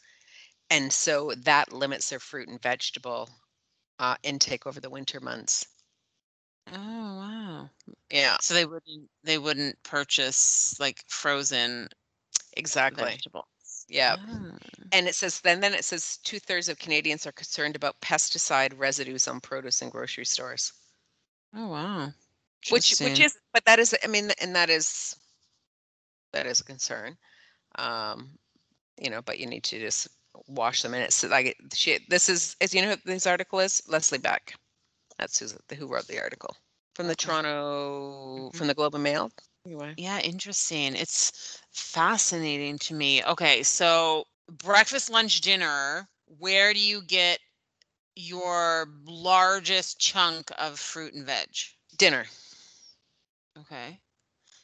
And 0.71 0.93
so 0.93 1.33
that 1.37 1.73
limits 1.73 2.11
their 2.11 2.21
fruit 2.21 2.49
and 2.49 2.61
vegetable 2.63 3.31
uh, 3.99 4.17
intake 4.25 4.67
over 4.67 4.81
the 4.81 4.91
winter 4.91 5.21
months. 5.21 5.67
Oh 6.67 7.17
wow. 7.19 7.71
Yeah, 8.11 8.39
So 8.41 8.53
they 8.55 8.67
wouldn't 8.67 9.11
they 9.23 9.39
wouldn't 9.39 9.83
purchase 9.85 10.79
like 10.81 11.03
frozen 11.09 11.89
exactly. 12.57 13.05
vegetables. 13.05 13.47
Yeah. 13.89 14.17
Ah. 14.17 14.59
And 14.93 15.09
it 15.09 15.15
says 15.15 15.41
then 15.43 15.61
then 15.61 15.75
it 15.75 15.85
says 15.85 16.19
two 16.25 16.41
thirds 16.41 16.69
of 16.69 16.79
Canadians 16.79 17.27
are 17.27 17.33
concerned 17.33 17.77
about 17.77 18.01
pesticide 18.01 18.79
residues 18.79 19.29
on 19.29 19.41
produce 19.41 19.83
in 19.83 19.91
grocery 19.91 20.27
stores. 20.27 20.73
Oh 21.55 21.69
wow. 21.69 22.13
Which 22.71 22.95
which 23.01 23.21
is 23.21 23.37
but 23.53 23.65
that 23.65 23.79
is 23.79 23.95
I 24.03 24.07
mean 24.07 24.31
and 24.41 24.55
that 24.55 24.71
is 24.71 25.17
that 26.33 26.47
is 26.47 26.61
a 26.61 26.65
concern. 26.65 27.17
Um, 27.77 28.31
you 28.99 29.11
know, 29.11 29.23
but 29.23 29.39
you 29.39 29.47
need 29.47 29.65
to 29.65 29.79
just 29.81 30.09
wash 30.49 30.83
them 30.83 30.95
and 30.95 31.03
it's 31.03 31.23
like 31.25 31.57
she 31.75 31.99
this 32.09 32.29
is 32.29 32.57
as 32.61 32.73
you 32.75 32.83
know 32.83 32.97
this 33.05 33.27
article 33.27 33.61
is 33.61 33.83
Leslie 33.89 34.19
Beck. 34.19 34.55
That's 35.19 35.39
who's 35.39 35.57
who 35.77 35.87
wrote 35.87 36.07
the 36.07 36.21
article. 36.21 36.57
From 36.95 37.09
the. 37.09 37.15
Toronto 37.17 38.51
Mhm. 38.51 38.57
from 38.57 38.67
the 38.67 38.75
Globe 38.75 38.95
and 38.95 39.05
Mail. 39.05 39.31
Anyway. 39.67 39.95
Yeah, 39.97 40.19
interesting. 40.21 40.97
It's 40.97 41.59
fascinating 41.71 42.79
to 42.81 42.95
me. 42.95 43.23
Okay, 43.25 43.63
so 43.63 44.27
breakfast, 44.49 45.09
lunch, 45.11 45.41
dinner, 45.41 46.09
where 46.27 46.75
do 46.75 46.81
you 46.81 47.03
get 47.03 47.39
your 48.15 48.89
largest 49.05 49.99
chunk 50.01 50.51
of 50.59 50.79
fruit 50.79 51.15
and 51.15 51.25
veg? 51.25 51.49
Dinner. 51.97 52.27
Okay. 53.59 54.01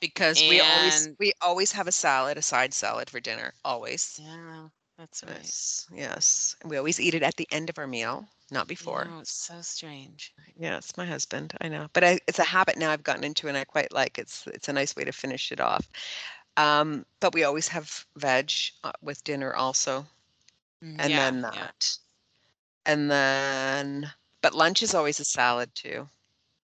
Because 0.01 0.41
we 0.41 0.61
always 0.61 1.07
And- 1.07 1.17
we 1.19 1.33
always 1.41 1.73
have 1.73 1.89
a 1.89 1.93
salad, 1.93 2.39
a 2.39 2.43
side 2.43 2.73
salad 2.73 3.11
for 3.11 3.21
dinner. 3.21 3.53
Always. 3.65 4.19
Yeah, 4.23 4.69
that's 4.97 5.23
right. 5.25 5.37
Yes. 5.43 5.87
Yes. 5.93 6.57
We 6.65 6.77
always 6.77 7.01
eat 7.01 7.15
it 7.15 7.23
at 7.23 7.37
the 7.37 7.49
end 7.51 7.69
of 7.69 7.79
our 7.79 7.87
meal, 7.87 8.29
not 8.51 8.69
before. 8.69 9.07
No, 9.07 9.21
it's 9.21 9.33
so 9.33 9.61
strange. 9.63 10.35
Yes, 10.57 10.97
my 10.97 11.05
husband. 11.05 11.55
I 11.61 11.69
know, 11.69 11.89
but 11.93 12.05
I, 12.05 12.19
it's 12.27 12.39
a 12.39 12.45
habit 12.45 12.79
now 12.79 12.91
I've 12.91 13.03
gotten 13.03 13.25
into, 13.25 13.49
and 13.49 13.57
I 13.57 13.65
quite 13.65 13.93
like. 13.93 14.19
It's 14.19 14.47
it's 14.49 14.69
a 14.69 14.73
nice 14.73 14.95
way 14.97 15.05
to 15.05 15.13
finish 15.13 15.51
it 15.53 15.61
off. 15.61 15.89
Um, 16.57 17.05
but 17.21 17.35
we 17.35 17.45
always 17.45 17.69
have 17.69 18.07
veg 18.17 18.53
uh, 18.85 18.93
with 19.03 19.23
dinner 19.25 19.55
also, 19.55 20.07
Mm, 20.83 20.97
and 21.01 21.11
yeah, 21.11 21.17
then 21.31 21.41
yeah. 21.41 21.51
that, 21.51 21.99
and 22.87 23.11
then 23.11 24.13
but 24.43 24.55
lunch 24.55 24.83
is 24.83 24.95
always 24.95 25.19
a 25.21 25.25
salad 25.25 25.75
too. 25.75 26.09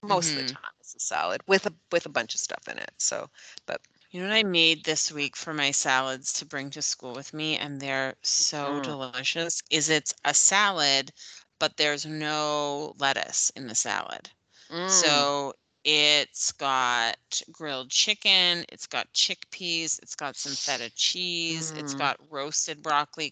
Most 0.02 0.32
of 0.32 0.38
the 0.48 0.54
time, 0.54 0.72
salad 1.02 1.42
with 1.48 1.66
a 1.66 1.74
with 1.92 2.06
a 2.06 2.10
bunch 2.10 2.34
of 2.34 2.40
stuff 2.42 2.68
in 2.68 2.78
it. 2.78 2.92
So, 2.98 3.30
but 3.66 3.82
You 4.12 4.22
know 4.22 4.28
what 4.30 4.36
I 4.36 4.44
made 4.44 4.86
this 4.86 5.12
week 5.12 5.36
for 5.36 5.54
my 5.54 5.72
salads 5.72 6.34
to 6.34 6.46
bring 6.46 6.70
to 6.72 6.82
school 6.82 7.14
with 7.14 7.34
me, 7.34 7.58
and 7.58 7.82
they're 7.82 8.16
so 8.24 8.80
Mm. 8.80 8.82
delicious. 8.82 9.62
Is 9.72 9.90
it's 9.90 10.14
a 10.26 10.34
salad, 10.34 11.12
but 11.60 11.78
there's 11.78 12.06
no 12.06 12.94
lettuce 13.00 13.50
in 13.52 13.68
the 13.68 13.76
salad. 13.76 14.32
mm, 14.70 15.26
So 15.26 15.54
it's 15.84 16.52
got 16.52 17.42
grilled 17.52 17.90
chicken, 17.92 18.66
it's 18.70 18.88
got 18.88 19.14
chickpeas, 19.14 20.00
it's 20.02 20.16
got 20.16 20.36
some 20.38 20.56
feta 20.56 20.90
cheese, 20.96 21.72
It's 21.76 21.94
got 21.94 22.18
roasted 22.30 22.82
broccoli, 22.84 23.32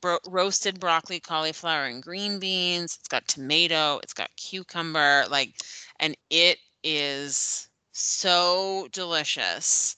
bro- 0.00 0.18
roasted 0.26 0.80
broccoli, 0.80 1.20
cauliflower, 1.20 1.84
and 1.86 2.02
green 2.02 2.38
beans. 2.38 2.96
It's 2.98 3.08
got 3.08 3.26
tomato, 3.28 4.00
it's 4.02 4.14
got 4.14 4.30
cucumber, 4.36 5.24
like, 5.30 5.54
and 5.98 6.16
it 6.30 6.58
is 6.84 7.68
so 7.92 8.88
delicious, 8.92 9.96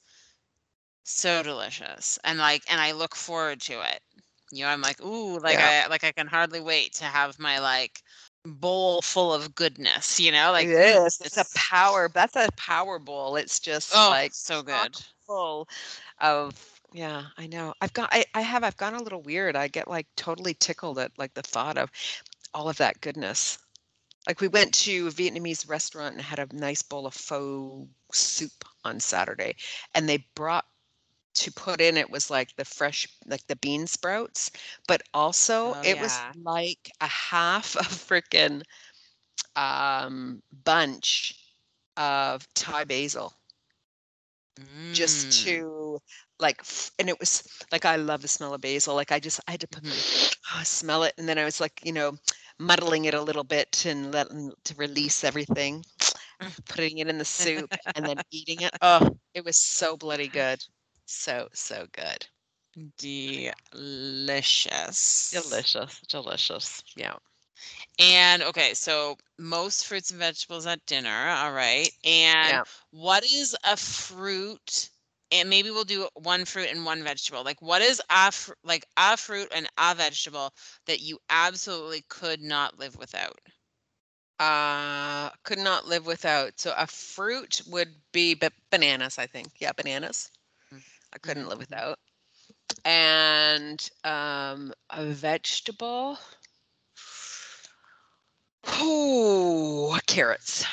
so 1.04 1.42
delicious, 1.42 2.18
and 2.24 2.38
like, 2.38 2.62
and 2.70 2.80
I 2.80 2.92
look 2.92 3.14
forward 3.14 3.60
to 3.62 3.80
it. 3.80 4.00
You 4.52 4.64
know, 4.64 4.70
I'm 4.70 4.82
like, 4.82 5.00
ooh, 5.02 5.38
like 5.38 5.58
Yeah. 5.58 5.84
I 5.84 5.86
like 5.88 6.04
I 6.04 6.12
can 6.12 6.26
hardly 6.26 6.60
wait 6.60 6.94
to 6.94 7.04
have 7.04 7.38
my 7.38 7.58
like 7.58 8.02
bowl 8.44 9.02
full 9.02 9.32
of 9.32 9.54
goodness, 9.54 10.20
you 10.20 10.32
know, 10.32 10.52
like 10.52 10.68
it 10.68 10.78
mm, 10.78 11.06
is. 11.06 11.20
It's 11.24 11.36
a 11.38 11.46
power. 11.54 12.10
That's 12.12 12.36
a 12.36 12.48
power 12.56 12.98
bowl. 12.98 13.36
It's 13.36 13.60
just 13.60 13.92
oh, 13.94 14.08
like 14.10 14.34
so 14.34 14.62
good. 14.62 14.96
full 15.26 15.68
of 16.20 16.80
yeah 16.92 17.24
i 17.38 17.46
know 17.46 17.72
i've 17.80 17.92
got 17.92 18.08
I, 18.12 18.24
I 18.34 18.42
have 18.42 18.64
i've 18.64 18.76
gone 18.76 18.94
a 18.94 19.02
little 19.02 19.22
weird 19.22 19.56
i 19.56 19.68
get 19.68 19.88
like 19.88 20.06
totally 20.16 20.54
tickled 20.54 20.98
at 20.98 21.12
like 21.18 21.34
the 21.34 21.42
thought 21.42 21.78
of 21.78 21.90
all 22.54 22.68
of 22.68 22.76
that 22.78 23.00
goodness 23.00 23.58
like 24.26 24.40
we 24.40 24.48
went 24.48 24.72
to 24.72 25.06
a 25.06 25.10
vietnamese 25.10 25.68
restaurant 25.68 26.14
and 26.14 26.22
had 26.22 26.38
a 26.38 26.56
nice 26.56 26.82
bowl 26.82 27.06
of 27.06 27.14
pho 27.14 27.88
soup 28.12 28.64
on 28.84 29.00
saturday 29.00 29.54
and 29.94 30.08
they 30.08 30.26
brought 30.34 30.64
to 31.34 31.52
put 31.52 31.80
in 31.80 31.96
it 31.96 32.10
was 32.10 32.30
like 32.30 32.56
the 32.56 32.64
fresh 32.64 33.06
like 33.26 33.46
the 33.46 33.56
bean 33.56 33.86
sprouts 33.86 34.50
but 34.86 35.02
also 35.14 35.74
Oh, 35.74 35.82
it 35.82 35.98
was 35.98 36.24
like 36.44 36.90
a 37.00 37.06
half 37.08 37.74
a 37.76 37.80
freaking 37.84 38.62
um 39.56 40.42
bunch 40.64 41.34
of 41.96 42.46
thai 42.54 42.84
basil. 42.84 43.34
Just 44.92 45.30
Mm, 45.32 45.44
to 45.44 45.98
like 46.38 46.58
f- 46.60 46.90
and 46.98 47.08
it 47.08 47.18
was 47.18 47.42
like 47.72 47.84
i 47.84 47.96
love 47.96 48.22
the 48.22 48.28
smell 48.28 48.54
of 48.54 48.60
basil 48.60 48.94
like 48.94 49.10
i 49.12 49.18
just 49.20 49.40
i 49.48 49.52
had 49.52 49.60
to 49.60 49.68
put, 49.68 49.82
mhm. 49.82 50.04
smell 50.64 51.02
it 51.04 51.14
and 51.18 51.28
then 51.28 51.38
i 51.38 51.44
was 51.44 51.60
like 51.60 51.80
you 51.84 51.92
know 51.92 52.12
muddling 52.58 53.04
it 53.04 53.14
a 53.14 53.20
little 53.22 53.44
bit 53.44 53.84
and 53.86 54.12
letting 54.12 54.52
to 54.64 54.74
release 54.74 55.24
everything 55.24 55.84
mm. 56.40 56.56
putting 56.68 56.98
it 56.98 57.08
in 57.08 57.18
the 57.18 57.24
soup 57.24 57.70
and 57.94 58.06
then 58.08 58.22
eating 58.30 58.60
it 58.60 58.72
oh 58.82 59.16
it 59.34 59.44
was 59.44 59.56
so 59.56 59.96
bloody 59.96 60.28
good 60.28 60.64
so 61.06 61.48
so 61.52 61.86
good 61.92 62.26
Delicious. 63.72 64.92
delicious 65.30 66.00
delicious 66.08 66.82
yeah 66.96 67.16
And 67.98 68.42
okay, 68.42 68.74
so 68.74 69.18
most 69.38 69.86
fruits 69.86 70.10
and 70.10 70.20
vegetables 70.20 70.66
at 70.66 70.84
dinner, 70.86 71.28
all 71.28 71.52
right. 71.52 71.90
And 72.04 72.60
Yeah. 72.60 72.64
what 72.90 73.24
is 73.24 73.56
a 73.64 73.76
fruit? 73.76 74.90
And 75.32 75.50
maybe 75.50 75.70
we'll 75.70 75.84
do 75.84 76.08
one 76.14 76.44
fruit 76.44 76.68
and 76.70 76.84
one 76.84 77.02
vegetable. 77.04 77.44
Like 77.44 77.62
what 77.62 77.82
is 77.82 78.02
a 78.10 78.32
fr- 78.32 78.52
like 78.64 78.86
a 78.96 79.16
fruit 79.16 79.48
and 79.54 79.68
a 79.78 79.94
vegetable 79.94 80.52
that 80.86 81.00
you 81.00 81.18
absolutely 81.30 82.04
could 82.08 82.40
not 82.42 82.78
live 82.78 82.96
without? 82.96 83.40
uh 84.40 85.30
could 85.44 85.58
not 85.58 85.86
live 85.86 86.06
without 86.06 86.58
so 86.58 86.74
a 86.76 86.86
fruit 86.86 87.62
would 87.68 87.88
be 88.12 88.34
ba- 88.34 88.50
bananas 88.70 89.18
i 89.18 89.26
think 89.26 89.48
yeah 89.60 89.72
bananas 89.72 90.30
Mm, 90.72 90.82
i 91.12 91.18
couldn't 91.18 91.48
live 91.48 91.58
mhm. 91.58 91.60
without 91.60 91.98
and 92.84 93.90
um 94.04 94.72
a 94.90 95.04
vegetable 95.04 96.18
oh 98.66 99.98
carrots 100.06 100.64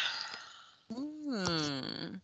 Mm. 0.91 2.22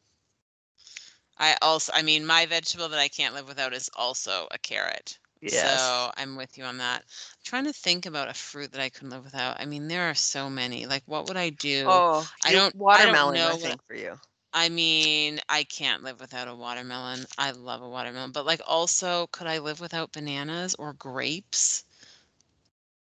I 1.38 1.56
also, 1.62 1.92
I 1.94 2.02
mean, 2.02 2.26
my 2.26 2.46
vegetable 2.46 2.90
that 2.90 3.00
I 3.00 3.08
can't 3.08 3.34
live 3.36 3.48
without 3.48 3.74
is 3.74 3.90
also 3.96 4.48
a 4.52 4.58
carrot. 4.58 5.18
So 5.66 6.12
I'm 6.18 6.36
with 6.36 6.58
you 6.58 6.64
on 6.64 6.78
that. 6.78 7.02
I'm 7.02 7.44
trying 7.44 7.66
to 7.66 7.74
think 7.74 8.06
about 8.06 8.30
a 8.30 8.34
fruit 8.34 8.72
that 8.72 8.82
I 8.82 8.90
couldn't 8.90 9.12
live 9.12 9.24
without. 9.24 9.60
I 9.60 9.66
mean, 9.66 9.88
there 9.88 10.10
are 10.10 10.16
so 10.16 10.50
many. 10.50 10.86
Like, 10.86 11.04
what 11.06 11.28
would 11.28 11.38
I 11.38 11.50
do? 11.52 11.86
oh 11.88 12.28
I 12.44 12.52
don't- 12.52 12.68
I 12.68 12.70
don't 12.70 12.80
watermelon 12.80 13.36
know 13.36 13.48
i 13.50 13.52
what- 13.52 13.62
think 13.62 13.86
for 13.86 13.96
you 13.96 14.20
I 14.58 14.70
mean, 14.70 15.42
I 15.50 15.66
can't 15.66 16.02
live 16.02 16.22
without 16.22 16.48
a 16.48 16.56
watermelon. 16.56 17.26
I 17.38 17.52
love 17.52 17.82
a 17.82 17.90
watermelon, 17.90 18.32
but 18.32 18.46
like 18.46 18.62
also, 18.66 19.28
could 19.28 19.48
I 19.48 19.58
live 19.58 19.82
without 19.82 20.14
bananas 20.14 20.76
or 20.76 20.94
grapes 20.94 21.84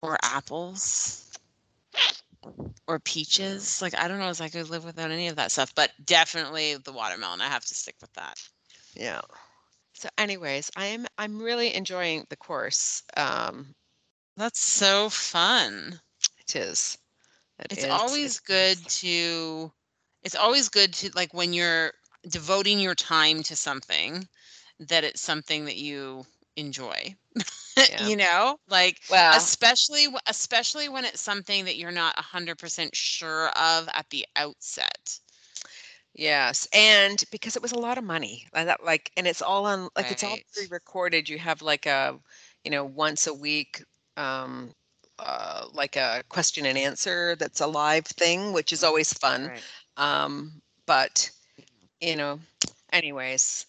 or 0.01 0.17
apples 0.21 1.31
or 2.87 2.99
peaches? 2.99 3.81
Like, 3.81 3.97
I 3.97 4.07
don't 4.07 4.19
know 4.19 4.29
if 4.29 4.41
I 4.41 4.49
could 4.49 4.69
live 4.69 4.85
without 4.85 5.11
any 5.11 5.27
of 5.27 5.35
that 5.37 5.51
stuff, 5.51 5.73
but 5.75 5.91
definitely 6.05 6.75
the 6.75 6.93
watermelon. 6.93 7.41
I 7.41 7.47
have 7.47 7.65
to 7.65 7.75
stick 7.75 7.95
with 8.01 8.13
that. 8.13 8.37
yeah 8.95 9.21
so 9.93 10.09
anyways 10.17 10.71
i 10.75 10.85
am 10.85 11.05
i'm 11.17 11.41
really 11.41 11.73
enjoying 11.73 12.25
the 12.29 12.35
course 12.37 13.03
um 13.17 13.75
That's 14.37 14.59
so 14.59 15.09
fun. 15.09 16.01
it 16.39 16.55
is 16.55 16.97
It 17.59 17.71
It's 17.71 17.83
is- 17.83 17.89
always 17.89 18.39
it 18.39 18.39
good 18.39 18.77
is. 18.85 18.87
to 19.01 19.71
it's 20.23 20.35
always 20.35 20.69
good 20.69 20.93
to 20.95 21.09
like 21.15 21.33
when 21.33 21.53
you're 21.53 21.93
devoting 22.27 22.79
your 22.79 22.95
time 22.95 23.43
to 23.43 23.55
something 23.55 24.27
that 24.79 25.03
it's 25.03 25.21
something 25.21 25.65
that 25.65 25.77
you 25.77 26.25
enjoy. 26.55 27.15
Yeah. 27.89 28.09
you 28.09 28.15
know? 28.15 28.57
Like 28.69 29.01
well 29.09 29.35
especially 29.35 30.07
especially 30.27 30.87
when 30.89 31.05
it's 31.05 31.21
something 31.21 31.65
that 31.65 31.77
you're 31.77 31.91
not 31.91 32.15
100% 32.15 32.95
sure 32.95 33.49
of 33.49 33.87
at 33.93 34.09
the 34.09 34.25
outset. 34.35 35.19
Yes, 36.13 36.67
and 36.73 37.21
because 37.31 37.55
it 37.55 37.61
was 37.61 37.73
a 37.73 37.79
lot 37.79 37.97
of 37.97 38.03
money, 38.03 38.47
like 38.53 38.67
that, 38.67 38.83
like, 38.83 39.11
and 39.17 39.27
it's 39.27 39.41
all 39.41 39.65
on, 39.65 39.89
like, 39.97 40.11
it's 40.11 40.23
all 40.23 40.37
pre-recorded. 40.53 41.27
You 41.27 41.37
have 41.39 41.61
like 41.61 41.85
a, 41.85 42.17
you 42.63 42.71
know, 42.71 42.85
once 42.85 43.27
a 43.27 43.33
week, 43.33 43.83
um, 44.15 44.71
uh, 45.19 45.65
like 45.73 45.95
a 45.97 46.23
question 46.29 46.65
and 46.65 46.77
answer 46.77 47.35
that's 47.35 47.59
a 47.61 47.67
live 47.67 48.05
thing, 48.05 48.53
which 48.53 48.71
is 48.71 48.83
always 48.83 49.11
fun. 49.13 49.47
Right. 49.47 49.63
Um, 49.97 50.61
but 50.85 51.29
you 51.99 52.15
know, 52.15 52.39
anyways. 52.91 53.65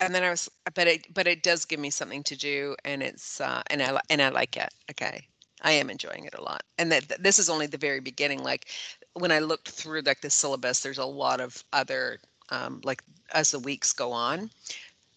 And 0.00 0.14
then 0.14 0.24
I 0.24 0.30
was, 0.30 0.48
but 0.74 0.86
it, 0.88 1.12
but 1.14 1.26
it 1.26 1.42
does 1.42 1.64
give 1.66 1.78
me 1.80 1.90
something 1.90 2.22
to 2.24 2.36
do, 2.36 2.74
and 2.84 3.02
it's, 3.02 3.40
uh, 3.40 3.62
and 3.68 3.82
I, 3.82 4.00
and 4.08 4.22
I 4.22 4.30
like 4.30 4.56
it. 4.56 4.70
Okay, 4.90 5.26
I 5.62 5.72
am 5.72 5.90
enjoying 5.90 6.24
it 6.24 6.34
a 6.34 6.42
lot, 6.42 6.62
and 6.78 6.90
that 6.92 7.22
this 7.22 7.38
is 7.38 7.50
only 7.50 7.66
the 7.66 7.76
very 7.78 8.00
beginning. 8.00 8.42
Like 8.42 8.66
when 9.14 9.30
I 9.32 9.40
looked 9.40 9.68
through 9.70 10.02
like 10.02 10.22
the 10.22 10.30
syllabus, 10.30 10.80
there's 10.80 10.98
a 10.98 11.04
lot 11.04 11.40
of 11.40 11.62
other, 11.72 12.18
um, 12.48 12.80
like 12.84 13.02
as 13.34 13.50
the 13.50 13.58
weeks 13.58 13.92
go 13.92 14.12
on, 14.12 14.50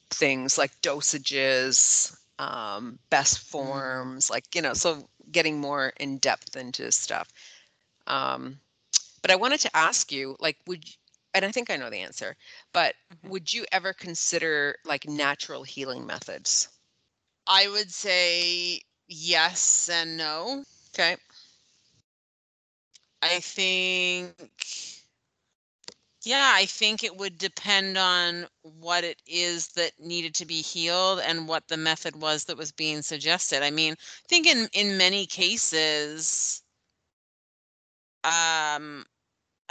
things 0.10 0.58
like 0.58 0.80
dosages, 0.82 2.18
um, 2.40 3.00
best 3.10 3.40
forms, 3.40 4.30
like 4.30 4.54
you 4.56 4.62
know, 4.62 4.74
so 4.74 5.08
getting 5.32 5.60
more 5.62 5.94
in 6.00 6.18
depth 6.18 6.56
into 6.58 6.92
stuff. 6.92 7.30
Um, 8.08 8.60
but 9.22 9.32
I 9.32 9.36
wanted 9.36 9.62
to 9.62 9.76
ask 9.76 10.12
you, 10.12 10.36
like, 10.40 10.58
would 10.68 10.84
and 11.34 11.46
I 11.46 11.52
think 11.52 11.70
I 11.70 11.76
know 11.78 11.90
the 11.90 12.00
answer, 12.02 12.36
but 12.74 12.96
Mhm. 13.12 13.32
would 13.32 13.54
you 13.54 13.66
ever 13.72 13.94
consider 13.94 14.78
like 14.86 15.08
natural 15.08 15.64
healing 15.64 16.06
methods? 16.06 16.70
I 17.48 17.68
would 17.68 17.92
say 17.92 18.82
yes 19.08 19.90
and 19.90 20.18
no. 20.18 20.66
Okay. 20.94 21.18
I 23.24 23.40
think, 23.40 24.36
yeah, 26.24 26.52
I 26.56 26.66
think 26.66 27.04
it 27.04 27.18
would 27.18 27.38
depend 27.38 27.98
on 27.98 28.48
what 28.62 29.04
it 29.04 29.22
is 29.28 29.70
that 29.70 30.00
needed 30.00 30.34
to 30.36 30.46
be 30.46 30.62
healed 30.62 31.20
and 31.20 31.48
what 31.48 31.68
the 31.68 31.78
method 31.78 32.16
was 32.16 32.46
that 32.46 32.58
was 32.58 32.72
being 32.72 33.02
suggested. 33.02 33.62
I 33.64 33.72
mean, 33.72 33.94
I 33.94 34.28
think 34.28 34.48
in 34.48 34.70
in 34.74 34.98
many 34.98 35.26
cases, 35.26 36.64
um, 38.24 39.06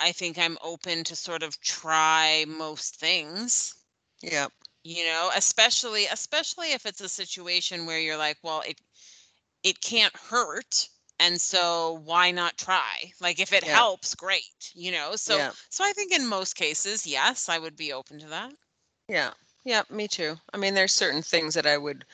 I 0.02 0.12
think 0.12 0.38
I'm 0.38 0.58
open 0.62 1.04
to 1.04 1.16
sort 1.16 1.42
of 1.42 1.60
try 1.60 2.44
most 2.46 2.96
things. 2.96 3.74
Yeah. 4.22 4.48
You 4.84 5.04
know, 5.06 5.30
especially 5.34 6.06
especially 6.06 6.70
if 6.72 6.86
it's 6.86 7.00
a 7.00 7.08
situation 7.08 7.84
where 7.86 7.98
you're 8.00 8.16
like, 8.16 8.38
well, 8.42 8.60
it 8.60 8.80
it 9.64 9.80
can't 9.82 10.16
hurt 10.16 10.88
and 11.20 11.40
so 11.40 11.92
why 12.04 12.30
not 12.32 12.58
try 12.58 13.12
like 13.20 13.40
if 13.40 13.52
it 13.52 13.64
Yeah. 13.64 13.84
helps 13.84 14.14
great 14.14 14.72
you 14.74 14.90
know 14.92 15.16
so 15.16 15.44
Yeah. 15.44 15.52
so 15.70 15.84
i 15.84 15.92
think 15.92 16.12
in 16.12 16.26
most 16.26 16.54
cases 16.56 17.06
yes 17.06 17.48
i 17.48 17.58
would 17.58 17.76
be 17.76 17.92
open 17.92 18.18
to 18.20 18.28
that 18.28 18.54
Yeah. 19.08 19.34
Yeah. 19.64 19.82
Me 19.90 20.08
too. 20.08 20.36
I 20.52 20.56
mean, 20.56 20.74
there's 20.74 20.92
certain 20.92 21.22
things 21.22 21.54
that 21.54 21.66
I 21.66 21.78
would. 21.78 22.04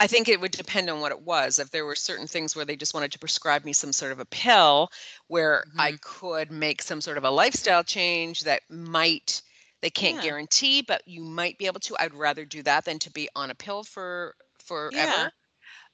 I 0.00 0.06
think 0.06 0.28
it 0.28 0.40
would 0.40 0.52
depend 0.52 0.88
on 0.90 1.00
what 1.00 1.10
it 1.12 1.22
was. 1.22 1.58
If 1.58 1.70
there 1.70 1.84
were 1.84 1.96
certain 1.96 2.26
things 2.28 2.54
where 2.54 2.64
they 2.64 2.76
just 2.76 2.94
wanted 2.94 3.10
to 3.12 3.18
prescribe 3.18 3.64
me 3.64 3.72
some 3.72 3.92
sort 3.92 4.12
of 4.12 4.20
a 4.20 4.24
pill 4.26 4.90
where 5.26 5.64
I 5.76 5.92
could 6.00 6.52
make 6.52 6.82
some 6.82 7.00
sort 7.00 7.18
of 7.18 7.24
a 7.24 7.30
lifestyle 7.30 7.82
change 7.84 8.42
that 8.42 8.62
might 8.70 9.42
they 9.80 9.90
can't 9.90 10.16
Yeah. 10.16 10.22
guarantee, 10.22 10.82
but 10.82 11.06
you 11.06 11.22
might 11.22 11.56
be 11.58 11.66
able 11.66 11.80
to. 11.80 11.96
I'd 11.98 12.14
rather 12.14 12.44
do 12.44 12.62
that 12.64 12.84
than 12.84 12.98
to 13.00 13.10
be 13.10 13.28
on 13.36 13.50
a 13.50 13.54
pill 13.54 13.84
for 13.84 14.34
forever. 14.58 14.96
yeah 14.96 15.30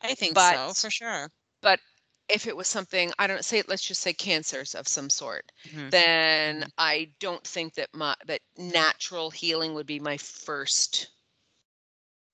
i 0.03 0.15
think 0.15 0.35
But- 0.35 0.69
so 0.69 0.75
for 0.75 0.91
sure 0.91 1.31
But 1.63 1.81
if 2.29 2.47
it 2.47 2.57
was 2.57 2.69
something, 2.69 3.13
I 3.19 3.27
don't 3.27 3.45
say, 3.45 3.63
let's 3.69 3.83
just 3.87 4.01
say 4.03 4.13
cancers 4.15 4.75
of 4.75 4.89
some 4.89 5.11
sort, 5.11 5.51
Mhm. 5.67 5.91
then 5.91 6.63
Mhm. 6.63 6.73
I 6.79 7.13
don't 7.21 7.47
think 7.47 7.75
that 7.75 7.95
my 7.95 8.15
that 8.27 8.41
natural 8.57 9.31
healing 9.31 9.75
would 9.75 9.87
be 9.87 10.01
my 10.01 10.17
first 10.19 11.09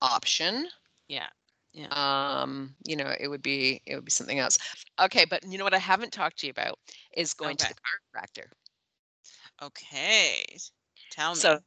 option. 0.02 0.68
yeah 1.08 1.28
Um, 1.90 2.76
you 2.86 2.96
know, 2.96 3.14
it 3.18 3.28
would 3.28 3.42
be 3.42 3.82
it 3.86 3.96
would 3.96 4.04
be 4.04 4.10
something 4.10 4.38
else. 4.38 4.58
Okay, 5.00 5.24
but 5.24 5.44
you 5.46 5.58
know 5.58 5.64
what 5.64 5.74
I 5.74 5.78
haven't 5.78 6.12
talked 6.12 6.38
to 6.40 6.46
you 6.46 6.50
about 6.50 6.78
is 7.16 7.34
going 7.34 7.56
Okay. 7.56 7.58
to 7.58 7.68
the 7.68 7.74
chiropractor. 7.74 8.46
okay 9.62 10.44
tell 11.10 11.34
me 11.36 11.44
So 11.44 11.60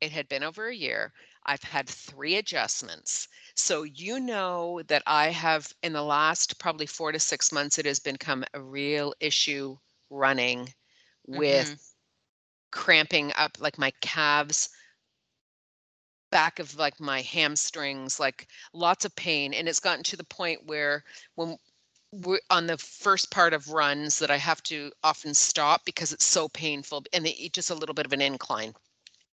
it 0.00 0.12
had 0.12 0.28
been 0.28 0.42
over 0.44 0.68
a 0.68 0.74
year. 0.76 1.12
I've 1.44 1.62
had 1.62 1.88
three 1.88 2.36
adjustments. 2.36 3.28
So 3.56 3.84
you 3.84 4.20
know 4.20 4.82
that 4.88 5.02
I 5.06 5.28
have 5.30 5.72
in 5.82 5.92
the 5.94 6.02
last 6.02 6.58
probably 6.60 6.86
four 6.86 7.12
to 7.12 7.20
six 7.20 7.52
months, 7.52 7.78
it 7.78 7.86
has 7.86 8.00
become 8.00 8.44
a 8.54 8.62
real 8.62 9.14
issue 9.20 9.78
running 10.10 10.74
with 11.26 11.68
Mhm. 11.68 11.80
cramping 12.72 13.32
up 13.36 13.52
like 13.60 13.78
my 13.78 13.92
calves 14.02 14.70
back 16.30 16.58
of 16.58 16.76
like 16.76 17.00
my 17.00 17.22
hamstrings 17.22 18.20
like 18.20 18.48
lots 18.72 19.04
of 19.04 19.14
pain 19.16 19.54
and 19.54 19.68
it's 19.68 19.80
gotten 19.80 20.02
to 20.04 20.16
the 20.16 20.24
point 20.24 20.60
where 20.66 21.04
when 21.36 21.56
we're 22.12 22.40
on 22.50 22.66
the 22.66 22.78
first 22.78 23.30
part 23.30 23.52
of 23.52 23.68
runs 23.70 24.18
that 24.18 24.30
i 24.30 24.36
have 24.36 24.62
to 24.62 24.90
often 25.04 25.34
stop 25.34 25.84
because 25.84 26.12
it's 26.12 26.24
so 26.24 26.48
painful 26.48 27.04
and 27.12 27.26
it, 27.26 27.52
just 27.52 27.70
a 27.70 27.74
little 27.74 27.94
bit 27.94 28.06
of 28.06 28.12
an 28.12 28.20
incline. 28.20 28.72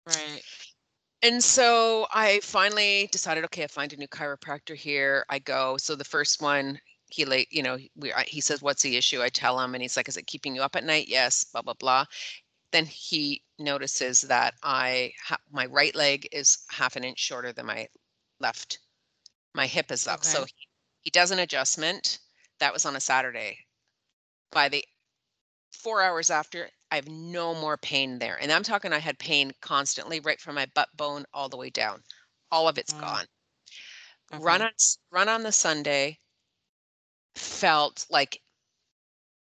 Right. 0.06 0.42
And 1.22 1.42
so 1.42 2.06
i 2.12 2.40
finally 2.42 3.08
decided 3.12 3.44
okay 3.44 3.64
i 3.64 3.66
find 3.66 3.92
a 3.92 3.96
new 3.96 4.08
chiropractor 4.08 4.74
here 4.74 5.24
i 5.28 5.38
go. 5.38 5.76
So 5.76 5.94
the 5.94 6.04
first 6.04 6.40
one 6.40 6.78
he 7.08 7.26
late 7.26 7.48
you 7.50 7.62
know 7.62 7.76
we, 7.94 8.12
I, 8.12 8.22
he 8.22 8.40
says 8.40 8.62
what's 8.62 8.82
the 8.82 8.96
issue? 8.96 9.22
I 9.22 9.28
tell 9.28 9.60
him 9.60 9.74
and 9.74 9.82
he's 9.82 9.96
like 9.96 10.08
is 10.08 10.16
it 10.16 10.26
keeping 10.26 10.54
you 10.54 10.62
up 10.62 10.76
at 10.76 10.84
night? 10.84 11.08
Yes 11.08 11.44
blah 11.44 11.62
blah 11.62 11.74
blah. 11.74 12.06
Then 12.72 12.86
he 12.86 13.42
notices 13.62 14.22
that 14.22 14.54
i 14.62 15.12
ha- 15.24 15.38
my 15.50 15.66
right 15.66 15.94
leg 15.94 16.28
is 16.32 16.64
half 16.70 16.96
an 16.96 17.04
inch 17.04 17.18
shorter 17.18 17.52
than 17.52 17.66
my 17.66 17.88
left 18.40 18.78
my 19.54 19.66
hip 19.66 19.90
is 19.90 20.06
up. 20.06 20.24
So 20.24 20.44
he, 20.44 20.54
he 21.02 21.10
does 21.10 21.30
an 21.30 21.38
adjustment. 21.38 22.18
That 22.60 22.72
was 22.72 22.84
on 22.86 22.96
a 22.96 23.00
saturday. 23.00 23.66
By 24.50 24.68
the 24.68 24.84
four 25.72 26.02
hours 26.02 26.30
after 26.30 26.70
i 26.90 26.96
have 26.96 27.08
no 27.08 27.54
more 27.54 27.76
pain 27.78 28.18
there. 28.18 28.38
And 28.40 28.52
i'm 28.52 28.62
talking 28.62 28.92
i 28.92 28.98
had 28.98 29.18
pain 29.18 29.52
constantly 29.60 30.20
right 30.20 30.40
from 30.40 30.54
my 30.56 30.66
butt 30.74 30.96
bone 30.96 31.24
all 31.32 31.48
the 31.48 31.56
way 31.56 31.70
down. 31.70 32.04
All 32.50 32.68
of 32.68 32.78
it's 32.78 32.92
Wow. 32.92 32.94
gone. 32.94 33.26
Run 34.32 34.62
on 34.62 34.72
run 35.10 35.28
on 35.28 35.42
the 35.42 35.52
sunday 35.52 36.20
felt 37.34 38.06
like 38.10 38.42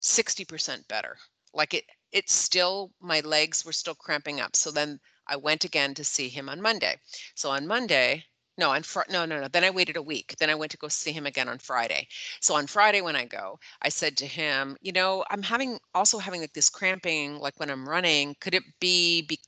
60% 0.01 0.89
better. 0.89 1.19
Like 1.53 1.75
it 1.75 1.85
it's 2.13 2.35
still 2.35 2.91
my 3.01 3.21
legs 3.21 3.65
were 3.65 3.73
still 3.73 3.95
cramping 3.95 4.41
up 4.41 4.57
so 4.57 4.71
then 4.71 4.99
i 5.27 5.37
went 5.37 5.65
again 5.65 5.95
to 5.95 6.05
see 6.05 6.29
him 6.29 6.49
on 6.49 6.61
monday. 6.61 6.97
So 7.35 7.51
on 7.51 7.67
monday 7.67 8.25
no 8.59 8.71
on 8.71 8.83
fr- 8.83 9.11
no 9.11 9.25
no 9.25 9.41
no 9.41 9.49
then 9.49 9.65
i 9.65 9.71
waited 9.71 9.97
a 9.97 10.03
week 10.03 10.35
then 10.39 10.51
i 10.51 10.55
went 10.55 10.71
to 10.73 10.79
go 10.79 10.89
see 10.89 11.13
him 11.13 11.27
again 11.27 11.49
on 11.49 11.59
friday. 11.59 12.07
So 12.41 12.55
on 12.55 12.67
friday 12.67 13.01
when 13.01 13.17
i 13.17 13.25
go 13.25 13.59
i 13.83 13.89
said 13.89 14.17
to 14.19 14.27
him 14.27 14.77
you 14.81 14.93
know 14.93 15.25
i'm 15.31 15.43
having 15.43 15.79
also 15.95 16.19
having 16.19 16.41
like 16.41 16.53
this 16.53 16.71
cramping 16.71 17.39
like 17.39 17.59
when 17.59 17.71
i'm 17.71 17.89
running 17.89 18.37
could 18.41 18.55
it 18.55 18.65
be, 18.81 19.23
be 19.23 19.39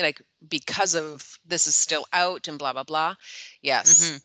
like 0.00 0.20
because 0.48 0.94
of 0.94 1.38
this 1.46 1.66
is 1.66 1.74
still 1.74 2.06
out 2.12 2.46
and 2.48 2.58
blah 2.58 2.72
blah 2.72 2.84
blah? 2.84 3.14
Yes. 3.62 4.10
Mhm. 4.10 4.22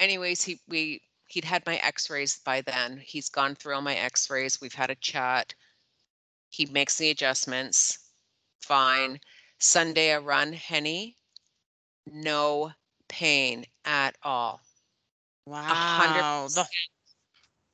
anyways 0.00 0.42
he 0.42 0.60
we 0.68 1.00
he'd 1.28 1.44
had 1.44 1.64
my 1.66 1.76
x-rays 1.76 2.38
by 2.38 2.60
then. 2.60 2.98
He's 2.98 3.28
gone 3.28 3.54
through 3.56 3.74
all 3.74 3.82
my 3.82 3.96
x-rays. 3.96 4.60
We've 4.60 4.74
had 4.74 4.90
a 4.90 4.94
chat 4.96 5.54
he 6.56 6.64
makes 6.64 6.96
the 6.96 7.10
adjustments. 7.10 7.98
Fine. 8.62 9.20
Sunday 9.58 10.10
a 10.10 10.20
run 10.20 10.54
henny. 10.54 11.18
No 12.06 12.72
pain 13.08 13.66
at 13.84 14.16
all. 14.22 14.62
Wow. 15.44 15.62
hundred 15.62 16.22
wow. 16.22 16.48
The, 16.48 16.66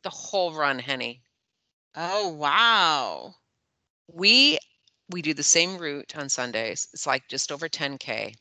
the 0.03 0.11
whole 0.11 0.53
run 0.53 0.81
henny. 0.81 1.23
Oh 1.95 2.31
wow. 2.31 3.37
We 4.09 4.59
we 5.11 5.23
do 5.23 5.33
the 5.33 5.45
same 5.45 5.79
route 5.79 6.17
on 6.17 6.29
sundays. 6.29 6.89
It's 6.93 7.07
like 7.07 7.29
just 7.29 7.53
over 7.53 7.69
10k 7.69 8.35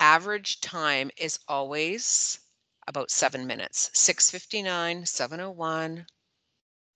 average 0.00 0.60
time 0.60 1.10
is 1.16 1.38
always 1.48 2.38
about 2.86 3.10
seven 3.10 3.46
minutes. 3.46 3.90
659 3.94 5.06
701 5.06 6.06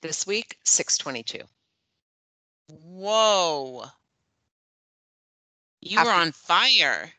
this 0.02 0.26
week 0.26 0.58
622 0.64 1.46
whoa 2.70 3.84
you 5.80 5.98
After- 5.98 6.10
were 6.10 6.14
on 6.16 6.32
fire 6.32 7.12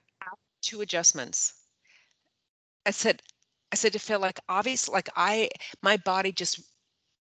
two 0.62 0.82
adjustments. 0.82 1.54
I 2.86 2.92
said, 2.92 3.22
I 3.72 3.76
said 3.76 3.94
to 3.94 4.00
Phil, 4.00 4.20
like 4.20 4.40
obviously, 4.50 4.94
like 4.94 5.10
I, 5.16 5.50
my 5.82 5.98
body 5.98 6.32
just 6.32 6.62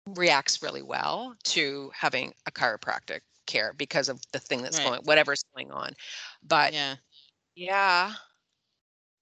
reacts 0.06 0.62
really 0.62 0.82
well 0.82 1.34
to 1.44 1.90
having 1.94 2.34
a 2.46 2.50
chiropractic 2.50 3.20
care 3.46 3.72
because 3.74 4.08
of 4.08 4.20
the 4.32 4.38
thing 4.38 4.60
that's 4.62 4.78
Right. 4.78 4.86
going, 4.86 5.00
whatever's 5.04 5.44
going 5.54 5.70
on. 5.70 5.92
But 6.42 6.72
yeah 6.72 6.96
yeah, 7.54 8.14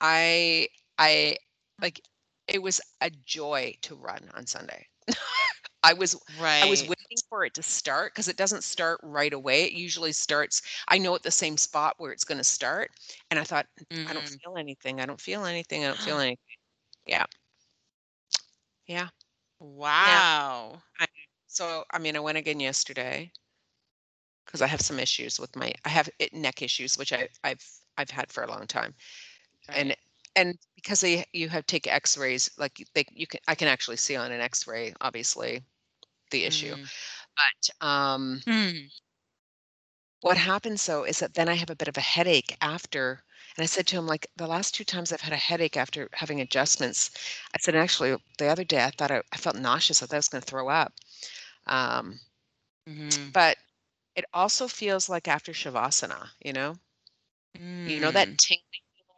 I, 0.01 0.69
I 0.99 1.37
like 1.81 2.01
it 2.49 2.63
was 2.63 2.81
a 3.01 3.11
joy 3.11 3.75
to 3.83 3.95
run 3.95 4.29
on 4.35 4.47
Sunday. 4.47 4.87
I 5.83 5.93
was 5.95 6.17
right 6.29 6.63
I 6.63 6.67
was 6.67 6.85
waiting 6.85 7.23
for 7.29 7.45
it 7.45 7.55
to 7.55 7.63
start 7.63 8.13
because 8.15 8.29
it 8.29 8.37
doesn't 8.37 8.65
start 8.65 9.01
right 9.03 9.33
away. 9.33 9.65
It 9.65 9.73
usually 9.73 10.13
starts, 10.13 10.61
I 10.89 10.99
know 10.99 11.15
at 11.15 11.23
the 11.23 11.31
same 11.31 11.57
spot 11.57 11.95
where 11.99 12.13
it's 12.13 12.25
going 12.25 12.39
to 12.39 12.45
start. 12.45 12.91
And 13.31 13.39
I 13.41 13.45
thought, 13.45 13.67
I 14.09 14.13
don't 14.13 14.29
Mhm. 14.31 14.41
feel 14.43 14.57
anything. 14.59 15.01
I 15.01 15.07
don't 15.07 15.21
feel 15.21 15.45
anything. 15.47 15.85
I 15.85 15.89
don't 15.89 16.03
feel 16.03 16.19
anything. 16.21 16.39
Yeah. 17.07 17.27
Yeah. 18.87 19.09
wow 19.61 20.83
So, 21.49 21.85
I 21.91 21.99
mean, 21.99 22.17
I 22.17 22.21
went 22.21 22.39
again 22.39 22.61
yesterday. 22.61 23.33
because 24.45 24.63
I 24.63 24.67
have 24.67 24.81
some 24.81 24.99
issues 24.99 25.39
with 25.39 25.55
my 25.57 25.73
I 25.85 25.89
have 25.91 26.09
it, 26.19 26.33
neck 26.35 26.63
issues, 26.63 26.99
which 26.99 27.13
I 27.13 27.29
I've 27.45 27.65
I've 27.97 28.11
had 28.11 28.33
for 28.33 28.43
a 28.43 28.49
long 28.51 28.67
time, 28.67 28.95
and 29.73 29.97
and 30.37 30.57
because 30.77 31.01
they 31.03 31.27
you 31.35 31.49
have 31.51 31.67
take 31.67 31.89
X-rays, 31.89 32.51
like 32.59 32.87
they 32.95 33.05
you 33.13 33.27
can 33.29 33.41
I 33.49 33.55
can 33.57 33.69
actually 33.69 33.99
see 33.99 34.17
on 34.17 34.33
an 34.33 34.41
X-ray, 34.43 34.95
obviously, 35.03 35.65
the 36.31 36.45
issue. 36.45 36.77
Mm. 36.77 36.91
But 37.37 37.87
um, 37.87 38.43
Hmm. 38.47 38.91
what 40.23 40.37
happens 40.39 40.87
though 40.87 41.05
is 41.05 41.19
that 41.19 41.35
then 41.35 41.47
I 41.49 41.55
have 41.55 41.69
a 41.71 41.77
bit 41.77 41.89
of 41.89 41.97
a 41.99 42.01
headache 42.01 42.57
after. 42.63 43.23
And 43.57 43.63
I 43.63 43.67
said 43.67 43.87
to 43.89 43.97
him, 43.97 44.07
like 44.07 44.27
the 44.37 44.47
last 44.47 44.75
two 44.75 44.85
times 44.85 45.13
I've 45.13 45.21
had 45.21 45.33
a 45.35 45.37
headache 45.37 45.77
after 45.77 46.09
having 46.15 46.41
adjustments, 46.41 47.11
I 47.55 47.59
said 47.59 47.75
actually 47.75 48.17
the 48.39 48.47
other 48.47 48.65
day 48.65 48.83
I 48.85 48.91
thought 48.93 49.11
I, 49.11 49.23
I 49.33 49.37
felt 49.37 49.57
nauseous. 49.57 50.03
I 50.03 50.07
thought 50.07 50.15
I 50.17 50.19
was 50.19 50.29
going 50.29 50.43
to 50.43 50.47
throw 50.47 50.69
up. 50.69 50.93
Um, 51.67 52.21
Mhm. 52.87 53.33
but 53.33 53.57
it 54.17 54.25
also 54.35 54.69
feels 54.69 55.09
like 55.09 55.29
after 55.29 55.53
shavasana, 55.53 56.31
you 56.41 56.53
know, 56.53 56.77
you 57.85 58.01
know 58.01 58.11
that 58.13 58.29
Mm. 58.29 58.39
tingling 58.39 58.63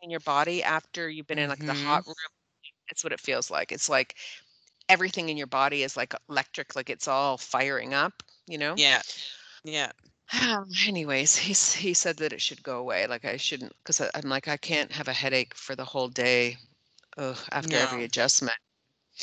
in 0.02 0.10
your 0.10 0.20
body 0.20 0.62
after 0.62 1.08
you've 1.08 1.26
been 1.26 1.38
in 1.38 1.48
like 1.50 1.64
the 1.64 1.72
Mhm. 1.72 1.74
hot 1.74 2.02
room. 2.06 2.14
It's 2.90 3.04
what 3.04 3.12
it 3.12 3.20
feels 3.20 3.50
like. 3.50 3.72
It's 3.72 3.88
like 3.88 4.16
everything 4.92 5.28
in 5.28 5.36
your 5.36 5.46
body 5.46 5.82
is 5.82 5.96
like 5.96 6.14
electric, 6.28 6.76
like 6.76 6.90
it's 6.90 7.08
all 7.08 7.38
firing 7.38 7.94
up, 7.94 8.22
you 8.46 8.58
know. 8.58 8.74
Yeah. 8.76 9.02
Yeah. 9.64 9.92
Anyways, 10.86 11.36
he's 11.36 11.72
he 11.74 11.94
said 11.94 12.16
that 12.18 12.32
it 12.32 12.40
should 12.40 12.62
go 12.62 12.78
away. 12.78 13.06
Like 13.06 13.24
I 13.24 13.36
shouldn't, 13.36 13.72
because 13.82 14.00
I'm 14.14 14.28
like 14.28 14.48
I 14.48 14.56
can't 14.56 14.92
have 14.92 15.08
a 15.08 15.12
headache 15.12 15.54
for 15.54 15.76
the 15.76 15.84
whole 15.84 16.08
day, 16.08 16.56
ugh, 17.18 17.38
after 17.52 17.76
every 17.76 18.04
adjustment. 18.04 18.56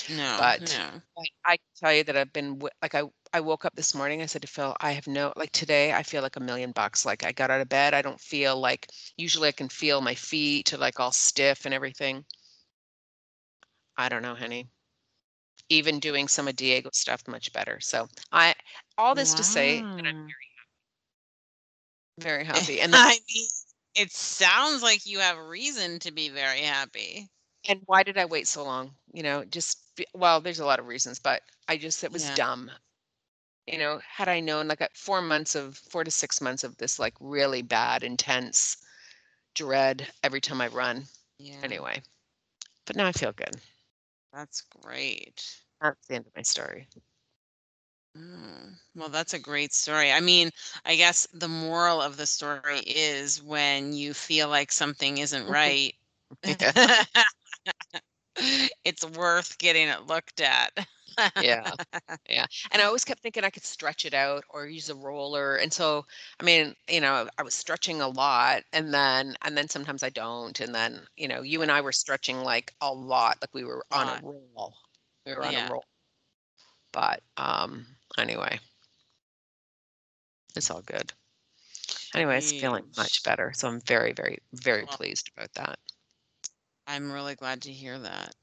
No. 0.09 0.35
But 0.37 0.61
No. 0.61 1.01
I, 1.17 1.51
I 1.53 1.57
can 1.57 1.65
tell 1.79 1.93
you 1.93 2.03
that 2.05 2.17
I've 2.17 2.33
been 2.33 2.59
like 2.81 2.95
I 2.95 3.03
I 3.33 3.41
woke 3.41 3.65
up 3.65 3.75
this 3.75 3.93
morning. 3.95 4.21
I 4.21 4.27
said 4.27 4.41
to 4.43 4.47
Phil, 4.47 4.75
I 4.79 4.91
have 4.93 5.07
no 5.07 5.33
like 5.35 5.51
today. 5.51 5.93
I 5.93 6.03
feel 6.03 6.21
like 6.23 6.35
a 6.37 6.39
million 6.39 6.71
bucks. 6.71 7.05
Like 7.05 7.23
I 7.25 7.31
got 7.31 7.51
out 7.51 7.61
of 7.61 7.69
bed. 7.69 7.93
I 7.93 8.01
don't 8.01 8.19
feel 8.21 8.59
like 8.59 8.87
usually 9.17 9.49
I 9.49 9.53
can 9.53 9.69
feel 9.69 10.01
my 10.01 10.15
feet 10.15 10.77
like 10.77 10.99
all 10.99 11.11
stiff 11.11 11.65
and 11.65 11.73
everything. 11.73 12.25
I 13.97 14.09
don't 14.09 14.23
know, 14.23 14.33
honey. 14.35 14.71
Even 15.69 15.99
doing 15.99 16.27
some 16.27 16.47
of 16.47 16.55
Diego 16.55 16.89
stuff 16.93 17.27
much 17.27 17.51
better. 17.53 17.79
So 17.79 18.07
I 18.31 18.55
all 18.97 19.15
this 19.15 19.33
to 19.35 19.43
say 19.43 19.85
that 19.97 20.05
I'm 20.07 20.15
Wow. 20.15 20.35
very 22.19 22.43
happy. 22.45 22.81
And 22.81 22.93
I 22.95 23.19
mean, 23.33 23.47
it 23.95 24.11
sounds 24.11 24.83
like 24.83 25.05
you 25.05 25.19
have 25.19 25.37
reason 25.37 25.99
to 25.99 26.11
be 26.11 26.29
very 26.29 26.61
happy. 26.61 27.29
and 27.67 27.81
why 27.85 28.03
did 28.03 28.17
I 28.17 28.25
wait 28.25 28.47
so 28.47 28.63
long? 28.63 28.95
You 29.13 29.23
know, 29.23 29.45
just 29.45 29.79
well, 30.13 30.41
there's 30.41 30.59
a 30.59 30.65
lot 30.65 30.79
of 30.79 30.87
reasons, 30.87 31.19
but 31.19 31.41
I 31.67 31.77
just 31.77 32.03
it 32.03 32.11
was 32.11 32.29
Yeah. 32.29 32.31
dumb. 32.31 32.71
You 33.67 33.77
know, 33.79 33.99
had 33.99 34.27
I 34.29 34.39
known 34.41 34.67
like 34.67 34.81
at 34.81 34.97
four 34.97 35.21
months 35.21 35.55
of 35.55 35.77
four 35.77 36.03
to 36.03 36.11
six 36.11 36.41
months 36.41 36.63
of 36.63 36.77
this 36.77 36.99
like 36.99 37.15
really 37.19 37.61
bad, 37.61 38.03
intense 38.03 38.77
dread 39.55 40.09
every 40.23 40.41
time 40.41 40.61
I 40.61 40.67
run. 40.67 41.07
Yeah. 41.39 41.63
Anyway, 41.63 42.03
but 42.85 42.95
now 42.95 43.07
I 43.07 43.13
feel 43.13 43.33
good. 43.33 43.61
That's 44.33 44.61
great. 44.61 45.61
That's 45.81 46.07
the 46.07 46.15
end 46.15 46.27
of 46.27 46.35
my 46.35 46.41
story. 46.43 46.87
Mm, 48.17 48.77
Well, 48.95 49.09
that's 49.09 49.33
a 49.33 49.39
great 49.39 49.73
story. 49.73 50.11
I 50.11 50.19
mean, 50.19 50.51
I 50.85 50.95
guess 50.95 51.27
the 51.33 51.47
moral 51.47 52.01
of 52.01 52.17
the 52.17 52.25
story 52.27 52.79
is 52.79 53.41
when 53.41 53.93
you 53.93 54.13
feel 54.13 54.49
like 54.49 54.71
something 54.71 55.17
isn't 55.19 55.45
right, 55.47 55.93
it's 58.83 59.05
worth 59.05 59.57
getting 59.57 59.87
it 59.87 60.03
looked 60.07 60.41
at. 60.41 60.87
Yeah. 61.41 61.71
Yeah. 62.29 62.45
And 62.71 62.81
I 62.81 62.85
always 62.85 63.03
kept 63.03 63.21
thinking 63.21 63.43
I 63.43 63.49
could 63.49 63.63
stretch 63.65 64.05
it 64.05 64.13
out 64.13 64.43
or 64.49 64.67
use 64.67 64.89
a 64.89 64.95
roller. 64.95 65.55
And 65.55 65.73
so, 65.73 66.05
I 66.39 66.43
mean, 66.43 66.75
you 66.87 67.01
know, 67.01 67.27
I 67.39 67.43
was 67.43 67.55
stretching 67.55 68.01
a 68.01 68.07
lot 68.07 68.61
and 68.71 68.93
then, 68.93 69.35
and 69.43 69.57
then 69.57 69.67
sometimes 69.67 70.03
I 70.03 70.09
don't. 70.09 70.59
And 70.59 70.73
then, 70.75 71.01
you 71.17 71.27
know, 71.27 71.41
you 71.41 71.61
and 71.63 71.71
I 71.71 71.81
were 71.81 71.91
stretching 71.91 72.43
like 72.43 72.73
a 72.81 72.93
lot, 72.93 73.37
like 73.41 73.53
we 73.53 73.63
were 73.63 73.83
on 73.91 74.07
a 74.07 74.21
roll. 74.23 74.75
We 75.25 75.33
were 75.33 75.43
on 75.43 75.53
Yeah. 75.53 75.67
a 75.67 75.71
roll. 75.71 75.85
But 76.91 77.21
um, 77.37 77.85
anyway, 78.17 78.59
it's 80.55 80.69
all 80.69 80.81
good. 80.83 81.11
Anyway, 82.13 82.37
it's 82.37 82.51
feeling 82.51 82.85
much 82.97 83.23
better. 83.23 83.51
So 83.55 83.67
I'm 83.67 83.81
very, 83.81 84.13
very, 84.13 84.37
very 84.53 84.83
Well- 84.83 84.97
pleased 84.97 85.29
about 85.35 85.53
that. 85.53 85.79
I'm 86.87 87.11
really 87.11 87.35
glad 87.35 87.61
to 87.63 87.71
hear 87.71 87.99
that. 87.99 88.33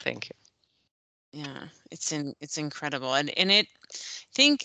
Thank 0.00 0.28
you. 0.30 0.34
Yeah, 1.36 1.68
it's 1.90 2.12
in 2.12 2.34
it's 2.40 2.58
incredible. 2.58 3.14
And 3.14 3.30
and 3.38 3.50
it 3.50 3.66
I 3.84 3.96
think 4.34 4.64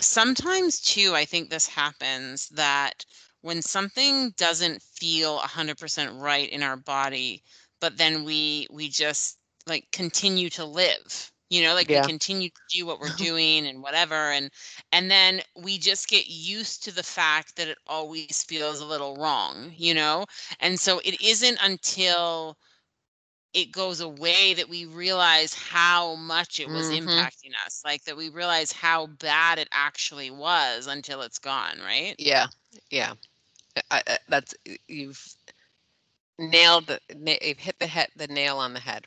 sometimes 0.00 0.80
too, 0.80 1.14
I 1.14 1.24
think 1.26 1.50
this 1.50 1.68
happens 1.68 2.48
that 2.50 3.06
when 3.42 3.62
something 3.62 4.32
doesn't 4.36 4.82
feel 4.82 5.36
100% 5.36 6.14
right 6.20 6.48
in 6.50 6.62
our 6.62 6.76
body, 6.76 7.44
but 7.80 7.98
then 7.98 8.24
we 8.24 8.68
we 8.70 8.88
just 8.90 9.38
like 9.66 9.88
continue 9.92 10.50
to 10.52 10.64
live. 10.66 11.32
You 11.50 11.62
know, 11.62 11.74
like 11.74 11.88
Yeah. 11.88 11.92
we 11.92 12.00
continue 12.00 12.50
to 12.50 12.62
do 12.78 12.86
what 12.86 13.00
we're 13.00 13.10
doing 13.10 13.66
and 13.66 13.82
whatever 13.82 14.14
and 14.32 14.50
and 14.92 15.10
then 15.10 15.42
we 15.56 15.78
just 15.78 16.08
get 16.08 16.26
used 16.28 16.82
to 16.84 16.92
the 16.92 17.02
fact 17.04 17.56
that 17.56 17.68
it 17.68 17.78
always 17.86 18.42
feels 18.44 18.80
a 18.80 18.86
little 18.86 19.16
wrong, 19.16 19.72
you 19.76 19.94
know? 19.94 20.26
And 20.60 20.80
so 20.80 21.00
it 21.04 21.20
isn't 21.22 21.58
until 21.62 22.58
it 23.54 23.70
goes 23.72 24.00
away 24.00 24.54
that 24.54 24.68
we 24.68 24.84
realize 24.86 25.54
how 25.54 26.14
much 26.16 26.58
it 26.60 26.68
was 26.68 26.90
Mhm. 26.90 27.06
impacting 27.06 27.52
us 27.66 27.82
like 27.84 28.04
that 28.04 28.16
we 28.16 28.28
realize 28.28 28.72
how 28.72 29.06
bad 29.06 29.58
it 29.58 29.68
actually 29.72 30.30
was 30.30 30.86
until 30.86 31.22
it's 31.22 31.38
gone 31.38 31.78
right 31.80 32.14
Yeah. 32.18 32.46
Yeah. 32.90 33.14
I, 33.90 34.02
I, 34.06 34.18
that's 34.28 34.54
you've 34.88 35.34
nailed 36.38 36.86
the 36.86 37.00
you've 37.42 37.58
hit 37.58 37.78
the 37.78 37.86
head 37.86 38.08
the 38.16 38.26
nail 38.28 38.58
on 38.58 38.72
the 38.74 38.80
head. 38.80 39.06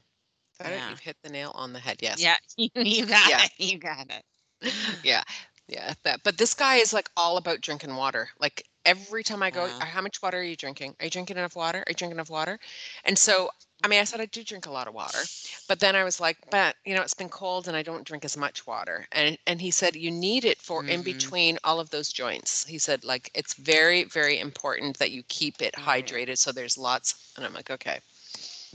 Yeah. 0.64 0.90
You've 0.90 1.00
hit 1.00 1.18
the 1.24 1.30
nail 1.30 1.52
on 1.56 1.74
the 1.74 1.80
head. 1.80 1.98
Yes. 2.02 2.20
yeah 2.22 2.36
you 2.58 3.06
got 3.06 3.30
Yeah. 3.30 3.44
it 3.44 3.52
you 3.58 3.78
got 3.78 4.08
it 4.10 4.24
Yeah. 5.04 5.24
Yeah. 5.68 5.94
That. 6.04 6.22
But 6.24 6.38
this 6.38 6.54
guy 6.54 6.76
is 6.78 6.94
like 6.94 7.10
all 7.18 7.38
about 7.38 7.62
drinking 7.62 7.96
water. 7.96 8.30
Like 8.40 8.64
every 8.86 9.24
time 9.24 9.42
I 9.44 9.52
go, 9.52 9.68
how 9.80 10.02
much 10.02 10.22
water 10.22 10.38
are 10.40 10.44
you 10.44 10.56
drinking? 10.56 10.96
Are 11.00 11.06
you 11.06 11.12
drinking 11.12 11.38
enough 11.38 11.56
water? 11.56 11.80
Are 11.80 11.90
you 11.90 11.96
drinking 11.96 12.18
enough 12.18 12.30
water? 12.30 12.60
And 13.04 13.18
so, 13.18 13.50
I 13.86 13.90
mean, 13.90 14.02
I 14.02 14.06
said 14.06 14.22
I 14.22 14.28
do 14.28 14.44
drink 14.44 14.68
a 14.68 14.72
lot 14.72 14.90
of 14.90 14.96
water, 14.96 15.32
but 15.68 15.80
then 15.80 15.96
I 15.96 16.04
was 16.06 16.20
like, 16.22 16.38
but 16.52 16.76
you 16.86 16.96
know, 16.96 17.04
it's 17.04 17.14
been 17.16 17.30
cold 17.30 17.68
and 17.68 17.78
I 17.78 17.84
don't 17.84 18.06
drink 18.08 18.26
as 18.26 18.38
much 18.38 18.68
water. 18.68 19.08
And 19.14 19.38
and 19.48 19.62
he 19.62 19.72
said 19.72 19.96
you 19.96 20.12
need 20.12 20.46
it 20.46 20.62
for 20.62 20.84
in 20.88 21.04
Mhm. 21.04 21.06
between 21.06 21.60
all 21.64 21.80
of 21.80 21.92
those 21.92 22.12
joints. 22.14 22.66
He 22.66 22.80
said 22.80 23.06
like 23.06 23.32
it's 23.36 23.56
very 23.56 24.06
very 24.06 24.40
important 24.40 25.00
that 25.00 25.12
you 25.12 25.24
keep 25.30 25.62
it 25.62 25.76
hydrated 25.76 26.38
so 26.40 26.52
there's 26.52 26.78
lots. 26.78 27.16
And 27.38 27.46
I'm 27.46 27.54
like, 27.54 27.72
okay. 27.72 28.02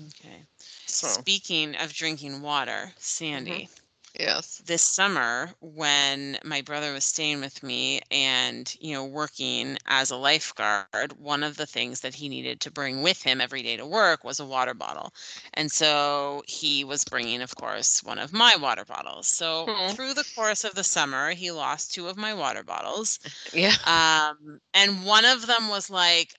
okay 0.08 0.46
So 0.86 1.08
speaking 1.08 1.76
of 1.76 1.92
drinking 1.92 2.42
water 2.42 2.94
sandy 2.98 3.68
yes. 4.18 4.62
this 4.64 4.82
summer 4.82 5.50
when 5.60 6.38
my 6.44 6.60
brother 6.62 6.92
was 6.92 7.04
staying 7.04 7.40
with 7.40 7.62
me 7.62 8.00
and 8.10 8.74
you 8.80 8.94
know 8.94 9.04
working 9.04 9.76
as 9.86 10.10
a 10.10 10.16
lifeguard 10.16 10.94
one 10.96 11.24
of 11.24 11.38
the 11.38 11.48
things 11.48 11.82
that 11.82 11.96
he 11.98 12.10
needed 12.10 12.42
to 12.42 12.52
bring 12.52 12.84
with 12.84 13.06
him 13.06 13.26
every 13.26 13.50
day 13.50 13.64
to 13.64 13.74
work 13.74 14.12
was 14.12 14.30
a 14.30 14.34
water 14.36 14.64
bottle 14.74 15.12
and 15.54 15.70
so 15.70 16.42
he 16.46 16.82
was 16.84 17.04
bringing 17.04 17.40
of 17.40 17.54
course 17.54 18.02
one 18.02 18.18
of 18.18 18.32
my 18.32 18.54
water 18.60 18.84
bottles 18.84 19.26
so 19.26 19.68
Hmm. 19.68 19.94
through 19.94 20.12
the 20.14 20.24
course 20.34 20.64
of 20.64 20.74
the 20.74 20.84
summer 20.84 21.30
he 21.32 21.50
lost 21.50 21.92
two 21.94 22.08
of 22.08 22.16
my 22.16 22.32
water 22.34 22.62
bottles 22.62 23.18
Yeah. 23.52 23.74
um 23.84 24.60
and 24.74 25.04
one 25.04 25.24
of 25.24 25.46
them 25.46 25.68
was 25.68 25.90
like 25.90 26.34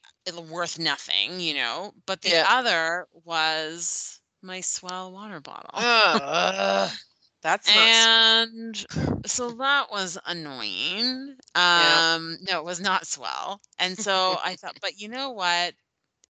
worth 0.49 0.77
nothing 0.79 1.39
you 1.39 1.53
know 1.53 1.93
but 2.05 2.21
the 2.21 2.33
Yeah. 2.33 2.43
other 2.43 3.05
was 3.25 4.21
my 4.41 4.59
S'well 4.59 5.11
water 5.11 5.39
bottle 5.39 5.87
Ugh, 6.09 6.91
that's 7.41 7.69
and 7.69 8.85
so 9.25 9.51
that 9.51 9.91
was 9.91 10.17
annoying. 10.25 11.37
Yeah. 11.75 12.15
Um, 12.15 12.37
no, 12.41 12.59
it 12.59 12.65
was 12.65 12.79
not 12.79 13.07
swell. 13.07 13.61
And 13.79 13.97
so 13.97 14.37
I 14.43 14.55
thought, 14.55 14.77
but 14.81 14.99
you 14.99 15.07
know 15.09 15.31
what? 15.31 15.75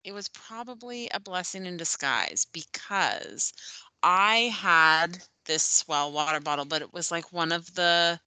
It 0.05 0.13
was 0.13 0.29
probably 0.29 1.09
a 1.11 1.21
blessing 1.21 1.67
in 1.67 1.77
disguise 1.77 2.47
because 2.53 3.53
I 4.03 4.53
had 4.55 5.19
this 5.47 5.65
S'well 5.65 6.13
water 6.13 6.41
bottle, 6.41 6.65
but 6.67 6.83
it 6.83 6.93
was 6.93 7.11
like 7.11 7.33
one 7.33 7.53
of 7.53 7.75
the 7.75 8.21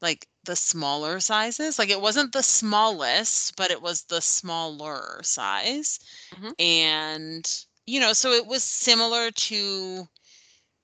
like 0.00 0.26
the 0.44 0.56
smaller 0.56 1.20
sizes. 1.20 1.78
Like 1.78 1.90
it 1.90 2.00
wasn't 2.00 2.32
the 2.32 2.42
smallest, 2.42 3.56
but 3.56 3.70
it 3.70 3.82
was 3.82 4.04
the 4.04 4.20
smaller 4.20 5.20
size. 5.22 5.98
Mhm. 6.32 6.52
And 6.58 7.48
you 7.86 8.00
know, 8.00 8.12
so 8.12 8.32
it 8.32 8.46
was 8.46 8.64
similar 8.64 9.30
to 9.32 10.08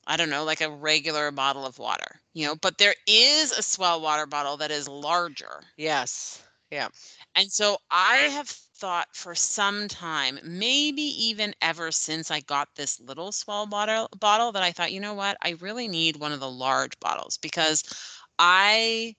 I 0.08 0.16
don't 0.16 0.30
know, 0.30 0.42
like 0.44 0.60
a 0.60 0.70
regular 0.70 1.30
bottle 1.30 1.66
of 1.66 1.78
water, 1.78 2.20
you 2.32 2.46
know, 2.46 2.56
but 2.56 2.78
there 2.78 2.94
is 3.06 3.52
a 3.52 3.62
S'well 3.62 4.00
water 4.00 4.26
bottle 4.26 4.56
that 4.56 4.70
is 4.72 4.88
larger. 4.88 5.62
Yes. 5.76 6.42
Yeah. 6.70 6.88
And 7.34 7.52
so 7.52 7.78
I 7.90 8.16
have 8.16 8.48
thought 8.48 9.08
for 9.14 9.34
some 9.34 9.86
time, 9.86 10.38
maybe 10.42 11.02
even 11.02 11.54
ever 11.62 11.92
since 11.92 12.30
I 12.30 12.40
got 12.40 12.68
this 12.74 12.98
little 13.00 13.32
S'well 13.32 13.68
bottle 13.68 14.08
bottle 14.18 14.50
that 14.52 14.62
I 14.62 14.72
thought, 14.72 14.92
you 14.92 15.00
know 15.00 15.14
what, 15.14 15.36
I 15.42 15.50
really 15.60 15.88
need 15.88 16.16
one 16.16 16.32
of 16.32 16.40
the 16.40 16.50
large 16.50 16.98
bottles 17.00 17.38
because 17.38 17.84
I 18.38 19.14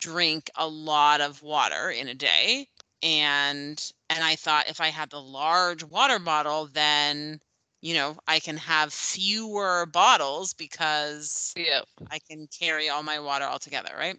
drink 0.00 0.50
a 0.56 0.66
lot 0.66 1.20
of 1.20 1.42
water 1.42 1.90
in 1.90 2.08
a 2.08 2.14
day 2.14 2.68
and 3.02 3.92
and 4.10 4.24
I 4.24 4.36
thought 4.36 4.68
if 4.68 4.80
I 4.80 4.88
had 4.88 5.10
the 5.10 5.20
large 5.22 5.84
water 5.84 6.18
bottle 6.18 6.68
then 6.72 7.40
you 7.80 7.94
know 7.94 8.18
I 8.26 8.40
can 8.40 8.56
have 8.58 8.92
fewer 8.92 9.86
bottles 9.86 10.54
because 10.54 11.56
Yeah. 11.56 11.82
I 12.10 12.18
can 12.20 12.48
carry 12.48 12.88
all 12.88 13.02
my 13.02 13.20
water 13.20 13.44
all 13.46 13.58
together, 13.60 13.94
right? 13.98 14.16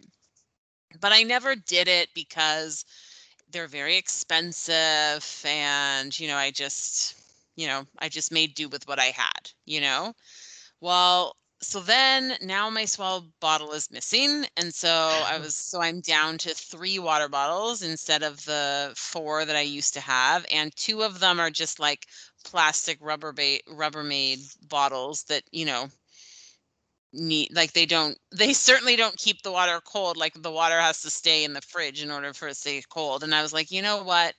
But 1.00 1.12
I 1.14 1.24
never 1.24 1.56
did 1.56 1.88
it 1.88 2.10
because 2.14 2.86
they're 3.50 3.68
very 3.68 3.98
expensive 3.98 5.44
and 5.46 6.18
you 6.20 6.28
know 6.28 6.38
I 6.38 6.52
just 6.52 7.16
you 7.56 7.68
know 7.68 7.86
I 8.00 8.10
just 8.10 8.32
made 8.32 8.56
do 8.56 8.70
with 8.70 8.88
what 8.88 9.00
I 9.00 9.08
had, 9.08 9.52
you 9.66 9.82
know. 9.82 10.14
Well, 10.82 11.36
so 11.62 11.80
then 11.82 12.38
now 12.42 12.70
my 12.70 12.84
S'well 12.86 13.32
bottle 13.42 13.74
is 13.74 13.92
missing 13.92 14.46
and 14.58 14.74
so 14.76 14.90
I 15.26 15.38
was 15.40 15.56
so 15.58 15.82
I'm 15.82 16.02
down 16.02 16.38
to 16.40 16.54
3 16.56 17.00
water 17.00 17.30
bottles 17.30 17.82
instead 17.84 18.24
of 18.24 18.46
the 18.46 18.94
4 18.98 19.46
that 19.46 19.56
I 19.58 19.62
used 19.62 19.94
to 19.96 20.02
have 20.02 20.46
and 20.52 20.76
two 20.76 21.04
of 21.04 21.20
them 21.20 21.40
are 21.40 21.52
just 21.52 21.80
like 21.80 22.08
plastic 22.44 22.98
rubber 23.02 23.32
ba- 23.34 23.62
Rubbermaid 23.70 24.40
bottles 24.68 25.24
that, 25.26 25.44
you 25.52 25.66
know, 25.66 25.90
need 27.14 27.50
like 27.54 27.74
they 27.74 27.86
don't 27.86 28.18
they 28.36 28.54
certainly 28.54 28.96
don't 28.96 29.18
keep 29.18 29.42
the 29.42 29.52
water 29.52 29.80
cold 29.84 30.18
like 30.18 30.34
the 30.42 30.52
water 30.52 30.80
has 30.80 31.02
to 31.02 31.10
stay 31.10 31.44
in 31.44 31.54
the 31.54 31.62
fridge 31.62 32.02
in 32.04 32.12
order 32.12 32.34
for 32.34 32.48
it 32.48 32.52
to 32.52 32.56
stay 32.56 32.82
cold 32.90 33.24
and 33.24 33.34
I 33.34 33.42
was 33.42 33.54
like, 33.54 33.72
"You 33.72 33.82
know 33.82 34.04
what? 34.04 34.36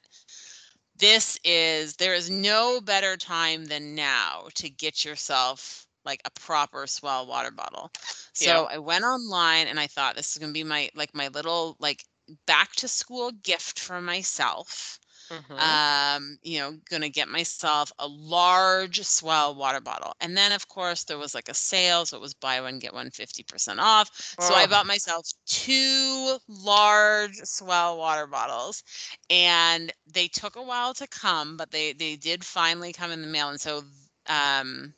This 0.96 1.38
is 1.44 1.96
there 1.96 2.14
is 2.14 2.30
no 2.30 2.80
better 2.80 3.16
time 3.16 3.64
than 3.66 3.94
now 3.94 4.48
to 4.54 4.68
get 4.70 5.04
yourself 5.04 5.86
like 6.04 6.20
a 6.24 6.30
proper 6.30 6.86
S'well 6.86 7.26
water 7.26 7.50
bottle." 7.50 7.90
So 8.32 8.66
Yeah. 8.66 8.66
I 8.66 8.78
went 8.78 9.04
online 9.04 9.66
and 9.66 9.78
I 9.80 9.86
thought 9.86 10.14
this 10.16 10.32
is 10.32 10.38
going 10.38 10.50
to 10.50 10.54
be 10.58 10.64
my 10.64 10.90
like 10.94 11.14
my 11.14 11.28
little 11.28 11.76
like 11.80 12.04
back 12.46 12.72
to 12.76 12.88
school 12.88 13.30
gift 13.32 13.78
for 13.80 14.00
myself. 14.00 15.00
Mhm. 15.30 15.80
Um, 15.80 16.38
you 16.42 16.58
know, 16.58 16.78
gonna 16.90 17.08
get 17.08 17.28
myself 17.28 17.92
a 17.98 18.06
large 18.08 19.00
S'well 19.00 19.54
water 19.54 19.80
bottle. 19.80 20.14
And 20.20 20.36
then 20.36 20.52
of 20.52 20.68
course 20.68 21.04
there 21.04 21.18
was 21.18 21.34
like 21.34 21.48
a 21.48 21.54
sale, 21.54 22.06
so 22.06 22.16
it 22.16 22.20
was 22.20 22.34
buy 22.34 22.60
one, 22.60 22.78
get 22.78 22.94
one 22.94 23.10
50% 23.10 23.80
off. 23.80 24.10
So 24.38 24.54
I 24.54 24.66
Oh. 24.66 24.68
bought 24.68 24.86
myself 24.86 25.26
two 25.46 26.38
large 26.48 27.36
S'well 27.44 27.98
water 27.98 28.26
bottles 28.26 28.82
and 29.30 29.92
they 30.06 30.28
took 30.28 30.56
a 30.56 30.62
while 30.62 30.94
to 30.94 31.06
come, 31.06 31.56
but 31.56 31.70
they 31.70 31.92
they 31.92 32.16
did 32.16 32.44
finally 32.44 32.92
come 32.92 33.10
in 33.12 33.22
the 33.22 33.28
mail. 33.28 33.48
And 33.50 33.60
so 33.60 33.82
um 34.26 34.94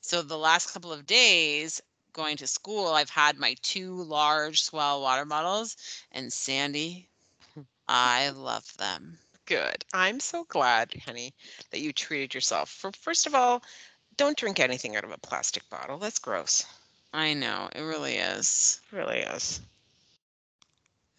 so 0.00 0.22
the 0.22 0.38
last 0.38 0.72
couple 0.72 0.92
of 0.92 1.06
days 1.06 1.80
going 2.12 2.36
to 2.38 2.46
school, 2.46 2.88
I've 2.88 3.10
had 3.10 3.36
my 3.38 3.54
two 3.62 3.94
large 3.94 4.62
S'well 4.62 5.00
water 5.02 5.24
bottles 5.24 5.76
and 6.12 6.32
Sandy, 6.32 7.10
I 7.88 8.30
love 8.30 8.76
them. 8.78 9.18
Good. 9.46 9.84
I'm 9.94 10.18
so 10.20 10.44
glad, 10.44 10.92
honey, 11.04 11.32
that 11.70 11.80
you 11.80 11.92
treated 11.92 12.34
yourself. 12.34 12.68
For 12.68 12.90
first 12.92 13.26
of 13.26 13.34
all, 13.34 13.62
don't 14.16 14.36
drink 14.36 14.58
anything 14.58 14.96
out 14.96 15.04
of 15.04 15.12
a 15.12 15.18
plastic 15.18 15.68
bottle. 15.70 15.98
That's 15.98 16.18
gross. 16.18 16.64
I 17.12 17.32
know, 17.32 17.68
it 17.74 17.80
really 17.80 18.16
is. 18.16 18.80
It 18.92 18.96
really 18.96 19.18
is. 19.18 19.60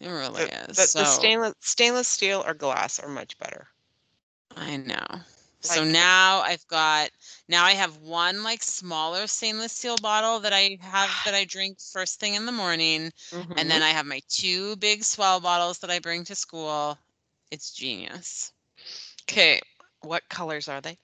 It 0.00 0.08
really 0.08 0.44
The, 0.44 0.70
is. 0.70 0.76
the, 0.76 0.82
so 0.82 0.98
the 1.00 1.04
stainless 1.06 1.54
stainless 1.60 2.06
steel 2.06 2.44
or 2.46 2.54
glass 2.54 3.00
are 3.00 3.08
much 3.08 3.36
better. 3.38 3.66
I 4.56 4.76
know. 4.76 5.06
So 5.60 5.82
Like- 5.82 5.90
now 5.90 6.40
I've 6.40 6.66
got 6.68 7.10
now 7.48 7.64
I 7.64 7.72
have 7.72 7.96
one 7.96 8.42
like 8.44 8.62
smaller 8.62 9.26
stainless 9.26 9.72
steel 9.72 9.96
bottle 9.96 10.38
that 10.40 10.52
I 10.52 10.78
have 10.80 11.10
that 11.24 11.34
I 11.34 11.44
drink 11.44 11.80
first 11.80 12.20
thing 12.20 12.34
in 12.34 12.46
the 12.46 12.52
morning 12.52 13.10
and 13.32 13.44
mm-hmm. 13.48 13.68
then 13.68 13.82
I 13.82 13.90
have 13.90 14.06
my 14.06 14.20
two 14.28 14.76
big 14.76 15.02
S'well 15.02 15.42
bottles 15.42 15.78
that 15.80 15.90
I 15.90 15.98
bring 15.98 16.24
to 16.24 16.34
school. 16.34 16.96
It's 17.50 17.70
genius. 17.72 18.52
okay, 19.22 19.60
what 20.00 20.28
colors 20.28 20.68
are 20.68 20.80
they? 20.80 20.98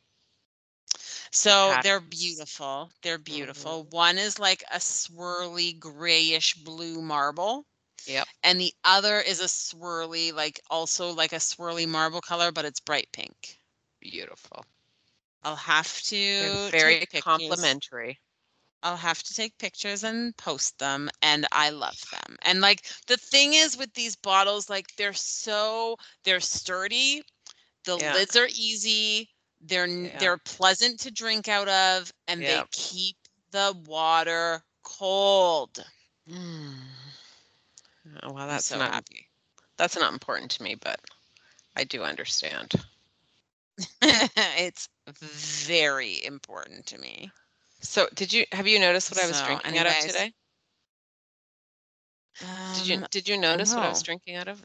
So 1.30 1.76
they're 1.80 2.00
beautiful. 2.00 2.92
They're 3.02 3.18
Mm-hmm. 3.30 3.72
beautiful. 3.72 3.84
One 3.84 4.18
is 4.18 4.38
like 4.38 4.62
a 4.70 4.78
swirly 4.78 5.78
grayish 5.78 6.54
blue 6.54 7.00
marble. 7.02 7.66
Yep. 8.06 8.28
And 8.42 8.60
the 8.60 8.74
other 8.84 9.20
is 9.20 9.40
a 9.40 9.44
swirly, 9.44 10.32
like 10.32 10.60
also 10.70 11.10
like 11.10 11.32
a 11.32 11.36
swirly 11.36 11.86
marble 11.88 12.20
color, 12.20 12.50
but 12.52 12.64
it's 12.64 12.80
bright 12.80 13.12
pink. 13.12 13.60
Beautiful. 14.00 14.64
I'll 15.42 15.56
have 15.56 16.02
to 16.02 16.16
They're 16.38 16.58
very 16.70 17.06
complimentary. 17.20 18.20
I'll 18.84 18.96
have 18.96 19.22
to 19.24 19.34
take 19.34 19.58
pictures 19.58 20.04
and 20.04 20.36
post 20.36 20.78
them 20.78 21.10
and 21.22 21.46
I 21.52 21.70
love 21.70 22.00
them. 22.12 22.36
And 22.42 22.60
like 22.60 22.86
the 23.06 23.16
thing 23.16 23.54
is 23.54 23.76
with 23.76 23.92
these 23.94 24.16
bottles 24.16 24.70
like 24.70 24.94
they're 24.96 25.14
so 25.14 25.96
they're 26.24 26.40
sturdy. 26.40 27.22
The 27.84 27.98
Yeah. 27.98 28.12
lids 28.14 28.36
are 28.36 28.48
easy. 28.54 29.30
They're 29.60 29.88
Yeah. 29.88 30.18
they're 30.18 30.38
pleasant 30.38 31.00
to 31.00 31.10
drink 31.10 31.48
out 31.48 31.68
of 31.68 32.12
and 32.28 32.46
they 32.46 32.62
keep 32.72 33.16
the 33.52 33.74
water 33.86 34.62
cold. 34.82 35.84
Mm. 36.28 36.74
Oh, 38.22 38.32
well, 38.32 38.48
that's 38.48 38.66
so 38.66 38.78
not 38.78 38.92
happy. 38.92 39.30
that's 39.76 39.96
not 39.96 40.12
important 40.12 40.50
to 40.52 40.62
me, 40.62 40.74
but 40.74 41.00
I 41.76 41.84
do 41.84 42.02
understand. 42.04 42.74
it's 44.02 44.88
very 45.08 46.24
important 46.24 46.86
to 46.86 46.98
me. 46.98 47.30
So, 47.84 48.08
did 48.14 48.32
you 48.32 48.46
have 48.50 48.66
you 48.66 48.80
noticed 48.80 49.12
what 49.12 49.20
I 49.20 49.26
was 49.28 49.40
So, 49.40 49.40
drinking 49.40 49.78
out 49.78 49.86
of 49.86 49.96
anyways, 49.96 50.00
today? 50.00 50.34
Did 52.72 52.86
you 52.86 52.98
Um, 52.98 53.06
did 53.10 53.28
you 53.28 53.38
notice 53.38 53.74
what 53.74 53.84
I 53.84 53.88
was 53.88 54.00
no. 54.00 54.02
drinking 54.02 54.34
out 54.36 54.48
of? 54.48 54.64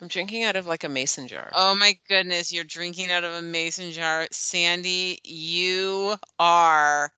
I'm 0.00 0.08
drinking 0.08 0.44
out 0.44 0.56
of 0.56 0.66
like 0.66 0.84
a 0.84 0.88
mason 0.88 1.26
jar. 1.28 1.52
Oh 1.52 1.74
my 1.74 1.98
goodness, 2.08 2.52
you're 2.52 2.64
drinking 2.64 3.10
out 3.10 3.24
of 3.24 3.32
a 3.32 3.42
mason 3.42 3.90
jar. 3.92 4.28
Sandy, 4.30 5.18
you 5.24 6.16
are 6.38 7.12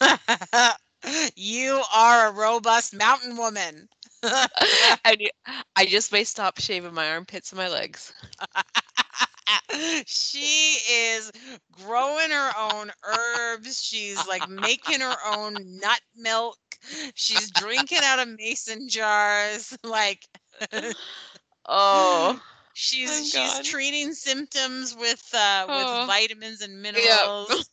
you 1.36 1.82
are 1.94 2.28
a 2.28 2.32
robust 2.32 2.94
mountain 2.94 3.36
woman. 3.36 3.88
I 5.76 5.86
just 5.86 6.12
may 6.12 6.24
stop 6.24 6.60
shaving 6.60 6.94
my 6.94 7.10
armpits 7.10 7.52
and 7.52 7.58
my 7.58 7.68
legs. 7.68 8.12
she 10.06 10.76
is 10.90 11.30
growing 11.72 12.30
her 12.30 12.50
own 12.58 12.90
herbs. 13.04 13.82
She's 13.82 14.26
like 14.26 14.48
making 14.48 15.00
her 15.00 15.16
own 15.26 15.78
nut 15.80 16.00
milk. 16.16 16.58
She's 17.14 17.50
drinking 17.50 18.00
out 18.02 18.18
of 18.18 18.28
mason 18.38 18.88
jars. 18.88 19.76
Like 19.84 20.26
Oh, 21.66 22.40
she's 22.72 23.08
My 23.08 23.28
she's 23.28 23.58
God. 23.58 23.64
treating 23.64 24.12
symptoms 24.14 24.94
with 24.96 25.22
uh 25.34 25.68
Oh. 25.68 26.02
with 26.02 26.06
vitamins 26.06 26.60
and 26.60 26.82
minerals. 26.82 27.68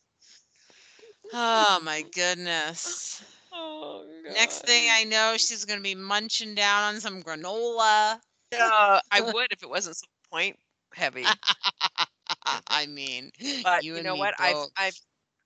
oh 1.32 1.80
my 1.82 2.02
goodness. 2.02 3.22
oh 3.52 4.04
Next 4.32 4.64
thing 4.64 4.88
I 4.90 5.04
know, 5.04 5.36
she's 5.36 5.64
gonna 5.64 5.80
be 5.80 5.94
munching 5.94 6.54
down 6.54 6.94
on 6.94 7.00
some 7.00 7.22
granola. 7.22 8.20
yeah, 8.52 9.00
I 9.10 9.20
would 9.20 9.48
if 9.50 9.62
it 9.62 9.68
wasn't 9.68 9.96
so 9.96 10.06
point 10.30 10.56
heavy. 10.94 11.24
I 12.68 12.86
mean, 12.86 13.30
But 13.62 13.84
you, 13.84 13.96
you, 13.96 14.02
know 14.02 14.16
what? 14.16 14.34
I've. 14.38 14.56
I've 14.76 14.98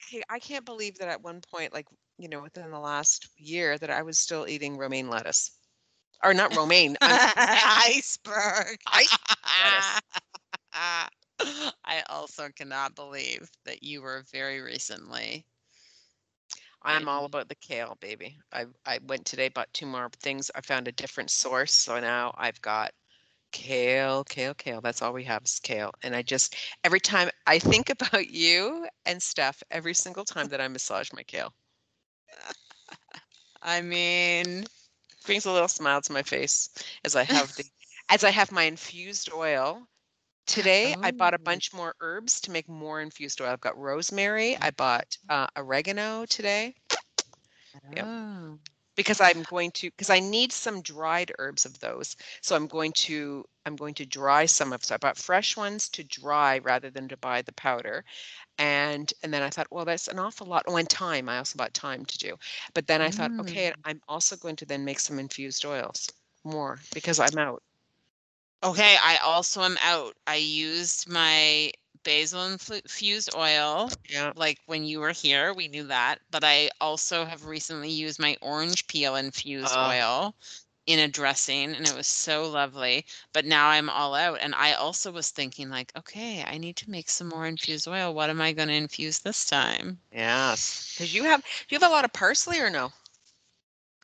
hey, 0.09 0.23
I 0.29 0.39
can't 0.39 0.65
believe 0.65 0.99
that 0.99 1.09
at 1.09 1.23
one 1.23 1.41
point, 1.41 1.73
like 1.73 1.87
you 2.19 2.29
know, 2.29 2.43
within 2.43 2.71
the 2.71 2.79
last 2.79 3.29
year, 3.37 3.79
that 3.79 3.91
I 3.91 4.03
was 4.03 4.19
still 4.19 4.47
eating 4.49 4.77
romaine 4.77 5.09
lettuce, 5.09 5.51
or 6.23 6.35
not 6.35 6.57
romaine. 6.57 6.97
I'm, 7.01 7.19
iceberg. 7.37 8.79
Ice- 8.93 9.19
I 11.85 12.03
also 12.09 12.49
cannot 12.51 12.95
believe 12.95 13.51
that 13.65 13.83
you 13.83 14.03
were 14.03 14.25
very 14.33 14.61
recently. 14.61 15.45
I'm 16.83 17.09
all 17.09 17.25
about 17.25 17.49
the 17.49 17.55
kale, 17.57 17.97
baby. 18.01 18.39
I 18.53 18.67
I 18.87 18.99
went 19.07 19.25
today, 19.27 19.49
bought 19.49 19.73
two 19.73 19.87
more 19.87 20.09
things. 20.21 20.51
I 20.55 20.61
found 20.61 20.87
a 20.89 20.93
different 20.93 21.31
source, 21.31 21.73
so 21.75 21.99
now 22.01 22.35
I've 22.37 22.61
got 22.63 22.93
kale, 23.55 24.25
kale, 24.27 24.55
kale. 24.55 24.83
That's 24.83 25.03
all 25.03 25.15
we 25.15 25.25
have 25.25 25.45
is 25.45 25.61
kale. 25.61 25.95
And 26.05 26.17
I 26.17 26.23
just 26.23 26.57
every 26.85 27.01
time 27.01 27.31
I 27.47 27.59
think 27.61 27.91
about 28.01 28.31
you 28.31 28.89
and 29.07 29.23
Steph, 29.23 29.63
every 29.71 29.95
single 29.95 30.25
time 30.27 30.49
that 30.51 30.61
I 30.61 30.69
massage 30.69 31.13
my 31.15 31.25
kale, 31.25 31.55
I 33.63 33.83
mean, 33.83 34.65
brings 35.25 35.47
a 35.47 35.53
little 35.53 35.69
smile 35.69 36.03
to 36.03 36.13
my 36.13 36.23
face 36.23 36.71
as 37.05 37.17
I 37.17 37.25
have 37.25 37.55
the 37.55 37.65
as 38.09 38.25
I 38.25 38.31
have 38.31 38.53
my 38.53 38.65
infused 38.65 39.31
oil. 39.33 39.89
Today 40.47 40.95
I 41.03 41.13
bought 41.13 41.35
a 41.35 41.39
Oh. 41.39 41.55
bunch 41.55 41.73
more 41.73 41.95
herbs 42.01 42.41
to 42.43 42.51
make 42.53 42.69
more 42.69 43.01
infused 43.01 43.41
oil. 43.41 43.51
I've 43.51 43.61
got 43.61 43.79
rosemary. 43.79 44.57
I 44.61 44.71
bought 44.71 45.17
uh, 45.29 45.49
oregano 45.57 46.27
today. 46.27 46.75
Yep. 47.97 48.11
Because 48.97 49.21
I'm 49.21 49.43
going 49.43 49.71
to 49.73 49.91
because 49.91 50.11
I 50.11 50.21
need 50.21 50.53
some 50.53 50.83
dried 50.83 51.33
herbs 51.39 51.65
of 51.67 51.79
those. 51.81 52.17
So 52.43 52.57
I'm 52.57 52.67
going 52.67 52.93
to 52.93 53.45
I'm 53.67 53.77
going 53.77 53.95
to 53.95 54.07
dry 54.07 54.47
some 54.47 54.73
of 54.73 54.85
so 54.85 54.95
I 54.95 54.99
bought 54.99 55.17
fresh 55.19 55.57
ones 55.57 55.89
to 55.91 56.05
dry 56.05 56.59
rather 56.59 56.91
than 56.91 57.09
to 57.09 57.17
buy 57.17 57.43
the 57.43 57.53
powder. 57.55 58.05
And 58.59 59.13
and 59.23 59.33
then 59.33 59.43
I 59.43 59.51
thought, 59.51 59.69
well, 59.71 59.85
that's 59.85 60.09
an 60.09 60.19
awful 60.19 60.47
lot. 60.47 60.65
Oh, 60.69 60.77
and 60.77 60.89
thyme. 60.89 61.29
I 61.29 61.39
also 61.39 61.57
bought 61.57 61.75
thyme 61.75 62.05
to 62.07 62.19
do. 62.19 62.37
But 62.75 62.87
then 62.87 63.03
I 63.03 63.11
thought, 63.11 63.33
mm. 63.33 63.41
okay, 63.41 63.73
I'm 63.85 64.01
also 64.09 64.37
going 64.37 64.57
to 64.57 64.67
then 64.67 64.85
make 64.85 65.01
some 65.01 65.19
infused 65.19 65.65
oils. 65.65 66.09
more 66.45 66.79
because 66.93 67.19
I'm 67.21 67.39
out. 67.39 67.63
Okay, 68.63 68.97
I 69.03 69.19
also 69.19 69.63
am 69.63 69.77
out. 69.83 70.15
I 70.27 70.37
used 70.37 71.09
my 71.09 71.71
basil 72.05 72.45
infused 72.45 73.35
oil. 73.35 73.91
Yeah. 74.09 74.33
Like 74.37 74.61
when 74.67 74.85
you 74.85 75.01
were 75.01 75.13
here, 75.13 75.53
we 75.55 75.69
knew 75.69 75.85
that. 75.85 76.21
But 76.31 76.45
I 76.45 76.71
also 76.81 77.25
have 77.25 77.47
recently 77.47 77.91
used 77.91 78.21
my 78.21 78.37
orange 78.43 78.87
peel 78.87 79.17
infused 79.17 79.75
Uh. 79.75 79.89
oil 79.91 80.37
in 80.87 80.99
a 80.99 81.09
dressing 81.09 81.75
and 81.75 81.87
it 81.89 81.97
was 81.97 82.07
so 82.07 82.45
lovely. 82.49 83.07
But 83.33 83.47
now 83.47 83.69
I'm 83.69 83.89
all 83.91 84.15
out. 84.15 84.39
And 84.41 84.55
I 84.55 84.75
also 84.75 85.11
was 85.11 85.31
thinking, 85.31 85.71
like, 85.71 85.93
okay, 85.97 86.45
I 86.45 86.59
need 86.59 86.77
to 86.77 86.91
make 86.91 87.09
some 87.11 87.29
more 87.29 87.47
infused 87.47 87.89
oil. 87.89 88.15
What 88.15 88.31
am 88.31 88.41
I 88.41 88.53
going 88.53 88.69
to 88.69 88.75
infuse 88.75 89.19
this 89.21 89.45
time? 89.47 90.01
Yes. 90.13 90.93
Because 90.93 91.15
you 91.15 91.25
have 91.25 91.43
you 91.69 91.79
have 91.79 91.89
a 91.89 91.93
lot 91.93 92.05
of 92.05 92.13
parsley 92.13 92.61
or 92.61 92.71
no? 92.71 92.93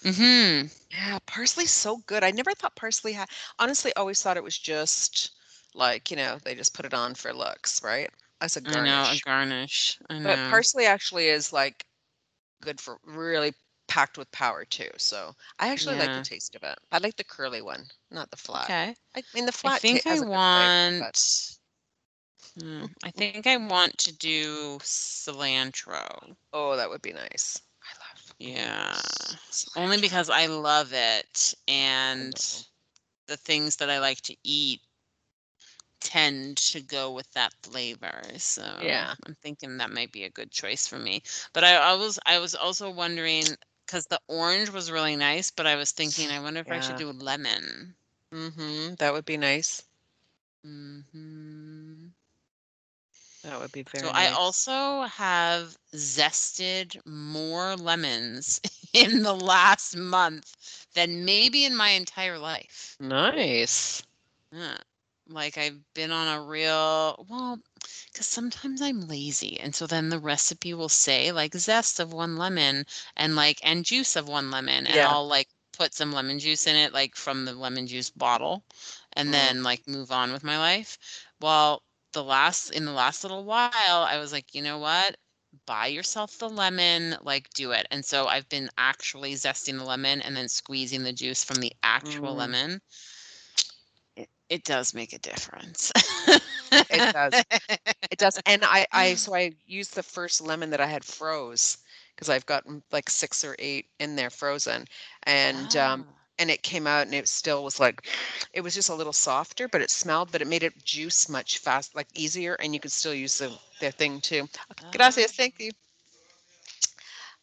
Mm-hmm. 0.04 0.66
Yeah, 0.90 1.18
parsley's 1.26 1.70
so 1.70 1.98
good. 2.06 2.24
I 2.24 2.30
never 2.30 2.52
thought 2.54 2.74
parsley 2.76 3.12
had 3.12 3.28
honestly 3.58 3.92
always 3.96 4.22
thought 4.22 4.36
it 4.36 4.42
was 4.44 4.58
just 4.58 5.32
like, 5.74 6.10
you 6.10 6.16
know, 6.16 6.38
they 6.44 6.54
just 6.54 6.74
put 6.74 6.86
it 6.86 6.94
on 6.94 7.14
for 7.14 7.32
looks, 7.32 7.82
right? 7.82 8.10
As 8.40 8.56
a 8.56 8.60
I 8.66 8.80
know, 8.80 9.08
a 9.10 9.16
garnish. 9.16 9.20
garnish. 9.24 9.98
I 10.08 10.18
know. 10.18 10.28
But 10.28 10.38
parsley 10.50 10.86
actually 10.86 11.28
is 11.28 11.52
like 11.52 11.84
good 12.62 12.80
for 12.80 12.98
really 13.04 13.54
packed 13.88 14.18
with 14.18 14.30
power 14.32 14.64
too. 14.64 14.90
So 14.96 15.34
I 15.58 15.68
actually 15.68 15.96
like 15.96 16.12
the 16.12 16.20
taste 16.20 16.54
of 16.54 16.62
it. 16.62 16.78
I 16.92 16.98
like 16.98 17.16
the 17.16 17.24
curly 17.24 17.62
one, 17.62 17.84
not 18.10 18.30
the 18.30 18.36
flat. 18.36 18.64
okay. 18.64 18.94
I 19.14 19.22
mean 19.34 19.46
the 19.46 19.52
I 19.52 19.52
flat 19.52 19.80
think 19.80 20.06
I 20.06 20.10
good 20.10 20.18
flavor, 20.18 20.28
want. 20.28 20.98
but- 20.98 21.56
Hmm, 22.58 22.86
I 23.04 23.10
think 23.10 23.46
I 23.46 23.56
want 23.56 23.98
to 23.98 24.12
do 24.12 24.78
cilantro. 24.80 26.34
oh, 26.52 26.76
that 26.76 26.88
would 26.90 27.02
be 27.02 27.12
nice. 27.12 27.60
I 27.82 27.92
love 27.98 28.34
Yeah. 28.38 28.90
s- 28.92 29.66
Only 29.76 30.00
because 30.00 30.30
I 30.30 30.46
love 30.46 30.92
it 30.92 31.54
and 31.68 32.34
the 33.26 33.36
things 33.36 33.76
that 33.76 33.90
I 33.90 33.98
like 34.00 34.20
to 34.22 34.36
eat 34.42 34.80
tend 36.00 36.56
to 36.58 36.80
go 36.80 37.10
with 37.12 37.30
that 37.32 37.54
flavor. 37.62 38.22
So 38.38 38.62
Yeah. 38.80 39.14
I'm 39.24 39.34
thinking 39.36 39.78
that 39.78 39.90
might 39.90 40.12
be 40.12 40.24
a 40.24 40.30
good 40.30 40.50
choice 40.50 40.86
for 40.86 40.98
me. 40.98 41.22
But 41.52 41.64
I, 41.64 41.74
I 41.76 41.94
was 41.94 42.18
I 42.26 42.38
was 42.38 42.54
also 42.54 42.90
wondering 42.90 43.56
because 43.86 44.06
the 44.06 44.20
orange 44.28 44.70
was 44.70 44.90
really 44.90 45.16
nice, 45.16 45.50
but 45.50 45.66
I 45.66 45.76
was 45.76 45.92
thinking 45.92 46.30
I 46.30 46.40
wonder 46.40 46.60
if 46.60 46.70
I 46.70 46.80
should 46.80 46.96
do 46.96 47.10
lemon. 47.12 47.96
Mm-hmm. 48.32 48.94
That 48.96 49.12
would 49.12 49.24
be 49.24 49.36
nice. 49.36 49.82
Mm-hmm. 50.66 52.08
That 53.42 53.58
would 53.58 53.72
be 53.72 53.82
very 53.82 53.94
So 53.94 54.10
nice. 54.10 54.14
I 54.14 54.28
also 54.28 55.02
have 55.02 55.78
zested 55.94 57.04
more 57.06 57.76
lemons 57.76 58.60
in 58.92 59.22
the 59.22 59.34
last 59.34 59.96
month 59.96 60.86
than 60.94 61.24
maybe 61.24 61.64
in 61.64 61.76
my 61.76 61.90
entire 61.90 62.38
life. 62.38 62.98
Nice. 63.00 64.02
Yeah. 64.52 64.78
Like 65.30 65.56
I've 65.56 65.80
been 65.94 66.10
on 66.10 66.28
a 66.28 66.42
real 66.42 67.24
well, 67.28 67.58
because 68.12 68.26
sometimes 68.26 68.82
I'm 68.82 69.02
lazy, 69.02 69.58
and 69.60 69.74
so 69.74 69.86
then 69.86 70.08
the 70.08 70.18
recipe 70.18 70.74
will 70.74 70.88
say 70.88 71.30
like 71.32 71.54
zest 71.54 72.00
of 72.00 72.12
one 72.12 72.36
lemon 72.36 72.84
and 73.16 73.36
like 73.36 73.60
and 73.62 73.84
juice 73.84 74.16
of 74.16 74.28
one 74.28 74.50
lemon, 74.50 74.86
and 74.86 75.00
Yeah. 75.00 75.06
I'll 75.06 75.26
like 75.28 75.48
put 75.72 75.94
some 75.94 76.12
lemon 76.12 76.38
juice 76.40 76.66
in 76.66 76.74
it, 76.76 76.92
like 76.92 77.14
from 77.16 77.44
the 77.44 77.52
lemon 77.54 77.86
juice 77.86 78.10
bottle, 78.10 78.64
and 79.12 79.32
Mm. 79.32 79.32
then 79.32 79.62
like 79.62 79.86
move 79.86 80.10
on 80.10 80.32
with 80.32 80.42
my 80.44 80.58
life. 80.58 80.98
Well, 81.40 81.84
the 82.12 82.24
last 82.24 82.70
in 82.70 82.84
the 82.84 82.92
last 82.92 83.22
little 83.22 83.44
while, 83.44 83.72
I 83.74 84.18
was 84.18 84.32
like, 84.32 84.52
you 84.54 84.62
know 84.62 84.78
what? 84.78 85.16
Buy 85.66 85.86
yourself 85.88 86.38
the 86.38 86.48
lemon, 86.50 87.16
like 87.22 87.50
do 87.54 87.70
it. 87.72 87.86
And 87.90 88.04
so 88.04 88.26
I've 88.26 88.48
been 88.48 88.68
actually 88.78 89.34
zesting 89.34 89.78
the 89.78 89.84
lemon 89.84 90.20
and 90.22 90.36
then 90.36 90.48
squeezing 90.48 91.04
the 91.04 91.12
juice 91.12 91.44
from 91.44 91.60
the 91.60 91.72
actual 91.84 92.34
Mm. 92.34 92.36
lemon. 92.36 92.80
It, 94.50 94.64
does 94.64 94.94
make 94.94 95.14
a 95.14 95.18
difference. 95.18 95.92
It 96.90 97.04
does. 97.12 97.44
It 98.10 98.18
does. 98.18 98.38
And 98.46 98.62
I, 98.64 98.86
I, 98.92 99.14
so 99.16 99.34
I 99.34 99.52
used 99.66 99.94
the 99.94 100.02
first 100.02 100.40
lemon 100.42 100.70
that 100.70 100.80
I 100.80 100.86
had 100.86 101.04
froze 101.04 101.78
because 102.14 102.28
I've 102.28 102.46
got 102.46 102.66
mm, 102.66 102.82
like 102.92 103.08
six 103.10 103.44
or 103.44 103.56
eight 103.58 103.86
in 104.00 104.16
there 104.16 104.30
frozen. 104.30 104.86
And, 105.24 105.74
um, 105.76 106.06
Ah, 106.08 106.14
and 106.38 106.50
it 106.50 106.62
came 106.62 106.86
out 106.86 107.06
and 107.06 107.14
it 107.14 107.28
still 107.28 107.64
was 107.64 107.80
like, 107.80 108.06
it 108.52 108.62
was 108.62 108.74
just 108.74 108.90
a 108.90 108.94
little 108.94 109.12
softer, 109.12 109.68
but 109.68 109.82
it 109.82 109.90
smelled, 109.90 110.32
but 110.32 110.42
it 110.42 110.48
made 110.48 110.62
it 110.64 110.84
juice 110.84 111.28
much 111.28 111.58
fast, 111.58 111.94
like 111.94 112.08
easier. 112.14 112.54
And 112.54 112.74
you 112.74 112.80
could 112.80 112.92
still 112.92 113.14
use 113.14 113.38
the, 113.38 113.52
the 113.80 113.90
thing 113.92 114.20
too. 114.20 114.48
Gracias. 114.92 115.32
Thank 115.32 115.54
you. 115.60 115.70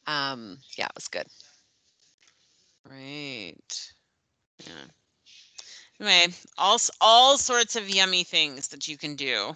Um, 0.08 0.58
yeah, 0.78 0.86
it 0.86 0.96
was 0.96 1.08
good. 1.08 1.28
Great. 2.86 3.94
Yeah. 4.66 4.86
Anyway, 6.00 6.34
all 6.58 6.78
all 7.02 7.38
sorts 7.38 7.76
of 7.76 7.90
yummy 7.90 8.24
things 8.24 8.68
that 8.70 8.88
you 8.88 8.98
can 8.98 9.16
do. 9.16 9.56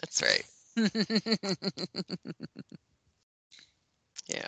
That's 0.00 0.22
right. 0.22 0.44
Yeah. 4.28 4.46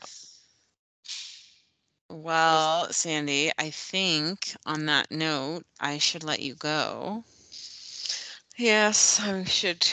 well, 2.11 2.93
Sandy, 2.93 3.51
I 3.59 3.70
think 3.70 4.55
on 4.66 4.86
that 4.86 5.11
note, 5.11 5.64
I 5.80 5.99
should 5.99 6.22
let 6.22 6.41
you 6.41 6.55
go. 6.55 7.24
Yes, 8.57 9.20
I 9.20 9.45
should 9.45 9.88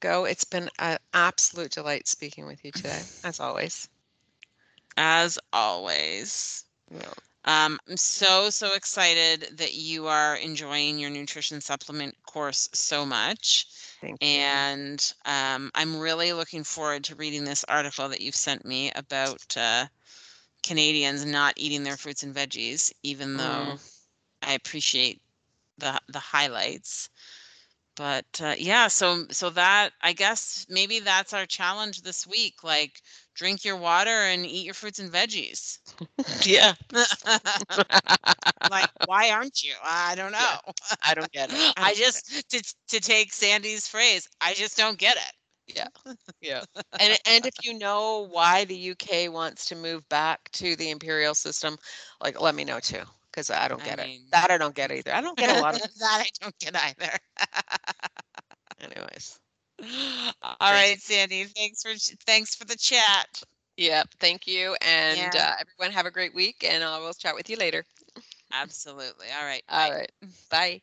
go. 0.00 0.24
It's 0.24 0.44
been 0.44 0.68
an 0.80 0.98
absolute 1.14 1.70
delight 1.70 2.08
speaking 2.08 2.46
with 2.46 2.64
you 2.64 2.72
today, 2.72 3.00
as 3.22 3.38
always. 3.38 3.88
As 4.96 5.38
always. 5.52 6.64
Yeah. 6.90 7.12
Um, 7.46 7.78
I'm 7.88 7.96
so, 7.96 8.50
so 8.50 8.74
excited 8.74 9.56
that 9.56 9.74
you 9.74 10.08
are 10.08 10.36
enjoying 10.36 10.98
your 10.98 11.10
nutrition 11.10 11.60
supplement 11.60 12.14
course 12.26 12.68
so 12.72 13.06
much. 13.06 13.66
Thank 14.00 14.20
you. 14.20 14.28
And 14.28 15.12
um, 15.24 15.70
I'm 15.74 15.98
really 15.98 16.32
looking 16.32 16.64
forward 16.64 17.04
to 17.04 17.14
reading 17.14 17.44
this 17.44 17.64
article 17.68 18.08
that 18.08 18.20
you've 18.20 18.34
sent 18.34 18.64
me 18.64 18.90
about 18.96 19.56
uh, 19.56 19.86
Canadians 20.64 21.24
not 21.24 21.54
eating 21.56 21.84
their 21.84 21.96
fruits 21.96 22.24
and 22.24 22.34
veggies, 22.34 22.92
even 23.04 23.36
though 23.36 23.78
I 24.42 24.54
appreciate 24.54 25.22
the 25.78 26.00
the 26.08 26.18
highlights. 26.18 27.10
But 27.94 28.40
uh, 28.42 28.54
yeah, 28.58 28.88
so 28.88 29.26
so 29.30 29.50
that 29.50 29.90
I 30.02 30.12
guess 30.12 30.66
maybe 30.68 31.00
that's 31.00 31.32
our 31.32 31.46
challenge 31.46 32.02
this 32.02 32.26
week. 32.26 32.62
Like, 32.62 33.02
drink 33.36 33.64
your 33.64 33.76
water 33.76 34.10
and 34.10 34.44
eat 34.44 34.64
your 34.64 34.74
fruits 34.74 34.98
and 34.98 35.12
veggies. 35.12 35.78
yeah. 36.46 36.74
like, 38.70 38.90
why 39.06 39.30
aren't 39.30 39.62
you? 39.62 39.74
I 39.84 40.14
don't 40.16 40.32
know. 40.32 40.38
Yeah. 40.38 40.72
I 41.06 41.14
don't 41.14 41.30
get 41.30 41.52
it. 41.52 41.74
I 41.76 41.94
get 41.94 41.98
just 41.98 42.50
to 42.50 42.74
to 42.88 43.00
take 43.00 43.32
Sandy's 43.32 43.86
phrase, 43.86 44.28
I 44.40 44.54
just 44.54 44.76
don't 44.76 44.98
get 44.98 45.16
it. 45.16 45.76
Yeah. 45.76 45.88
yeah. 46.40 46.64
And 46.98 47.18
and 47.26 47.46
if 47.46 47.54
you 47.62 47.78
know 47.78 48.28
why 48.30 48.64
the 48.64 48.90
UK 48.90 49.32
wants 49.32 49.66
to 49.66 49.76
move 49.76 50.08
back 50.08 50.50
to 50.52 50.76
the 50.76 50.90
imperial 50.90 51.34
system, 51.34 51.76
like 52.22 52.40
let 52.40 52.54
me 52.54 52.64
know 52.64 52.80
too, 52.80 53.02
because 53.30 53.50
I 53.50 53.68
don't 53.68 53.82
I 53.82 53.84
get 53.84 53.98
it. 53.98 54.20
That 54.32 54.50
I 54.50 54.58
don't 54.58 54.74
get 54.74 54.90
either. 54.90 55.12
I 55.12 55.20
don't 55.20 55.36
get 55.36 55.56
a 55.56 55.60
lot 55.60 55.74
of. 55.74 55.82
that 55.82 56.24
I 56.24 56.26
don't 56.40 56.58
get 56.58 56.76
either. 56.76 57.18
Anyways. 58.80 59.38
All 60.60 60.72
right, 60.72 60.98
Sandy. 61.00 61.44
Thanks 61.44 61.82
for 61.82 61.92
thanks 62.26 62.54
for 62.54 62.64
the 62.64 62.76
chat. 62.76 63.42
Yep. 63.76 64.08
Thank 64.20 64.46
you, 64.46 64.76
and 64.82 65.18
Yeah. 65.18 65.30
uh, 65.36 65.54
everyone 65.60 65.92
have 65.94 66.06
a 66.06 66.10
great 66.10 66.34
week, 66.34 66.64
and 66.64 66.82
I 66.84 66.98
will 66.98 67.14
chat 67.14 67.34
with 67.34 67.48
you 67.50 67.56
later. 67.56 67.84
Absolutely. 68.52 69.28
All 69.38 69.44
right. 69.44 69.64
All 69.68 69.92
right. 69.92 70.10
Bye. 70.50 70.82